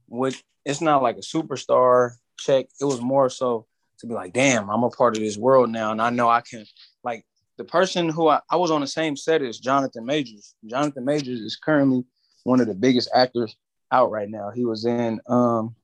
what? 0.06 0.40
It's 0.64 0.80
not 0.80 1.02
like 1.02 1.16
a 1.16 1.20
superstar 1.20 2.12
check. 2.38 2.66
It 2.80 2.84
was 2.84 3.00
more 3.00 3.28
so 3.28 3.66
to 3.98 4.06
be 4.06 4.14
like, 4.14 4.32
damn, 4.32 4.70
I'm 4.70 4.84
a 4.84 4.90
part 4.90 5.16
of 5.16 5.22
this 5.22 5.36
world 5.36 5.70
now, 5.70 5.92
and 5.92 6.00
I 6.00 6.10
know 6.10 6.28
I 6.28 6.40
can. 6.40 6.64
Like 7.04 7.24
the 7.58 7.64
person 7.64 8.08
who 8.08 8.28
I, 8.28 8.40
I 8.50 8.56
was 8.56 8.70
on 8.70 8.80
the 8.80 8.86
same 8.86 9.16
set 9.16 9.42
as 9.42 9.58
Jonathan 9.58 10.06
Majors. 10.06 10.54
Jonathan 10.64 11.04
Majors 11.04 11.40
is 11.40 11.56
currently 11.56 12.04
one 12.44 12.60
of 12.60 12.66
the 12.66 12.74
biggest 12.74 13.10
actors 13.14 13.56
out 13.90 14.10
right 14.10 14.28
now. 14.28 14.50
He 14.50 14.64
was 14.64 14.84
in 14.84 15.20
um, 15.26 15.74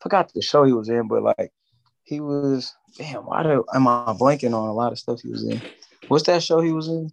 forgot 0.00 0.32
the 0.32 0.42
show 0.42 0.64
he 0.64 0.72
was 0.72 0.88
in, 0.88 1.08
but 1.08 1.22
like 1.22 1.52
he 2.04 2.20
was 2.20 2.74
damn. 2.96 3.26
Why 3.26 3.42
do 3.42 3.64
am 3.74 3.88
I 3.88 4.14
blanking 4.18 4.54
on 4.54 4.68
a 4.68 4.72
lot 4.72 4.92
of 4.92 4.98
stuff 4.98 5.20
he 5.22 5.30
was 5.30 5.44
in? 5.44 5.60
What's 6.08 6.24
that 6.24 6.42
show 6.42 6.60
he 6.60 6.72
was 6.72 6.88
in 6.88 7.10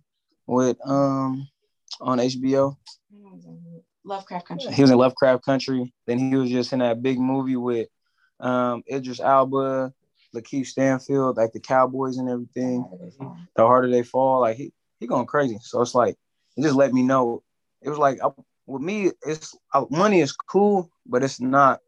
with 0.47 0.77
um 0.87 1.47
on 2.01 2.19
HBO? 2.19 2.77
Lovecraft 4.03 4.47
Country. 4.47 4.73
He 4.73 4.81
was 4.81 4.91
in 4.91 4.97
Lovecraft 4.97 5.43
Country. 5.43 5.93
Then 6.05 6.19
he 6.19 6.35
was 6.35 6.49
just 6.49 6.73
in 6.73 6.79
that 6.79 7.01
big 7.01 7.19
movie 7.19 7.55
with 7.55 7.87
um 8.39 8.83
Idris 8.91 9.19
Elba, 9.19 9.93
Lakeith 10.35 10.67
Stanfield, 10.67 11.37
like 11.37 11.53
the 11.53 11.59
Cowboys 11.59 12.17
and 12.17 12.29
everything. 12.29 12.85
The 13.55 13.65
harder 13.65 13.89
they 13.89 14.03
fall, 14.03 14.41
like 14.41 14.57
he 14.57 14.71
he 14.99 15.07
going 15.07 15.25
crazy. 15.25 15.57
So 15.61 15.81
it's 15.81 15.95
like 15.95 16.15
it 16.55 16.61
just 16.61 16.75
let 16.75 16.93
me 16.93 17.03
know. 17.03 17.43
It 17.81 17.89
was 17.89 17.99
like 17.99 18.19
I, 18.23 18.29
with 18.67 18.81
me, 18.81 19.11
it's 19.23 19.55
money 19.89 20.21
is 20.21 20.31
cool, 20.31 20.89
but 21.05 21.23
it's 21.23 21.39
not. 21.39 21.79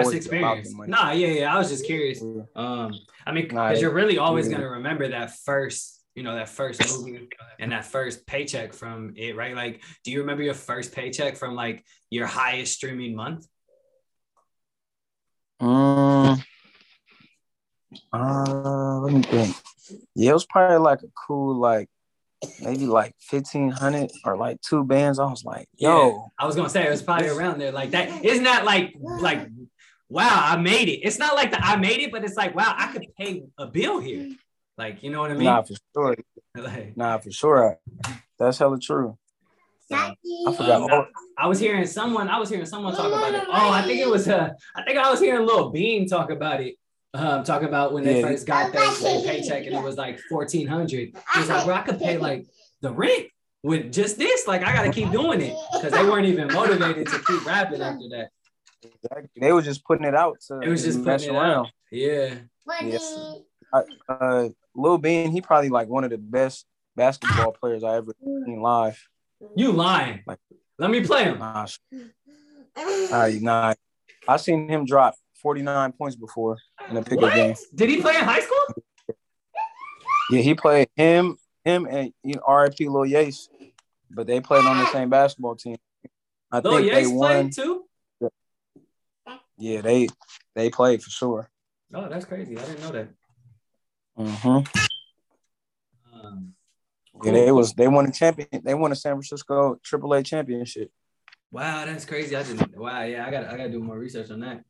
It's 0.00 0.06
Always 0.06 0.26
about 0.26 0.54
the 0.54 0.60
experience. 0.60 0.88
Nah, 0.88 1.10
yeah, 1.12 1.26
yeah. 1.28 1.54
I 1.54 1.58
was 1.58 1.68
just 1.68 1.84
curious. 1.84 2.22
Yeah. 2.22 2.42
Um, 2.56 2.94
I 3.26 3.32
mean, 3.32 3.44
because 3.44 3.78
it- 3.78 3.82
you're 3.82 3.92
really 3.92 4.18
always 4.18 4.48
yeah. 4.48 4.56
gonna 4.56 4.70
remember 4.70 5.08
that 5.08 5.36
first, 5.44 6.02
you 6.14 6.22
know, 6.22 6.34
that 6.34 6.48
first 6.48 6.80
movie 6.98 7.28
and 7.58 7.72
that 7.72 7.84
first 7.84 8.26
paycheck 8.26 8.72
from 8.72 9.12
it, 9.16 9.36
right? 9.36 9.54
Like, 9.54 9.82
do 10.04 10.10
you 10.10 10.20
remember 10.20 10.42
your 10.42 10.54
first 10.54 10.92
paycheck 10.92 11.36
from 11.36 11.54
like 11.54 11.84
your 12.10 12.26
highest 12.26 12.74
streaming 12.74 13.14
month? 13.14 13.46
Um, 15.60 16.42
uh, 18.12 18.98
let 19.00 19.12
me 19.12 19.22
think. 19.22 19.56
Yeah, 20.14 20.30
it 20.30 20.34
was 20.34 20.46
probably 20.46 20.78
like 20.78 21.02
a 21.02 21.10
cool 21.26 21.60
like 21.60 21.88
maybe 22.60 22.86
like 22.86 23.14
fifteen 23.20 23.70
hundred 23.70 24.10
or 24.24 24.36
like 24.36 24.60
two 24.60 24.84
bands. 24.84 25.18
I 25.18 25.24
was 25.26 25.44
like, 25.44 25.68
yo, 25.76 26.30
I 26.38 26.46
was 26.46 26.56
gonna 26.56 26.68
say 26.68 26.86
it 26.86 26.90
was 26.90 27.02
probably 27.02 27.28
around 27.28 27.58
there 27.60 27.72
like 27.72 27.90
that. 27.92 28.24
Isn't 28.24 28.44
that 28.44 28.64
like 28.64 28.94
like 28.98 29.48
wow, 30.12 30.40
I 30.44 30.56
made 30.56 30.88
it. 30.88 31.00
It's 31.06 31.18
not 31.18 31.34
like 31.34 31.50
the 31.50 31.64
I 31.64 31.76
made 31.76 32.00
it, 32.00 32.12
but 32.12 32.24
it's 32.24 32.36
like 32.36 32.54
wow, 32.54 32.74
I 32.76 32.92
could 32.92 33.06
pay 33.18 33.44
a 33.58 33.66
bill 33.66 33.98
here. 33.98 34.30
Like, 34.78 35.02
you 35.02 35.10
know 35.10 35.20
what 35.20 35.30
I 35.30 35.34
mean? 35.34 35.44
nah, 35.44 35.62
for 35.62 35.74
sure, 35.94 36.16
Like, 36.56 36.96
nah, 36.96 37.18
for 37.18 37.30
sure. 37.30 37.78
That's 38.38 38.58
hella 38.58 38.78
true. 38.78 39.18
I 39.92 40.14
forgot. 40.46 40.90
Um, 40.90 41.06
I 41.36 41.46
was 41.46 41.58
hearing 41.58 41.86
someone. 41.86 42.28
I 42.28 42.38
was 42.38 42.48
hearing 42.48 42.64
someone 42.64 42.94
talk 42.94 43.12
about 43.12 43.34
it. 43.34 43.44
Oh, 43.46 43.70
I 43.70 43.82
think 43.82 44.00
it 44.00 44.08
was. 44.08 44.26
Uh, 44.28 44.50
I 44.74 44.82
think 44.84 44.98
I 44.98 45.10
was 45.10 45.20
hearing 45.20 45.46
Lil 45.46 45.70
Bean 45.70 46.08
talk 46.08 46.30
about 46.30 46.60
it. 46.62 46.76
Um, 47.14 47.44
talk 47.44 47.62
about 47.62 47.92
when 47.92 48.04
they 48.04 48.20
Yeah. 48.20 48.28
first 48.28 48.46
got 48.46 48.72
their, 48.72 48.90
their 49.02 49.20
paycheck 49.20 49.66
and 49.66 49.74
it 49.76 49.82
was 49.82 49.98
like 49.98 50.18
fourteen 50.30 50.66
hundred. 50.66 51.12
He 51.34 51.38
was 51.38 51.48
like, 51.48 51.66
"Bro, 51.66 51.74
I 51.74 51.82
could 51.82 51.98
pay 51.98 52.16
like 52.16 52.46
the 52.80 52.90
rent 52.90 53.26
with 53.62 53.92
just 53.92 54.16
this. 54.16 54.46
Like, 54.46 54.62
I 54.62 54.72
got 54.72 54.82
to 54.84 54.90
keep 54.90 55.10
doing 55.12 55.42
it 55.42 55.54
because 55.74 55.92
they 55.92 56.04
weren't 56.04 56.26
even 56.26 56.48
motivated 56.48 57.06
to 57.08 57.18
keep 57.18 57.44
rapping 57.44 57.82
after 57.82 58.08
that. 58.12 58.30
They 59.36 59.52
were 59.52 59.62
just 59.62 59.84
putting 59.84 60.04
it 60.06 60.14
out 60.14 60.40
to 60.48 60.60
It 60.60 60.68
was 60.68 60.84
just 60.84 60.98
mess 61.00 61.22
putting 61.26 61.36
it 61.36 61.42
out. 61.42 61.70
Yeah, 61.90 62.34
Yes. 62.82 63.18
Uh, 64.08 64.48
Lil 64.74 64.98
Bean, 64.98 65.30
he 65.32 65.40
probably 65.40 65.68
like 65.70 65.88
one 65.88 66.04
of 66.04 66.10
the 66.10 66.18
best 66.18 66.66
basketball 66.96 67.52
players 67.52 67.82
I 67.84 67.96
ever 67.96 68.12
seen 68.22 68.60
live. 68.60 69.00
you 69.56 69.72
lying. 69.72 70.20
Like- 70.26 70.38
Let 70.78 70.90
me 70.90 71.00
play 71.04 71.24
him. 71.24 71.38
Nah, 71.38 71.64
sh- 71.66 71.78
I 72.76 73.38
nah, 73.40 73.74
I 74.26 74.36
seen 74.36 74.68
him 74.68 74.84
drop 74.86 75.14
forty 75.40 75.62
nine 75.62 75.92
points 75.92 76.16
before 76.16 76.56
in 76.88 76.96
a 76.96 77.02
pickup 77.02 77.22
What? 77.22 77.34
game. 77.34 77.54
Did 77.74 77.90
he 77.90 78.00
play 78.00 78.16
in 78.16 78.24
high 78.24 78.40
school? 78.40 78.64
Yeah, 80.30 80.40
he 80.40 80.54
played 80.54 80.88
him, 80.96 81.36
him 81.64 81.86
and 81.90 82.12
you 82.22 82.36
know, 82.36 82.54
RIP 82.54 82.80
Lil 82.80 83.04
Yates, 83.06 83.48
but 84.10 84.26
they 84.26 84.40
played 84.40 84.64
on 84.64 84.78
the 84.78 84.86
same 84.86 85.10
basketball 85.10 85.56
team. 85.56 85.76
I 86.50 86.60
Lil 86.60 86.78
think 86.78 86.92
they 86.92 87.06
won. 87.06 87.50
played 87.50 87.52
too. 87.54 87.84
Yeah, 89.58 89.80
they 89.80 90.08
they 90.54 90.70
played 90.70 91.02
for 91.02 91.10
sure. 91.10 91.50
Oh, 91.94 92.08
that's 92.08 92.24
crazy. 92.24 92.56
I 92.58 92.62
didn't 92.64 92.80
know 92.80 92.90
that. 92.92 93.08
Mm-hmm. 94.18 96.16
Um, 96.26 96.54
Yeah, 97.24 97.32
they 97.32 97.52
was 97.52 97.72
they 97.74 97.88
won 97.88 98.06
a 98.06 98.12
champion. 98.12 98.48
They 98.64 98.74
won 98.74 98.92
a 98.92 98.96
San 98.96 99.12
Francisco 99.14 99.78
AAA 99.84 100.24
championship. 100.24 100.90
Wow, 101.50 101.84
that's 101.84 102.04
crazy. 102.06 102.34
I 102.34 102.42
didn't. 102.42 102.76
Wow, 102.76 103.02
yeah, 103.02 103.26
I 103.26 103.30
got 103.30 103.44
I 103.44 103.56
got 103.56 103.64
to 103.64 103.70
do 103.70 103.80
more 103.80 103.98
research 103.98 104.30
on 104.30 104.40
that. 104.40 104.64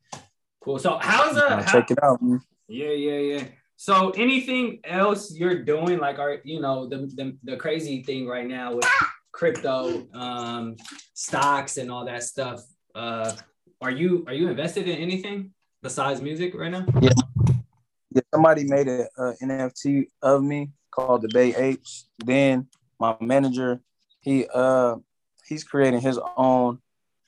Cool. 0.61 0.79
So 0.79 0.99
how's 1.01 1.37
Uh, 1.37 1.41
uh? 1.47 1.63
how- 1.63 1.73
check 1.73 1.91
it 1.91 2.03
out. 2.03 2.21
man. 2.23 2.41
yeah, 2.69 2.91
yeah, 2.91 3.19
yeah. 3.19 3.45
So 3.77 4.11
anything 4.11 4.79
else 4.85 5.35
you're 5.35 5.63
doing, 5.65 5.99
like, 5.99 6.19
are 6.19 6.39
you 6.45 6.61
know 6.61 6.87
the 6.89 6.99
the, 7.19 7.37
the 7.43 7.57
crazy 7.57 8.03
thing 8.03 8.27
right 8.27 8.47
now 8.47 8.75
with 8.77 8.87
crypto, 9.33 10.07
um, 10.13 10.77
stocks, 11.15 11.79
and 11.79 11.91
all 11.91 12.05
that 12.07 12.23
stuff? 12.23 12.63
Uh, 12.95 13.33
are 13.83 13.91
you 13.91 14.25
are 14.29 14.33
you 14.33 14.49
invested 14.49 14.89
in 14.89 14.97
anything 14.97 15.53
besides 15.83 16.23
music 16.23 16.55
right 16.55 16.71
now? 16.71 16.87
Yeah, 17.01 17.11
yeah 18.15 18.23
somebody 18.33 18.65
made 18.65 18.87
a, 18.89 19.09
a 19.19 19.35
NFT 19.43 20.07
of 20.23 20.43
me 20.43 20.71
called 20.91 21.23
the 21.23 21.31
Bay 21.35 21.55
Apes. 21.55 22.09
Then 22.25 22.69
my 23.01 23.17
manager, 23.21 23.81
he 24.21 24.47
uh 24.55 24.97
he's 25.47 25.65
creating 25.65 26.01
his 26.01 26.19
own 26.37 26.79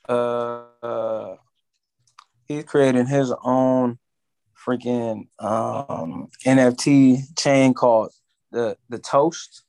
uh, 0.08 0.62
uh 0.82 1.36
he's 2.46 2.64
creating 2.64 3.06
his 3.06 3.32
own 3.42 3.98
freaking 4.64 5.26
um 5.40 6.28
NFT 6.46 7.36
chain 7.36 7.74
called 7.74 8.12
the 8.52 8.76
the 8.88 8.98
Toast. 8.98 9.64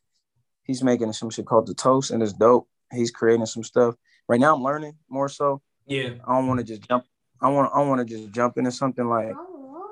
He's 0.64 0.84
making 0.84 1.14
some 1.14 1.32
shit 1.32 1.48
called 1.48 1.68
the 1.68 1.74
Toast 1.74 2.12
and 2.12 2.22
it's 2.22 2.34
dope. 2.34 2.68
He's 2.94 3.10
creating 3.10 3.48
some 3.48 3.64
stuff. 3.64 3.96
Right 4.28 4.40
now 4.40 4.56
I'm 4.56 4.64
learning 4.64 4.94
more 5.10 5.30
so. 5.30 5.62
Yeah. 5.88 6.10
I 6.28 6.36
don't 6.36 6.48
want 6.48 6.60
to 6.60 6.66
just 6.66 6.88
jump 6.88 7.06
I 7.42 7.50
want 7.50 7.72
I 7.74 7.82
want 7.82 8.08
to 8.08 8.18
just 8.18 8.32
jump 8.32 8.58
into 8.58 8.72
something 8.72 9.08
like 9.08 9.34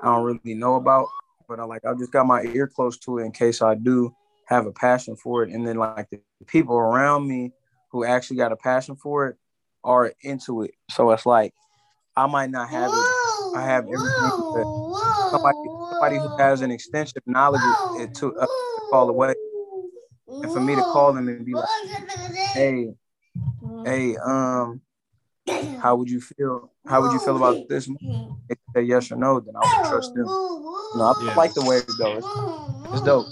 I 0.02 0.06
don't 0.06 0.24
really 0.24 0.54
know 0.54 0.76
about, 0.76 1.06
but 1.48 1.60
I 1.60 1.64
like 1.64 1.84
I 1.84 1.94
just 1.94 2.12
got 2.12 2.26
my 2.26 2.42
ear 2.42 2.66
close 2.66 2.98
to 3.00 3.18
it 3.18 3.24
in 3.24 3.32
case 3.32 3.62
I 3.62 3.74
do 3.74 4.14
have 4.46 4.66
a 4.66 4.72
passion 4.72 5.16
for 5.16 5.42
it. 5.42 5.50
And 5.50 5.66
then 5.66 5.76
like 5.76 6.08
the 6.10 6.20
people 6.46 6.76
around 6.76 7.28
me 7.28 7.52
who 7.90 8.04
actually 8.04 8.38
got 8.38 8.52
a 8.52 8.56
passion 8.56 8.96
for 8.96 9.28
it 9.28 9.36
are 9.82 10.12
into 10.22 10.62
it. 10.62 10.72
So 10.90 11.10
it's 11.10 11.26
like 11.26 11.54
I 12.16 12.26
might 12.26 12.50
not 12.50 12.68
have 12.70 12.90
it. 12.90 13.56
I 13.56 13.62
have 13.64 13.84
everything, 13.84 14.52
but 14.54 15.30
somebody 15.30 15.58
somebody 15.90 16.18
who 16.18 16.36
has 16.38 16.60
an 16.62 16.70
extensive 16.70 17.22
knowledge 17.26 17.62
it 17.98 18.14
to 18.16 18.36
uh, 18.36 18.46
call 18.90 19.08
away. 19.10 19.34
And 20.42 20.52
for 20.52 20.60
me 20.60 20.74
to 20.74 20.82
call 20.82 21.12
them 21.12 21.28
and 21.28 21.44
be 21.44 21.54
like, 21.54 21.68
hey, 22.54 22.94
hey, 23.84 24.16
um, 24.16 24.80
how 25.80 25.96
would 25.96 26.10
you 26.10 26.20
feel? 26.20 26.70
How 26.86 27.00
would 27.02 27.12
you 27.12 27.18
feel 27.18 27.36
about 27.36 27.68
this? 27.68 27.88
If 28.48 28.58
they 28.74 28.82
say 28.82 28.86
yes 28.86 29.10
or 29.10 29.16
no, 29.16 29.40
then 29.40 29.54
I 29.56 29.60
would 29.60 29.88
trust 29.88 30.14
them. 30.14 30.28
No, 30.94 31.04
I 31.06 31.14
Yeah. 31.20 31.34
like 31.34 31.54
the 31.54 31.62
way 31.62 31.78
it 31.78 31.98
goes. 31.98 32.24
It's 32.92 33.02
dope. 33.02 33.26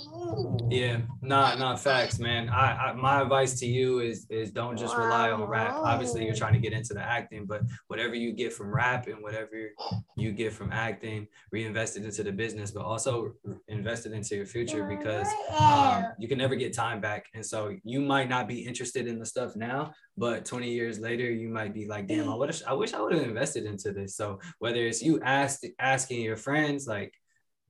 Yeah, 0.71 1.03
nah, 1.21 1.55
not 1.57 1.81
facts, 1.81 2.19
man. 2.19 2.49
I, 2.49 2.73
I 2.73 2.93
my 2.95 3.21
advice 3.21 3.59
to 3.61 3.67
you 3.67 4.01
is 4.01 4.27
is 4.31 4.51
don't 4.51 4.79
just 4.79 4.97
rely 4.97 5.31
on 5.31 5.43
rap. 5.43 5.75
Obviously, 5.75 6.25
you're 6.25 6.35
trying 6.35 6.55
to 6.55 6.59
get 6.59 6.73
into 6.73 6.95
the 6.95 7.03
acting, 7.03 7.45
but 7.47 7.63
whatever 7.89 8.15
you 8.15 8.33
get 8.33 8.53
from 8.53 8.75
rap 8.75 9.07
and 9.07 9.23
whatever 9.23 9.73
you 10.17 10.33
get 10.33 10.53
from 10.53 10.73
acting, 10.73 11.27
reinvest 11.51 11.97
it 11.97 12.05
into 12.05 12.23
the 12.23 12.33
business, 12.33 12.71
but 12.71 12.85
also 12.85 13.33
invest 13.69 14.07
it 14.07 14.13
into 14.13 14.37
your 14.37 14.47
future 14.47 14.85
because 14.85 15.29
um, 15.59 16.07
you 16.19 16.29
can 16.29 16.39
never 16.39 16.55
get 16.55 16.73
time 16.75 17.01
back. 17.01 17.27
And 17.35 17.45
so 17.45 17.77
you 17.85 18.01
might 18.01 18.29
not 18.29 18.49
be 18.49 18.61
interested 18.61 19.07
in 19.07 19.19
the 19.19 19.27
stuff 19.27 19.55
now, 19.57 19.93
but 20.17 20.45
20 20.45 20.71
years 20.71 20.99
later, 20.99 21.31
you 21.31 21.49
might 21.49 21.75
be 21.75 21.87
like, 21.87 22.07
damn, 22.07 22.29
I 22.29 22.35
would 22.35 22.63
I 22.67 22.73
wish 22.73 22.95
I 22.95 23.01
would 23.01 23.13
have 23.13 23.23
invested 23.23 23.65
into 23.67 23.93
this. 23.93 24.17
So 24.17 24.41
whether 24.59 24.85
it's 24.87 25.03
you 25.03 25.21
ask 25.21 25.63
asking 25.79 26.23
your 26.23 26.37
friends 26.37 26.87
like 26.87 27.13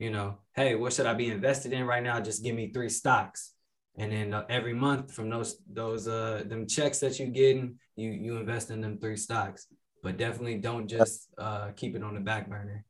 you 0.02 0.10
know, 0.10 0.38
hey, 0.56 0.74
what 0.74 0.92
should 0.92 1.06
I 1.06 1.14
be 1.14 1.30
invested 1.30 1.72
in 1.72 1.86
right 1.86 2.02
now? 2.02 2.18
Just 2.18 2.42
give 2.42 2.56
me 2.56 2.72
three 2.72 2.88
stocks. 2.88 3.52
And 3.96 4.10
then 4.10 4.34
uh, 4.34 4.44
every 4.48 4.74
month 4.74 5.14
from 5.14 5.30
those 5.30 5.58
those 5.70 6.08
uh 6.08 6.42
them 6.44 6.66
checks 6.66 6.98
that 7.00 7.20
you 7.20 7.26
getting, 7.26 7.78
you 7.94 8.10
you 8.10 8.36
invest 8.38 8.70
in 8.70 8.80
them 8.80 8.98
three 8.98 9.16
stocks. 9.16 9.68
But 10.02 10.16
definitely 10.16 10.58
don't 10.58 10.88
just 10.88 11.28
uh 11.38 11.70
keep 11.76 11.94
it 11.94 12.02
on 12.02 12.14
the 12.14 12.20
back 12.20 12.48
burner. 12.48 12.84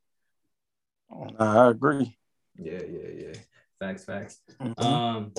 I 1.37 1.69
agree. 1.69 2.17
Yeah, 2.57 2.81
yeah, 2.81 3.09
yeah. 3.15 3.33
Facts, 3.79 4.05
facts. 4.05 4.41
Mhm. 4.59 4.81
Um 4.81 5.33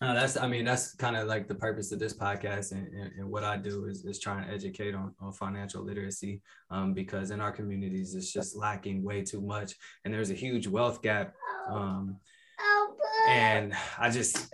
no, 0.00 0.14
that's 0.14 0.36
I 0.36 0.46
mean 0.46 0.64
that's 0.64 0.94
kind 0.94 1.16
of 1.16 1.26
like 1.26 1.48
the 1.48 1.54
purpose 1.54 1.90
of 1.92 1.98
this 1.98 2.14
podcast 2.14 2.72
and, 2.72 2.86
and, 2.94 3.12
and 3.18 3.28
what 3.30 3.42
I 3.44 3.56
do 3.56 3.86
is, 3.86 4.04
is 4.04 4.18
trying 4.20 4.46
to 4.46 4.52
educate 4.52 4.94
on, 4.94 5.14
on 5.20 5.32
financial 5.32 5.82
literacy 5.82 6.40
um, 6.70 6.94
because 6.94 7.30
in 7.30 7.40
our 7.40 7.50
communities 7.52 8.14
it's 8.14 8.32
just 8.32 8.56
lacking 8.56 9.02
way 9.02 9.22
too 9.22 9.40
much 9.40 9.74
and 10.04 10.14
there's 10.14 10.30
a 10.30 10.34
huge 10.34 10.66
wealth 10.68 11.02
gap 11.02 11.34
um, 11.68 12.16
and 13.28 13.74
I 13.98 14.10
just 14.10 14.52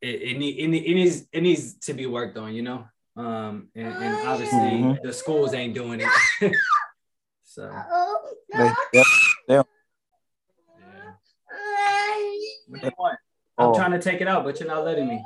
it, 0.00 0.22
it, 0.22 0.38
need, 0.38 0.58
it, 0.58 0.68
need- 0.68 0.84
it 0.84 0.94
needs 0.94 1.26
it 1.32 1.40
needs 1.42 1.74
to 1.86 1.94
be 1.94 2.06
worked 2.06 2.36
on 2.36 2.52
you 2.54 2.62
know 2.62 2.84
um, 3.16 3.68
and, 3.76 3.86
and 3.88 4.26
obviously 4.28 4.58
Mhm. 4.58 5.02
the 5.02 5.12
schools 5.12 5.54
ain't 5.54 5.74
doing 5.74 6.00
it 6.00 6.08
so 7.44 7.70
They- 8.52 8.72
yep. 8.94 9.06
yeah. 9.48 9.62
I'm 13.62 13.68
Oh. 13.70 13.74
trying 13.74 13.92
to 13.92 13.98
take 14.00 14.20
it 14.20 14.28
out 14.28 14.44
but 14.44 14.58
you're 14.58 14.68
not 14.68 14.84
letting 14.84 15.06
me 15.08 15.22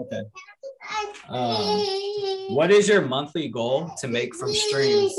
okay 0.00 0.22
um, 1.28 1.80
what 2.54 2.70
is 2.70 2.86
your 2.88 3.00
monthly 3.02 3.48
goal 3.48 3.90
to 4.00 4.08
make 4.08 4.34
from 4.34 4.52
streams 4.54 5.14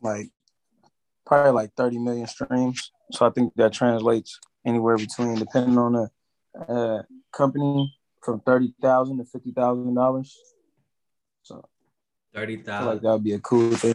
like 0.00 0.30
probably 1.26 1.52
like 1.52 1.70
30 1.76 1.98
million 1.98 2.26
streams. 2.26 2.90
So 3.12 3.26
I 3.26 3.30
think 3.30 3.52
that 3.56 3.72
translates 3.72 4.38
anywhere 4.66 4.96
between, 4.96 5.34
depending 5.36 5.78
on 5.78 5.92
the 5.92 6.10
uh, 6.68 7.02
company, 7.32 7.94
from 8.22 8.40
thirty 8.40 8.74
thousand 8.82 9.18
to 9.18 9.24
fifty 9.24 9.52
thousand 9.52 9.94
dollars. 9.94 10.36
So 11.42 11.64
I 12.34 12.46
feel 12.46 12.86
like 12.86 13.00
that 13.02 13.12
would 13.12 13.24
be 13.24 13.32
a 13.32 13.40
cool 13.40 13.74
thing. 13.74 13.94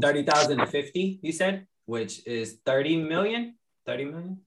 30,000 0.00 0.58
to 0.58 0.66
50 0.66 1.18
you 1.22 1.32
said 1.32 1.66
which 1.86 2.26
is 2.26 2.58
30 2.64 3.02
million 3.02 3.54
30 3.86 4.04
million 4.04 4.40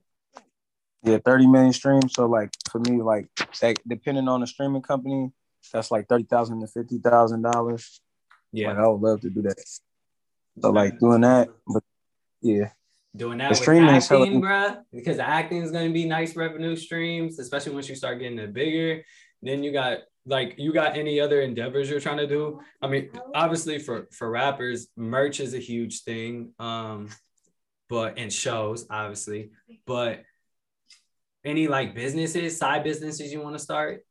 Yeah, 1.03 1.17
30 1.23 1.47
million 1.47 1.73
streams. 1.73 2.13
So 2.13 2.25
like 2.25 2.51
for 2.69 2.79
me, 2.79 3.01
like 3.01 3.27
that, 3.61 3.79
depending 3.87 4.27
on 4.27 4.41
the 4.41 4.47
streaming 4.47 4.81
company, 4.81 5.31
that's 5.71 5.91
like 5.91 6.07
thirty 6.07 6.23
thousand 6.23 6.61
to 6.61 6.67
fifty 6.67 6.99
thousand 6.99 7.41
dollars. 7.41 8.01
Like 8.53 8.77
I 8.77 8.87
would 8.87 9.01
love 9.01 9.21
to 9.21 9.29
do 9.29 9.41
that. 9.43 9.59
So 10.61 10.69
like 10.69 10.99
doing 10.99 11.21
that, 11.21 11.49
but 11.67 11.83
yeah, 12.41 12.69
doing 13.15 13.37
The 13.37 13.43
that 13.43 13.49
with 13.49 13.57
streaming 13.59 13.89
acting, 13.89 14.41
bruh, 14.41 14.83
because 14.93 15.17
the 15.17 15.27
acting 15.27 15.61
is 15.61 15.71
going 15.71 15.87
to 15.87 15.93
be 15.93 16.05
nice 16.05 16.35
revenue 16.35 16.75
streams, 16.75 17.39
especially 17.39 17.73
once 17.73 17.89
you 17.89 17.95
start 17.95 18.19
getting 18.19 18.39
it 18.39 18.53
bigger. 18.53 19.03
Then 19.41 19.63
you 19.63 19.73
got 19.73 19.99
like 20.25 20.55
you 20.57 20.73
got 20.73 20.97
any 20.97 21.19
other 21.19 21.41
endeavors 21.41 21.89
you're 21.89 21.99
trying 21.99 22.17
to 22.17 22.27
do? 22.27 22.61
I 22.81 22.87
mean, 22.87 23.09
obviously 23.33 23.79
for 23.79 24.07
for 24.11 24.29
rappers, 24.29 24.87
merch 24.95 25.39
is 25.39 25.53
a 25.53 25.59
huge 25.59 26.03
thing. 26.03 26.53
Um, 26.57 27.09
but 27.89 28.17
and 28.17 28.31
shows 28.31 28.85
obviously, 28.89 29.51
but 29.85 30.23
any 31.43 31.67
like 31.67 31.93
businesses, 31.93 32.57
side 32.57 32.83
businesses 32.83 33.31
you 33.31 33.41
want 33.41 33.55
to 33.55 33.59
start? 33.63 34.03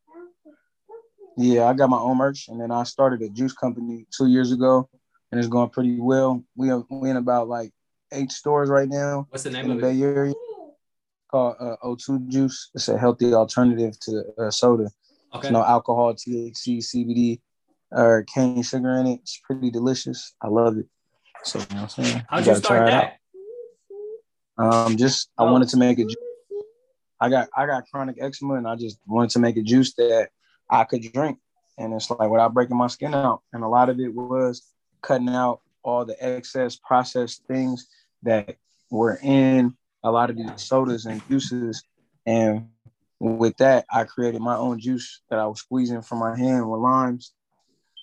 yeah, 1.37 1.65
I 1.65 1.73
got 1.73 1.89
my 1.89 1.97
own 1.97 2.17
merch, 2.17 2.47
and 2.47 2.59
then 2.59 2.71
I 2.71 2.83
started 2.83 3.21
a 3.21 3.29
juice 3.29 3.53
company 3.53 4.05
two 4.15 4.27
years 4.27 4.51
ago, 4.51 4.89
and 5.31 5.39
it's 5.39 5.49
going 5.49 5.69
pretty 5.69 5.99
well. 5.99 6.43
We 6.55 6.71
are 6.71 6.83
we 6.89 7.09
in 7.09 7.17
about 7.17 7.47
like 7.47 7.71
eight 8.11 8.31
stores 8.31 8.69
right 8.69 8.87
now 8.87 9.27
What's 9.29 9.43
the 9.43 9.51
name 9.51 9.67
the 9.67 9.73
of 9.73 9.79
it? 9.79 9.81
Bay 9.81 10.01
Area. 10.01 10.33
Called 11.29 11.55
uh, 11.59 11.75
O2 11.83 12.27
Juice. 12.27 12.69
It's 12.75 12.87
a 12.87 12.97
healthy 12.97 13.33
alternative 13.33 13.99
to 14.01 14.23
uh, 14.37 14.51
soda. 14.51 14.83
Okay. 15.33 15.41
There's 15.41 15.51
no 15.51 15.63
alcohol, 15.63 16.13
THC, 16.13 16.77
CBD, 16.77 17.41
or 17.91 18.23
cane 18.23 18.61
sugar 18.61 18.91
in 18.99 19.07
it. 19.07 19.19
It's 19.21 19.41
pretty 19.43 19.71
delicious. 19.71 20.33
I 20.41 20.47
love 20.47 20.77
it. 20.77 20.85
So 21.43 21.59
you 21.59 21.65
know 21.71 21.81
what 21.81 21.97
I'm 21.97 22.03
saying? 22.03 22.23
How'd 22.29 22.39
you 22.41 22.45
gotta 22.45 22.59
start 22.59 22.77
try 22.77 22.87
it 22.87 22.93
out. 22.93 23.01
that? 23.01 23.19
Um, 24.57 24.97
just 24.97 25.29
I 25.37 25.43
Oh. 25.43 25.51
wanted 25.51 25.69
to 25.69 25.77
make 25.77 25.99
a 25.99 26.05
juice. 26.05 26.15
I 27.19 27.29
got 27.29 27.49
I 27.55 27.65
got 27.65 27.89
chronic 27.89 28.17
eczema, 28.19 28.55
and 28.55 28.67
I 28.67 28.75
just 28.75 28.99
wanted 29.07 29.31
to 29.31 29.39
make 29.39 29.57
a 29.57 29.61
juice 29.61 29.93
that 29.95 30.29
I 30.69 30.83
could 30.83 31.01
drink, 31.01 31.39
and 31.77 31.93
it's 31.93 32.09
like 32.09 32.29
without 32.29 32.53
breaking 32.53 32.77
my 32.77 32.87
skin 32.87 33.13
out. 33.13 33.41
And 33.53 33.63
a 33.63 33.67
lot 33.67 33.89
of 33.89 33.99
it 33.99 34.13
was 34.13 34.63
cutting 35.01 35.29
out 35.29 35.61
all 35.83 36.03
the 36.05 36.15
excess 36.23 36.75
processed 36.77 37.43
things 37.47 37.87
that 38.23 38.57
were 38.89 39.19
in 39.21 39.75
a 40.03 40.11
lot 40.11 40.29
of 40.29 40.35
these 40.37 40.49
sodas 40.63 41.05
and 41.05 41.21
juices. 41.29 41.83
And 42.25 42.69
with 43.19 43.55
that, 43.57 43.85
I 43.91 44.03
created 44.03 44.41
my 44.41 44.55
own 44.57 44.79
juice 44.79 45.21
that 45.29 45.39
I 45.39 45.45
was 45.47 45.59
squeezing 45.59 46.01
from 46.01 46.19
my 46.19 46.37
hand 46.37 46.69
with 46.69 46.81
limes, 46.81 47.33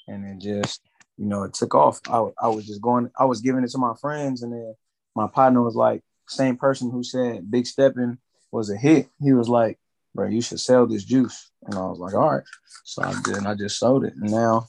and 0.09 0.25
it 0.25 0.39
just 0.43 0.81
you 1.19 1.27
know 1.27 1.43
it 1.45 1.55
took 1.55 1.75
off. 1.75 2.01
I, 2.09 2.29
I 2.41 2.49
was 2.49 2.67
just 2.67 2.81
going, 2.81 3.11
I 3.19 3.25
was 3.27 3.41
giving 3.41 3.63
it 3.65 3.71
to 3.71 3.79
my 3.79 3.95
friends, 4.01 4.43
and 4.43 4.53
then 4.53 4.75
my 5.15 5.27
partner 5.29 5.63
was 5.63 5.75
like, 5.75 6.03
same 6.33 6.57
person 6.57 6.91
who 6.91 7.03
said 7.03 7.51
Big 7.51 7.67
Steppin' 7.67 8.19
was 8.51 8.71
a 8.71 8.77
hit. 8.77 9.09
He 9.21 9.33
was 9.33 9.49
like, 9.49 9.79
bro, 10.15 10.29
you 10.29 10.41
should 10.41 10.61
sell 10.61 10.87
this 10.87 11.05
juice. 11.05 11.51
And 11.63 11.75
I 11.75 11.87
was 11.87 11.99
like, 11.99 12.15
all 12.15 12.35
right. 12.35 12.45
So 12.85 13.03
I 13.03 13.15
did, 13.25 13.37
and 13.37 13.49
I 13.49 13.55
just 13.55 13.79
sold 13.79 14.05
it. 14.05 14.15
And 14.15 14.31
now 14.31 14.69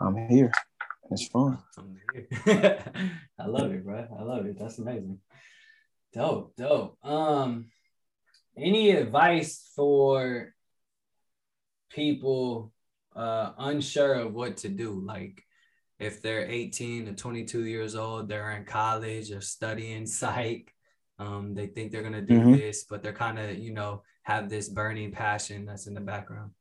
I'm 0.00 0.16
here. 0.28 0.52
It's 1.10 1.28
fun. 1.28 1.58
I 2.46 3.46
love 3.46 3.72
it, 3.72 3.84
bro. 3.84 4.06
I 4.18 4.22
love 4.22 4.46
it. 4.46 4.58
That's 4.58 4.78
amazing. 4.78 5.18
Dope, 6.12 6.56
dope. 6.56 6.98
Um, 7.04 7.66
any 8.56 8.90
advice 8.90 9.70
for 9.76 10.54
people 11.90 12.72
uh 13.14 13.52
unsure 13.58 14.14
of 14.14 14.34
what 14.34 14.58
to 14.58 14.68
do? 14.68 15.00
Like 15.04 15.42
if 15.98 16.20
they're 16.20 16.46
18 16.46 17.06
to 17.06 17.12
22 17.12 17.64
years 17.64 17.94
old, 17.94 18.28
they're 18.28 18.52
in 18.52 18.64
college 18.64 19.30
or 19.30 19.40
studying 19.40 20.06
psych. 20.18 20.72
Um, 21.18 21.54
they 21.54 21.66
think 21.66 21.92
they're 21.92 22.02
gonna 22.02 22.22
do 22.22 22.34
Mhm. 22.34 22.58
this, 22.58 22.84
but 22.84 23.02
they're 23.02 23.12
kind 23.12 23.38
of, 23.38 23.58
you 23.58 23.72
know, 23.72 24.02
have 24.22 24.48
this 24.48 24.68
burning 24.68 25.12
passion 25.12 25.64
that's 25.64 25.86
in 25.86 25.94
the 25.94 26.00
background. 26.00 26.52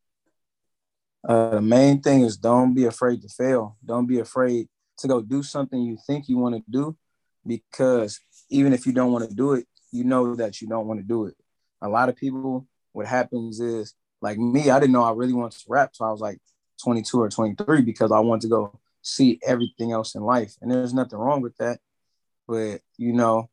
Uh, 1.28 1.50
the 1.52 1.62
main 1.62 2.02
thing 2.02 2.22
is 2.22 2.38
don't 2.38 2.74
be 2.74 2.86
afraid 2.86 3.22
to 3.22 3.28
fail. 3.28 3.78
Don't 3.84 4.06
be 4.06 4.20
afraid 4.20 4.70
to 5.00 5.08
go 5.08 5.22
do 5.22 5.42
something 5.44 5.82
you 5.82 5.98
think 6.06 6.30
you 6.30 6.38
want 6.38 6.56
to 6.56 6.64
do 6.70 6.96
because 7.46 8.20
even 8.50 8.74
if 8.74 8.86
you 8.86 8.94
don't 8.94 9.12
want 9.12 9.28
to 9.28 9.36
do 9.36 9.54
it, 9.54 9.68
you 9.92 10.04
know 10.04 10.36
that 10.36 10.62
you 10.62 10.68
don't 10.68 10.88
want 10.88 11.00
to 11.00 11.06
do 11.06 11.26
it. 11.26 11.36
A 11.82 11.90
lot 11.90 12.10
of 12.10 12.16
people, 12.16 12.68
what 12.94 13.08
happens 13.08 13.60
is, 13.60 13.94
like 14.22 14.38
me, 14.38 14.70
I 14.70 14.80
didn't 14.80 14.94
know 14.94 15.04
I 15.04 15.12
really 15.12 15.34
wanted 15.34 15.60
to 15.60 15.66
rap. 15.68 15.96
So 15.96 16.06
I 16.06 16.12
was 16.12 16.22
like 16.22 16.40
22 16.82 17.20
or 17.20 17.30
23 17.30 17.82
because 17.82 18.12
I 18.12 18.20
wanted 18.20 18.42
to 18.42 18.48
go 18.50 18.80
see 19.02 19.40
everything 19.46 19.92
else 19.92 20.16
in 20.16 20.22
life. 20.22 20.56
And 20.62 20.72
there's 20.72 20.94
nothing 20.94 21.20
wrong 21.20 21.42
with 21.42 21.58
that. 21.58 21.80
But, 22.48 22.82
you 22.98 23.14
know, 23.14 23.50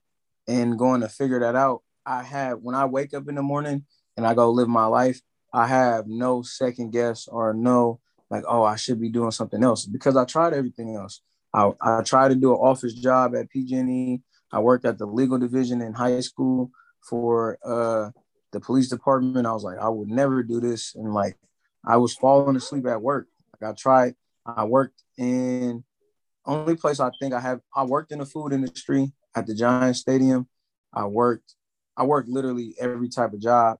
and 0.46 0.78
going 0.78 1.00
to 1.00 1.08
figure 1.08 1.40
that 1.40 1.56
out, 1.56 1.82
I 2.04 2.22
have, 2.22 2.58
when 2.60 2.74
I 2.74 2.86
wake 2.86 3.14
up 3.14 3.28
in 3.28 3.34
the 3.34 3.42
morning 3.42 3.84
and 4.16 4.26
I 4.26 4.34
go 4.34 4.50
live 4.50 4.68
my 4.68 4.86
life, 4.86 5.20
I 5.52 5.66
have 5.66 6.06
no 6.06 6.42
second 6.42 6.92
guess 6.92 7.28
or 7.28 7.54
no 7.54 8.00
like, 8.32 8.44
oh, 8.48 8.62
I 8.62 8.76
should 8.76 8.98
be 8.98 9.10
doing 9.10 9.30
something 9.30 9.62
else 9.62 9.84
because 9.84 10.16
I 10.16 10.24
tried 10.24 10.54
everything 10.54 10.96
else. 10.96 11.20
I, 11.52 11.70
I 11.82 12.02
tried 12.02 12.28
to 12.28 12.34
do 12.34 12.52
an 12.52 12.60
office 12.60 12.94
job 12.94 13.36
at 13.36 13.50
PG&E. 13.50 14.22
I 14.50 14.58
worked 14.58 14.86
at 14.86 14.96
the 14.96 15.04
legal 15.04 15.38
division 15.38 15.82
in 15.82 15.92
high 15.92 16.20
school 16.20 16.70
for 17.06 17.58
uh, 17.62 18.10
the 18.52 18.60
police 18.60 18.88
department. 18.88 19.46
I 19.46 19.52
was 19.52 19.64
like, 19.64 19.78
I 19.78 19.90
would 19.90 20.08
never 20.08 20.42
do 20.42 20.60
this, 20.60 20.94
and 20.94 21.12
like, 21.12 21.36
I 21.84 21.98
was 21.98 22.14
falling 22.14 22.56
asleep 22.56 22.86
at 22.86 23.02
work. 23.02 23.26
Like 23.60 23.70
I 23.70 23.74
tried. 23.74 24.14
I 24.46 24.64
worked 24.64 25.02
in 25.18 25.84
only 26.46 26.74
place 26.76 27.00
I 27.00 27.10
think 27.20 27.34
I 27.34 27.40
have. 27.40 27.60
I 27.76 27.84
worked 27.84 28.12
in 28.12 28.18
the 28.20 28.26
food 28.26 28.52
industry 28.52 29.12
at 29.34 29.46
the 29.46 29.54
Giant 29.54 29.96
Stadium. 29.96 30.48
I 30.92 31.06
worked. 31.06 31.54
I 31.96 32.04
worked 32.04 32.28
literally 32.28 32.74
every 32.80 33.08
type 33.08 33.32
of 33.32 33.40
job, 33.40 33.78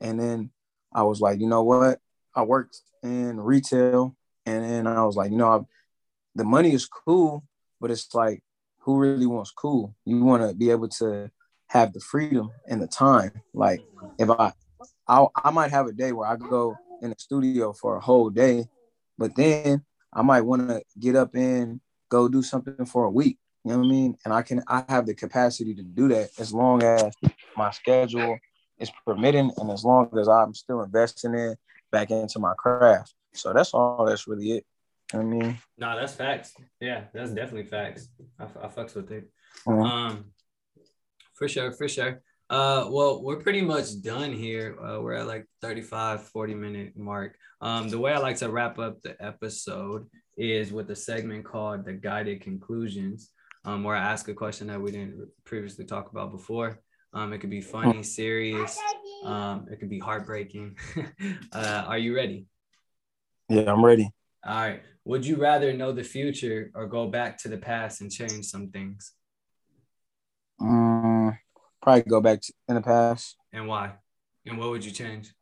and 0.00 0.20
then 0.20 0.50
I 0.92 1.02
was 1.02 1.20
like, 1.20 1.40
you 1.40 1.46
know 1.46 1.62
what? 1.62 1.98
I 2.34 2.42
worked 2.42 2.80
in 3.02 3.40
retail, 3.40 4.16
and 4.46 4.64
then 4.64 4.86
I 4.86 5.04
was 5.04 5.16
like, 5.16 5.30
you 5.30 5.38
know, 5.38 5.48
I, 5.48 5.60
the 6.34 6.44
money 6.44 6.72
is 6.72 6.86
cool, 6.86 7.44
but 7.80 7.90
it's 7.90 8.14
like, 8.14 8.42
who 8.80 8.98
really 8.98 9.26
wants 9.26 9.50
cool? 9.50 9.94
You 10.04 10.22
want 10.24 10.48
to 10.48 10.54
be 10.54 10.70
able 10.70 10.88
to 10.88 11.30
have 11.68 11.92
the 11.92 12.00
freedom 12.00 12.50
and 12.68 12.82
the 12.82 12.86
time. 12.86 13.32
Like 13.54 13.80
if 14.18 14.28
I, 14.30 14.52
I, 15.08 15.26
I 15.34 15.50
might 15.50 15.70
have 15.70 15.86
a 15.86 15.92
day 15.92 16.12
where 16.12 16.28
I 16.28 16.36
go 16.36 16.76
in 17.02 17.10
the 17.10 17.16
studio 17.18 17.72
for 17.72 17.96
a 17.96 18.00
whole 18.00 18.30
day, 18.30 18.66
but 19.16 19.34
then 19.36 19.84
I 20.12 20.22
might 20.22 20.42
want 20.42 20.68
to 20.68 20.82
get 20.98 21.16
up 21.16 21.34
and 21.34 21.80
go 22.10 22.28
do 22.28 22.42
something 22.42 22.84
for 22.86 23.04
a 23.04 23.10
week. 23.10 23.38
You 23.64 23.72
know 23.72 23.78
what 23.78 23.86
I 23.86 23.88
mean? 23.88 24.16
And 24.24 24.34
I 24.34 24.42
can, 24.42 24.62
I 24.68 24.84
have 24.88 25.06
the 25.06 25.14
capacity 25.14 25.74
to 25.74 25.82
do 25.82 26.08
that 26.08 26.30
as 26.38 26.52
long 26.52 26.82
as 26.82 27.14
my 27.56 27.70
schedule 27.70 28.38
is 28.78 28.90
permitting 29.06 29.50
and 29.56 29.70
as 29.70 29.84
long 29.84 30.10
as 30.18 30.28
I'm 30.28 30.52
still 30.54 30.82
investing 30.82 31.34
in 31.34 31.56
back 31.90 32.10
into 32.10 32.38
my 32.38 32.52
craft. 32.58 33.14
So 33.32 33.52
that's 33.52 33.72
all. 33.72 34.04
That's 34.06 34.28
really 34.28 34.52
it. 34.52 34.66
You 35.12 35.18
know 35.20 35.24
I 35.24 35.28
mean, 35.28 35.58
No, 35.78 35.96
that's 35.98 36.14
facts. 36.14 36.54
Yeah, 36.80 37.04
that's 37.12 37.30
definitely 37.30 37.64
facts. 37.64 38.08
I, 38.38 38.44
I 38.44 38.68
fucks 38.68 38.94
with 38.94 39.10
it. 39.12 39.30
Mhm. 39.66 39.84
Um, 39.84 40.24
for 41.34 41.48
sure, 41.48 41.72
for 41.72 41.88
sure. 41.88 42.20
Uh, 42.50 42.86
well, 42.90 43.22
we're 43.22 43.40
pretty 43.40 43.62
much 43.62 44.02
done 44.02 44.32
here. 44.32 44.76
Uh, 44.78 45.00
we're 45.00 45.14
at 45.14 45.26
like 45.26 45.46
35, 45.62 46.28
40 46.28 46.54
minute 46.54 46.96
mark. 46.96 47.36
Um, 47.60 47.88
the 47.88 47.98
way 47.98 48.12
I 48.12 48.18
like 48.18 48.36
to 48.38 48.50
wrap 48.50 48.78
up 48.78 49.00
the 49.02 49.16
episode 49.24 50.06
is 50.36 50.72
with 50.72 50.90
a 50.90 50.96
segment 50.96 51.44
called 51.44 51.84
the 51.84 51.94
guided 51.94 52.42
conclusions, 52.42 53.30
um, 53.64 53.82
where 53.82 53.96
I 53.96 54.00
ask 54.12 54.28
a 54.28 54.34
question 54.34 54.66
that 54.68 54.80
we 54.80 54.92
didn't 54.92 55.28
previously 55.44 55.84
talk 55.84 56.10
about 56.10 56.30
before. 56.30 56.80
Um, 57.12 57.32
it 57.32 57.38
could 57.38 57.50
be 57.50 57.60
funny, 57.60 58.02
serious. 58.02 58.78
Um, 59.24 59.66
it 59.70 59.78
could 59.78 59.88
be 59.90 60.00
heartbreaking. 60.00 60.76
uh, 61.52 61.84
are 61.86 61.98
you 61.98 62.14
ready? 62.14 62.46
yeah, 63.48 63.72
I'm 63.72 63.84
ready. 63.84 64.10
All 64.44 64.54
right. 64.54 64.82
Would 65.04 65.26
you 65.26 65.36
rather 65.36 65.72
know 65.72 65.92
the 65.92 66.02
future 66.02 66.70
or 66.74 66.86
go 66.86 67.06
back 67.06 67.38
to 67.42 67.48
the 67.48 67.58
past 67.58 68.00
and 68.00 68.10
change 68.10 68.46
some 68.46 68.70
things? 68.70 69.12
Mm, 70.60 71.38
probably 71.80 72.02
go 72.02 72.20
back 72.20 72.40
to, 72.40 72.52
in 72.68 72.74
the 72.74 72.82
past. 72.82 73.36
And 73.52 73.68
why? 73.68 73.92
And 74.46 74.58
what 74.58 74.70
would 74.70 74.84
you 74.84 74.90
change? 74.90 75.32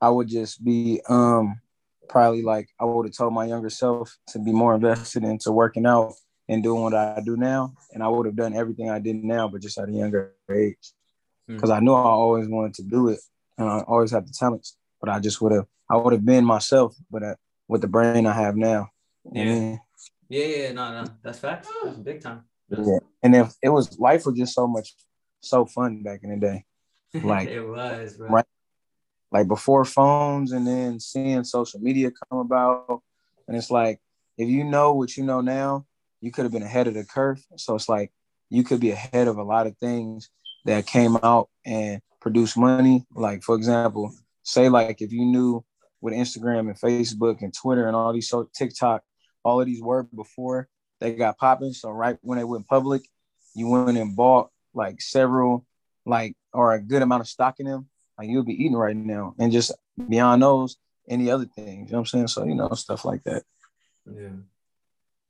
I 0.00 0.08
would 0.08 0.28
just 0.28 0.64
be 0.64 1.00
um 1.08 1.60
probably 2.08 2.42
like 2.42 2.68
I 2.80 2.84
would 2.84 3.06
have 3.06 3.14
told 3.14 3.32
my 3.32 3.46
younger 3.46 3.70
self 3.70 4.16
to 4.28 4.38
be 4.38 4.52
more 4.52 4.74
invested 4.74 5.24
into 5.24 5.52
working 5.52 5.86
out 5.86 6.14
and 6.48 6.62
doing 6.62 6.82
what 6.82 6.94
I 6.94 7.20
do 7.24 7.36
now, 7.36 7.74
and 7.92 8.02
I 8.02 8.08
would 8.08 8.26
have 8.26 8.36
done 8.36 8.54
everything 8.54 8.88
I 8.90 8.98
did 8.98 9.16
now, 9.22 9.48
but 9.48 9.60
just 9.60 9.78
at 9.78 9.88
a 9.88 9.92
younger 9.92 10.34
age, 10.50 10.92
Hmm. 11.46 11.54
because 11.56 11.70
I 11.70 11.80
knew 11.80 11.92
I 11.94 12.02
always 12.02 12.48
wanted 12.48 12.74
to 12.74 12.82
do 12.82 13.08
it, 13.08 13.20
and 13.58 13.68
I 13.68 13.80
always 13.80 14.10
had 14.10 14.26
the 14.26 14.32
talents, 14.32 14.76
but 15.00 15.08
I 15.10 15.18
just 15.20 15.40
would 15.40 15.52
have 15.52 15.66
I 15.90 15.96
would 15.96 16.12
have 16.12 16.24
been 16.24 16.44
myself, 16.44 16.94
but 17.10 17.22
uh, 17.22 17.34
with 17.66 17.80
the 17.80 17.88
brain 17.88 18.26
I 18.26 18.32
have 18.32 18.56
now. 18.56 18.88
You 19.32 19.44
know 19.44 19.50
what 19.54 19.58
I 19.58 19.70
Yeah. 19.70 19.78
Yeah, 20.30 20.56
yeah, 20.56 20.72
no, 20.72 21.02
no, 21.02 21.04
that's 21.22 21.38
facts. 21.38 21.68
That's 21.82 21.96
big 21.98 22.20
time. 22.20 22.44
Yeah. 22.68 22.98
And 23.22 23.34
if 23.34 23.54
it 23.62 23.70
was 23.70 23.98
life 23.98 24.26
was 24.26 24.36
just 24.36 24.54
so 24.54 24.66
much 24.66 24.94
so 25.40 25.64
fun 25.64 26.02
back 26.02 26.20
in 26.24 26.30
the 26.30 26.36
day. 26.36 26.64
Like- 27.24 27.48
it 27.48 27.62
was, 27.62 28.16
bro. 28.18 28.28
Right. 28.28 28.44
like 29.32 29.48
before 29.48 29.84
phones 29.86 30.52
and 30.52 30.66
then 30.66 31.00
seeing 31.00 31.44
social 31.44 31.80
media 31.80 32.10
come 32.10 32.40
about 32.40 33.02
and 33.46 33.56
it's 33.56 33.70
like 33.70 33.98
if 34.36 34.48
you 34.48 34.64
know 34.64 34.92
what 34.94 35.16
you 35.16 35.24
know 35.24 35.40
now 35.40 35.86
you 36.20 36.30
could 36.30 36.44
have 36.44 36.52
been 36.52 36.62
ahead 36.62 36.86
of 36.86 36.94
the 36.94 37.04
curve 37.04 37.42
so 37.56 37.74
it's 37.74 37.88
like 37.88 38.12
you 38.50 38.64
could 38.64 38.80
be 38.80 38.90
ahead 38.90 39.28
of 39.28 39.38
a 39.38 39.42
lot 39.42 39.66
of 39.66 39.76
things 39.78 40.30
that 40.64 40.86
came 40.86 41.16
out 41.22 41.48
and 41.64 42.00
produced 42.20 42.56
money 42.56 43.06
like 43.14 43.42
for 43.42 43.54
example 43.54 44.12
say 44.42 44.68
like 44.68 45.00
if 45.00 45.12
you 45.12 45.24
knew 45.24 45.64
with 46.00 46.14
instagram 46.14 46.60
and 46.60 46.80
facebook 46.80 47.42
and 47.42 47.54
twitter 47.54 47.86
and 47.86 47.96
all 47.96 48.12
these 48.12 48.28
so 48.28 48.48
tiktok 48.54 49.02
all 49.44 49.60
of 49.60 49.66
these 49.66 49.82
were 49.82 50.02
before 50.14 50.68
they 51.00 51.14
got 51.14 51.38
popping 51.38 51.72
so 51.72 51.90
right 51.90 52.18
when 52.22 52.38
they 52.38 52.44
went 52.44 52.66
public 52.66 53.02
you 53.54 53.68
went 53.68 53.96
and 53.96 54.16
bought 54.16 54.50
like 54.74 55.00
several 55.00 55.64
like 56.04 56.34
or 56.52 56.72
a 56.72 56.80
good 56.80 57.02
amount 57.02 57.20
of 57.20 57.28
stock 57.28 57.60
in 57.60 57.66
them 57.66 57.88
like 58.18 58.28
you'll 58.28 58.42
be 58.42 58.64
eating 58.64 58.76
right 58.76 58.96
now. 58.96 59.34
And 59.38 59.52
just 59.52 59.72
beyond 60.08 60.42
those, 60.42 60.76
any 61.08 61.30
other 61.30 61.46
things. 61.46 61.88
You 61.88 61.92
know 61.92 61.98
what 61.98 62.00
I'm 62.00 62.06
saying? 62.06 62.28
So, 62.28 62.44
you 62.44 62.56
know, 62.56 62.68
stuff 62.70 63.04
like 63.04 63.22
that. 63.24 63.44
Yeah. 64.12 64.30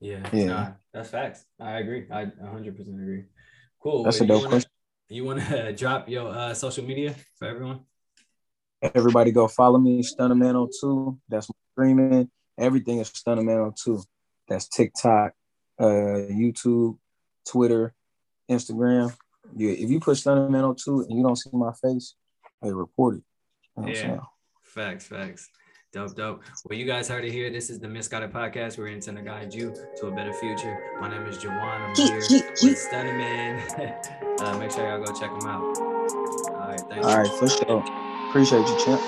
Yeah. 0.01 0.29
Yeah. 0.33 0.47
Nah, 0.47 0.71
that's 0.93 1.11
facts. 1.11 1.45
I 1.61 1.79
agree. 1.79 2.07
I 2.11 2.27
100% 2.27 2.81
agree. 2.81 3.25
Cool. 3.83 4.05
That's 4.05 4.21
a 4.21 4.25
you 4.25 4.29
dope 4.29 4.39
wanna, 4.39 4.49
question. 4.49 4.71
You 5.09 5.25
want 5.25 5.41
to 5.41 5.73
drop 5.77 6.09
your 6.09 6.29
uh, 6.29 6.55
social 6.55 6.85
media 6.85 7.15
for 7.37 7.49
everyone? 7.49 7.81
Everybody 8.81 9.33
go 9.33 9.49
follow 9.49 9.79
me, 9.79 10.03
Stunnaman02. 10.03 11.19
That's 11.29 11.49
my 11.49 11.55
streaming. 11.73 12.31
Everything 12.57 12.99
is 12.99 13.11
Stunnaman02. 13.11 14.05
That's 14.49 14.69
TikTok, 14.69 15.33
uh, 15.79 15.85
YouTube, 15.85 16.99
Twitter, 17.47 17.93
Instagram. 18.49 19.15
Yeah, 19.57 19.73
if 19.73 19.91
you 19.91 20.01
put 20.01 20.17
Stunnaman02 20.17 21.09
and 21.09 21.17
you 21.17 21.23
don't 21.23 21.37
see 21.37 21.51
my 21.53 21.73
face, 21.73 22.15
hey, 22.63 22.73
report 22.73 23.17
it. 23.17 23.23
You 23.77 23.83
know 23.83 23.89
Yeah. 23.89 24.21
Facts, 24.63 25.07
facts. 25.07 25.49
Dope, 25.91 26.15
dope. 26.17 26.43
Well, 26.69 26.79
you 26.79 26.85
guys 26.85 27.09
heard 27.09 27.25
it 27.25 27.33
here. 27.33 27.49
This 27.49 27.71
is 27.71 27.79
the 27.79 27.89
Misguided 27.89 28.31
Podcast. 28.31 28.77
We're 28.77 28.89
intend 28.89 29.17
to 29.17 29.23
guide 29.23 29.55
you 29.55 29.75
to 29.97 30.09
a 30.09 30.11
better 30.11 30.35
future. 30.35 30.79
My 31.01 31.09
name 31.09 31.27
is 31.27 31.39
Juwan. 31.39 31.81
I'm 31.81 31.95
here 31.95 32.17
with 32.17 32.77
Stunnaman. 32.77 34.41
uh, 34.43 34.59
make 34.59 34.71
sure 34.71 34.87
y'all 34.87 35.03
go 35.03 35.11
check 35.19 35.31
him 35.31 35.49
out. 35.49 35.63
All 35.63 36.69
right, 36.69 36.81
thanks. 36.91 37.07
All 37.07 37.17
right, 37.17 37.33
for 37.39 37.49
sure. 37.49 37.83
Appreciate 38.29 38.69
you, 38.69 38.85
champ. 38.85 39.01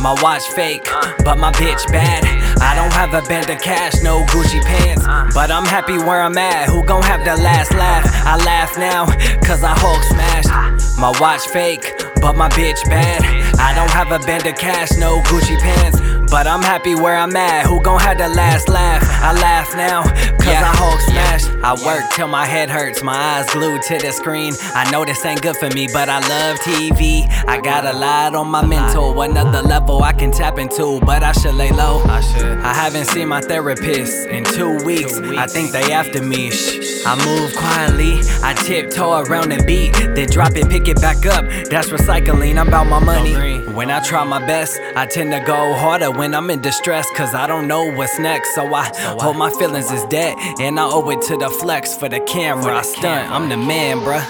My 0.00 0.20
watch 0.20 0.42
fake, 0.42 0.82
but 1.24 1.38
my 1.38 1.52
bitch 1.52 1.86
bad. 1.92 2.24
I 2.60 2.74
don't 2.74 2.92
have 2.92 3.14
a 3.14 3.26
band 3.28 3.48
of 3.48 3.60
cash, 3.60 4.02
no 4.02 4.24
Gucci 4.24 4.60
pants. 4.60 5.06
But 5.32 5.52
I'm 5.52 5.64
happy 5.64 5.98
where 5.98 6.22
I'm 6.22 6.36
at. 6.36 6.68
Who 6.68 6.82
gon' 6.82 7.04
have 7.04 7.24
the 7.24 7.40
last 7.40 7.72
laugh? 7.74 8.04
I 8.26 8.36
laugh 8.44 8.76
now, 8.76 9.06
cause 9.46 9.62
I 9.62 9.72
Hulk 9.78 10.02
smashed. 10.02 10.98
My 10.98 11.14
watch 11.20 11.46
fake, 11.46 11.94
but 12.20 12.36
my 12.36 12.48
bitch 12.48 12.84
bad. 12.86 13.22
I 13.60 13.72
don't 13.74 13.90
have 13.90 14.10
a 14.10 14.24
band 14.26 14.46
of 14.46 14.56
cash, 14.56 14.90
no 14.98 15.20
Gucci 15.22 15.58
pants. 15.60 16.07
But 16.30 16.46
I'm 16.46 16.62
happy 16.62 16.94
where 16.94 17.16
I'm 17.16 17.34
at. 17.36 17.66
Who 17.66 17.80
gon' 17.82 18.00
have 18.00 18.18
the 18.18 18.28
last 18.28 18.68
laugh? 18.68 19.02
I 19.22 19.32
laugh 19.32 19.74
now, 19.74 20.02
cause 20.02 20.46
I 20.46 20.72
Hulk 20.76 21.00
smashed. 21.00 21.48
I 21.64 21.72
work 21.84 22.04
till 22.14 22.28
my 22.28 22.44
head 22.44 22.68
hurts, 22.70 23.02
my 23.02 23.16
eyes 23.16 23.50
glued 23.50 23.82
to 23.82 23.98
the 23.98 24.12
screen. 24.12 24.52
I 24.74 24.90
know 24.90 25.04
this 25.04 25.24
ain't 25.24 25.42
good 25.42 25.56
for 25.56 25.70
me, 25.70 25.88
but 25.92 26.08
I 26.08 26.20
love 26.28 26.58
TV. 26.58 27.26
I 27.46 27.60
got 27.60 27.86
a 27.86 27.92
lot 27.92 28.34
on 28.34 28.48
my 28.48 28.64
mental, 28.64 29.20
another 29.22 29.62
level 29.62 30.02
I 30.02 30.12
can 30.12 30.30
tap 30.30 30.58
into, 30.58 31.00
but 31.00 31.22
I 31.22 31.32
should 31.32 31.54
lay 31.54 31.70
low. 31.70 32.02
I 32.04 32.20
should. 32.20 32.58
I 32.58 32.74
haven't 32.74 33.06
seen 33.06 33.28
my 33.28 33.40
therapist 33.40 34.28
in 34.28 34.44
two 34.44 34.76
weeks. 34.84 35.18
I 35.18 35.46
think 35.46 35.72
they 35.72 35.92
after 35.92 36.22
me. 36.22 36.50
Shh. 36.50 37.06
I 37.06 37.16
move 37.24 37.54
quietly, 37.56 38.20
I 38.42 38.52
tiptoe 38.52 39.22
around 39.22 39.50
the 39.50 39.62
beat, 39.64 39.92
then 39.92 40.28
drop 40.28 40.56
it, 40.56 40.68
pick 40.68 40.88
it 40.88 41.00
back 41.00 41.24
up. 41.24 41.44
That's 41.70 41.88
recycling. 41.88 42.58
I'm 42.58 42.68
about 42.68 42.86
my 42.86 42.98
money. 42.98 43.58
When 43.72 43.90
I 43.90 44.02
try 44.02 44.24
my 44.24 44.44
best, 44.44 44.78
I 44.94 45.06
tend 45.06 45.32
to 45.32 45.40
go 45.40 45.74
harder 45.74 46.10
when 46.18 46.34
I'm 46.34 46.50
in 46.50 46.60
distress, 46.60 47.08
cause 47.14 47.32
I 47.32 47.46
don't 47.46 47.68
know 47.68 47.94
what's 47.94 48.18
next. 48.18 48.54
So 48.54 48.74
I 48.74 48.90
hold 49.20 49.36
my 49.36 49.50
feelings 49.50 49.90
as 49.92 50.04
dead, 50.06 50.36
and 50.60 50.78
I 50.78 50.84
owe 50.84 51.08
it 51.10 51.22
to 51.22 51.36
the 51.36 51.48
flex 51.48 51.96
for 51.96 52.08
the 52.08 52.18
camera. 52.20 52.78
I 52.78 52.82
stunt, 52.82 53.30
I'm 53.30 53.48
the 53.48 53.56
man, 53.56 54.00
bruh. 54.00 54.24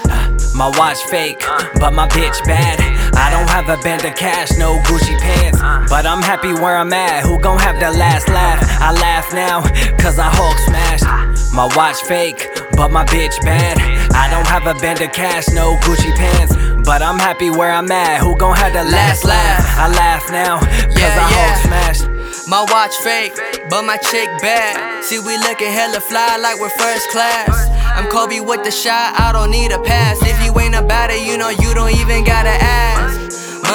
My 0.55 0.69
watch 0.77 0.97
fake, 0.97 1.39
but 1.79 1.93
my 1.93 2.07
bitch 2.09 2.43
bad. 2.45 2.79
I 3.15 3.31
don't 3.31 3.49
have 3.49 3.67
a 3.69 3.81
band 3.81 4.05
of 4.05 4.15
cash, 4.15 4.51
no 4.57 4.77
Gucci 4.85 5.19
pants. 5.19 5.59
But 5.89 6.05
I'm 6.05 6.21
happy 6.21 6.53
where 6.53 6.77
I'm 6.77 6.93
at. 6.93 7.25
Who 7.25 7.39
gon' 7.39 7.59
have 7.59 7.79
the 7.79 7.97
last 7.97 8.27
laugh? 8.29 8.61
I 8.79 8.91
laugh 8.93 9.33
now, 9.33 9.61
cause 9.97 10.19
I 10.19 10.29
Hulk 10.29 10.57
smashed. 10.59 11.38
My 11.53 11.65
watch 11.75 12.01
fake, 12.03 12.47
but 12.77 12.89
my 12.91 13.05
bitch 13.05 13.35
bad. 13.43 13.77
I 14.13 14.29
don't 14.29 14.47
have 14.47 14.65
a 14.67 14.79
band 14.79 15.01
of 15.01 15.11
cash, 15.11 15.49
no 15.49 15.75
Gucci 15.83 16.15
pants. 16.15 16.55
But 16.85 17.01
I'm 17.01 17.19
happy 17.19 17.49
where 17.49 17.71
I'm 17.71 17.91
at. 17.91 18.21
Who 18.21 18.35
gon' 18.37 18.55
have 18.55 18.73
the 18.73 18.83
last 18.83 19.25
laugh? 19.25 19.65
I 19.77 19.87
laugh 19.89 20.31
now, 20.31 20.59
cause 20.59 20.97
Yeah, 20.97 21.17
I 21.19 21.29
yeah. 21.31 21.55
smashed. 21.65 22.47
My 22.47 22.65
watch 22.71 22.95
fake, 23.03 23.33
but 23.69 23.83
my 23.83 23.97
chick 23.97 24.29
bad. 24.41 25.03
See, 25.03 25.19
we 25.19 25.37
looking 25.37 25.71
hella 25.71 25.99
fly 25.99 26.37
like 26.37 26.59
we're 26.59 26.69
first 26.69 27.09
class. 27.09 27.69
I'm 27.97 28.09
Kobe 28.09 28.39
with 28.39 28.63
the 28.63 28.71
shot, 28.71 29.19
I 29.19 29.31
don't 29.33 29.51
need 29.51 29.71
a 29.71 29.81
pass. 29.81 30.17
If 30.21 30.43
you 30.45 30.57
ain't 30.59 30.75
about 30.75 31.11
it, 31.11 31.25
you 31.27 31.37
know 31.37 31.49
you 31.49 31.73
don't 31.73 31.93
even 31.93 32.23
gotta 32.23 32.49
ask. 32.49 33.18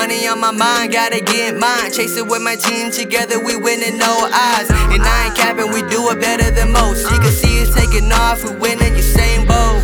Money 0.04 0.28
on 0.28 0.38
my 0.38 0.50
mind, 0.50 0.92
gotta 0.92 1.18
get 1.18 1.56
mine. 1.56 1.90
Chase 1.90 2.18
it 2.18 2.26
with 2.26 2.42
my 2.42 2.56
team, 2.56 2.90
together 2.92 3.42
we 3.42 3.56
winning 3.56 3.96
no 3.96 4.28
odds. 4.28 4.68
And 4.92 5.00
I 5.00 5.24
ain't 5.24 5.34
capping, 5.34 5.72
we 5.72 5.80
do 5.88 6.10
it 6.12 6.20
better 6.20 6.50
than 6.50 6.72
most. 6.72 7.10
You 7.10 7.16
can 7.24 7.32
see 7.32 7.62
us 7.62 7.72
taking 7.74 8.12
off, 8.12 8.44
we 8.44 8.54
winning, 8.54 8.94
you 8.94 9.00
same 9.00 9.48
boat. 9.48 9.80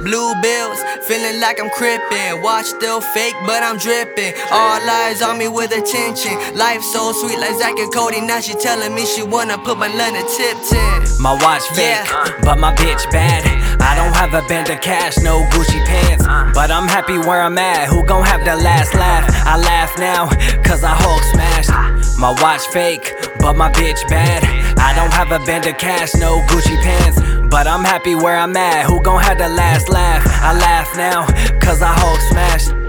Blue 0.00 0.32
bills, 0.40 0.80
feeling 1.04 1.42
like 1.42 1.60
I'm 1.60 1.68
crippin'. 1.76 2.40
Watch 2.40 2.72
still 2.72 3.02
fake, 3.02 3.34
but 3.44 3.62
I'm 3.62 3.76
drippin'. 3.76 4.32
All 4.50 4.80
eyes 4.80 5.20
on 5.20 5.36
me 5.36 5.46
with 5.46 5.72
attention. 5.76 6.40
Life 6.56 6.80
so 6.80 7.12
sweet 7.12 7.38
like 7.38 7.54
Zack 7.58 7.76
and 7.78 7.92
Cody. 7.92 8.22
Now 8.22 8.40
she 8.40 8.54
telling 8.54 8.94
me 8.94 9.04
she 9.04 9.22
wanna 9.22 9.58
put 9.58 9.76
my 9.76 9.88
London 9.88 10.24
tip 10.38 10.56
10. 10.70 11.20
My 11.20 11.34
watch 11.34 11.68
fake, 11.76 11.84
Yeah. 12.00 12.38
but 12.44 12.58
my 12.58 12.74
bitch 12.74 13.04
bad. 13.12 13.59
I 13.80 13.94
don't 13.94 14.14
have 14.14 14.34
a 14.34 14.46
band 14.46 14.70
of 14.70 14.80
cash, 14.80 15.18
no 15.18 15.42
Gucci 15.52 15.84
pants. 15.86 16.26
Uh. 16.26 16.50
But 16.54 16.70
I'm 16.70 16.86
happy 16.86 17.18
where 17.18 17.42
I'm 17.42 17.58
at. 17.58 17.88
Who 17.88 18.04
gon' 18.04 18.24
have 18.24 18.44
the 18.44 18.56
last 18.56 18.94
laugh? 18.94 19.24
I 19.46 19.56
laugh 19.56 19.98
now, 19.98 20.28
cause 20.62 20.84
I 20.84 20.94
Hulk 20.94 21.22
smashed. 21.32 22.18
My 22.18 22.30
watch 22.42 22.66
fake, 22.68 23.14
but 23.38 23.56
my 23.56 23.70
bitch 23.72 24.06
bad. 24.08 24.44
I 24.78 24.94
don't 24.94 25.12
have 25.12 25.32
a 25.32 25.44
band 25.44 25.66
of 25.66 25.78
cash, 25.78 26.14
no 26.14 26.40
Gucci 26.48 26.76
pants. 26.82 27.20
But 27.50 27.66
I'm 27.66 27.82
happy 27.82 28.14
where 28.14 28.38
I'm 28.38 28.56
at. 28.56 28.86
Who 28.86 29.02
gon' 29.02 29.22
have 29.22 29.38
the 29.38 29.48
last 29.48 29.88
laugh? 29.88 30.22
I 30.26 30.52
laugh 30.52 30.96
now, 30.96 31.26
cause 31.58 31.82
I 31.82 31.92
Hulk 31.92 32.20
smashed. 32.30 32.79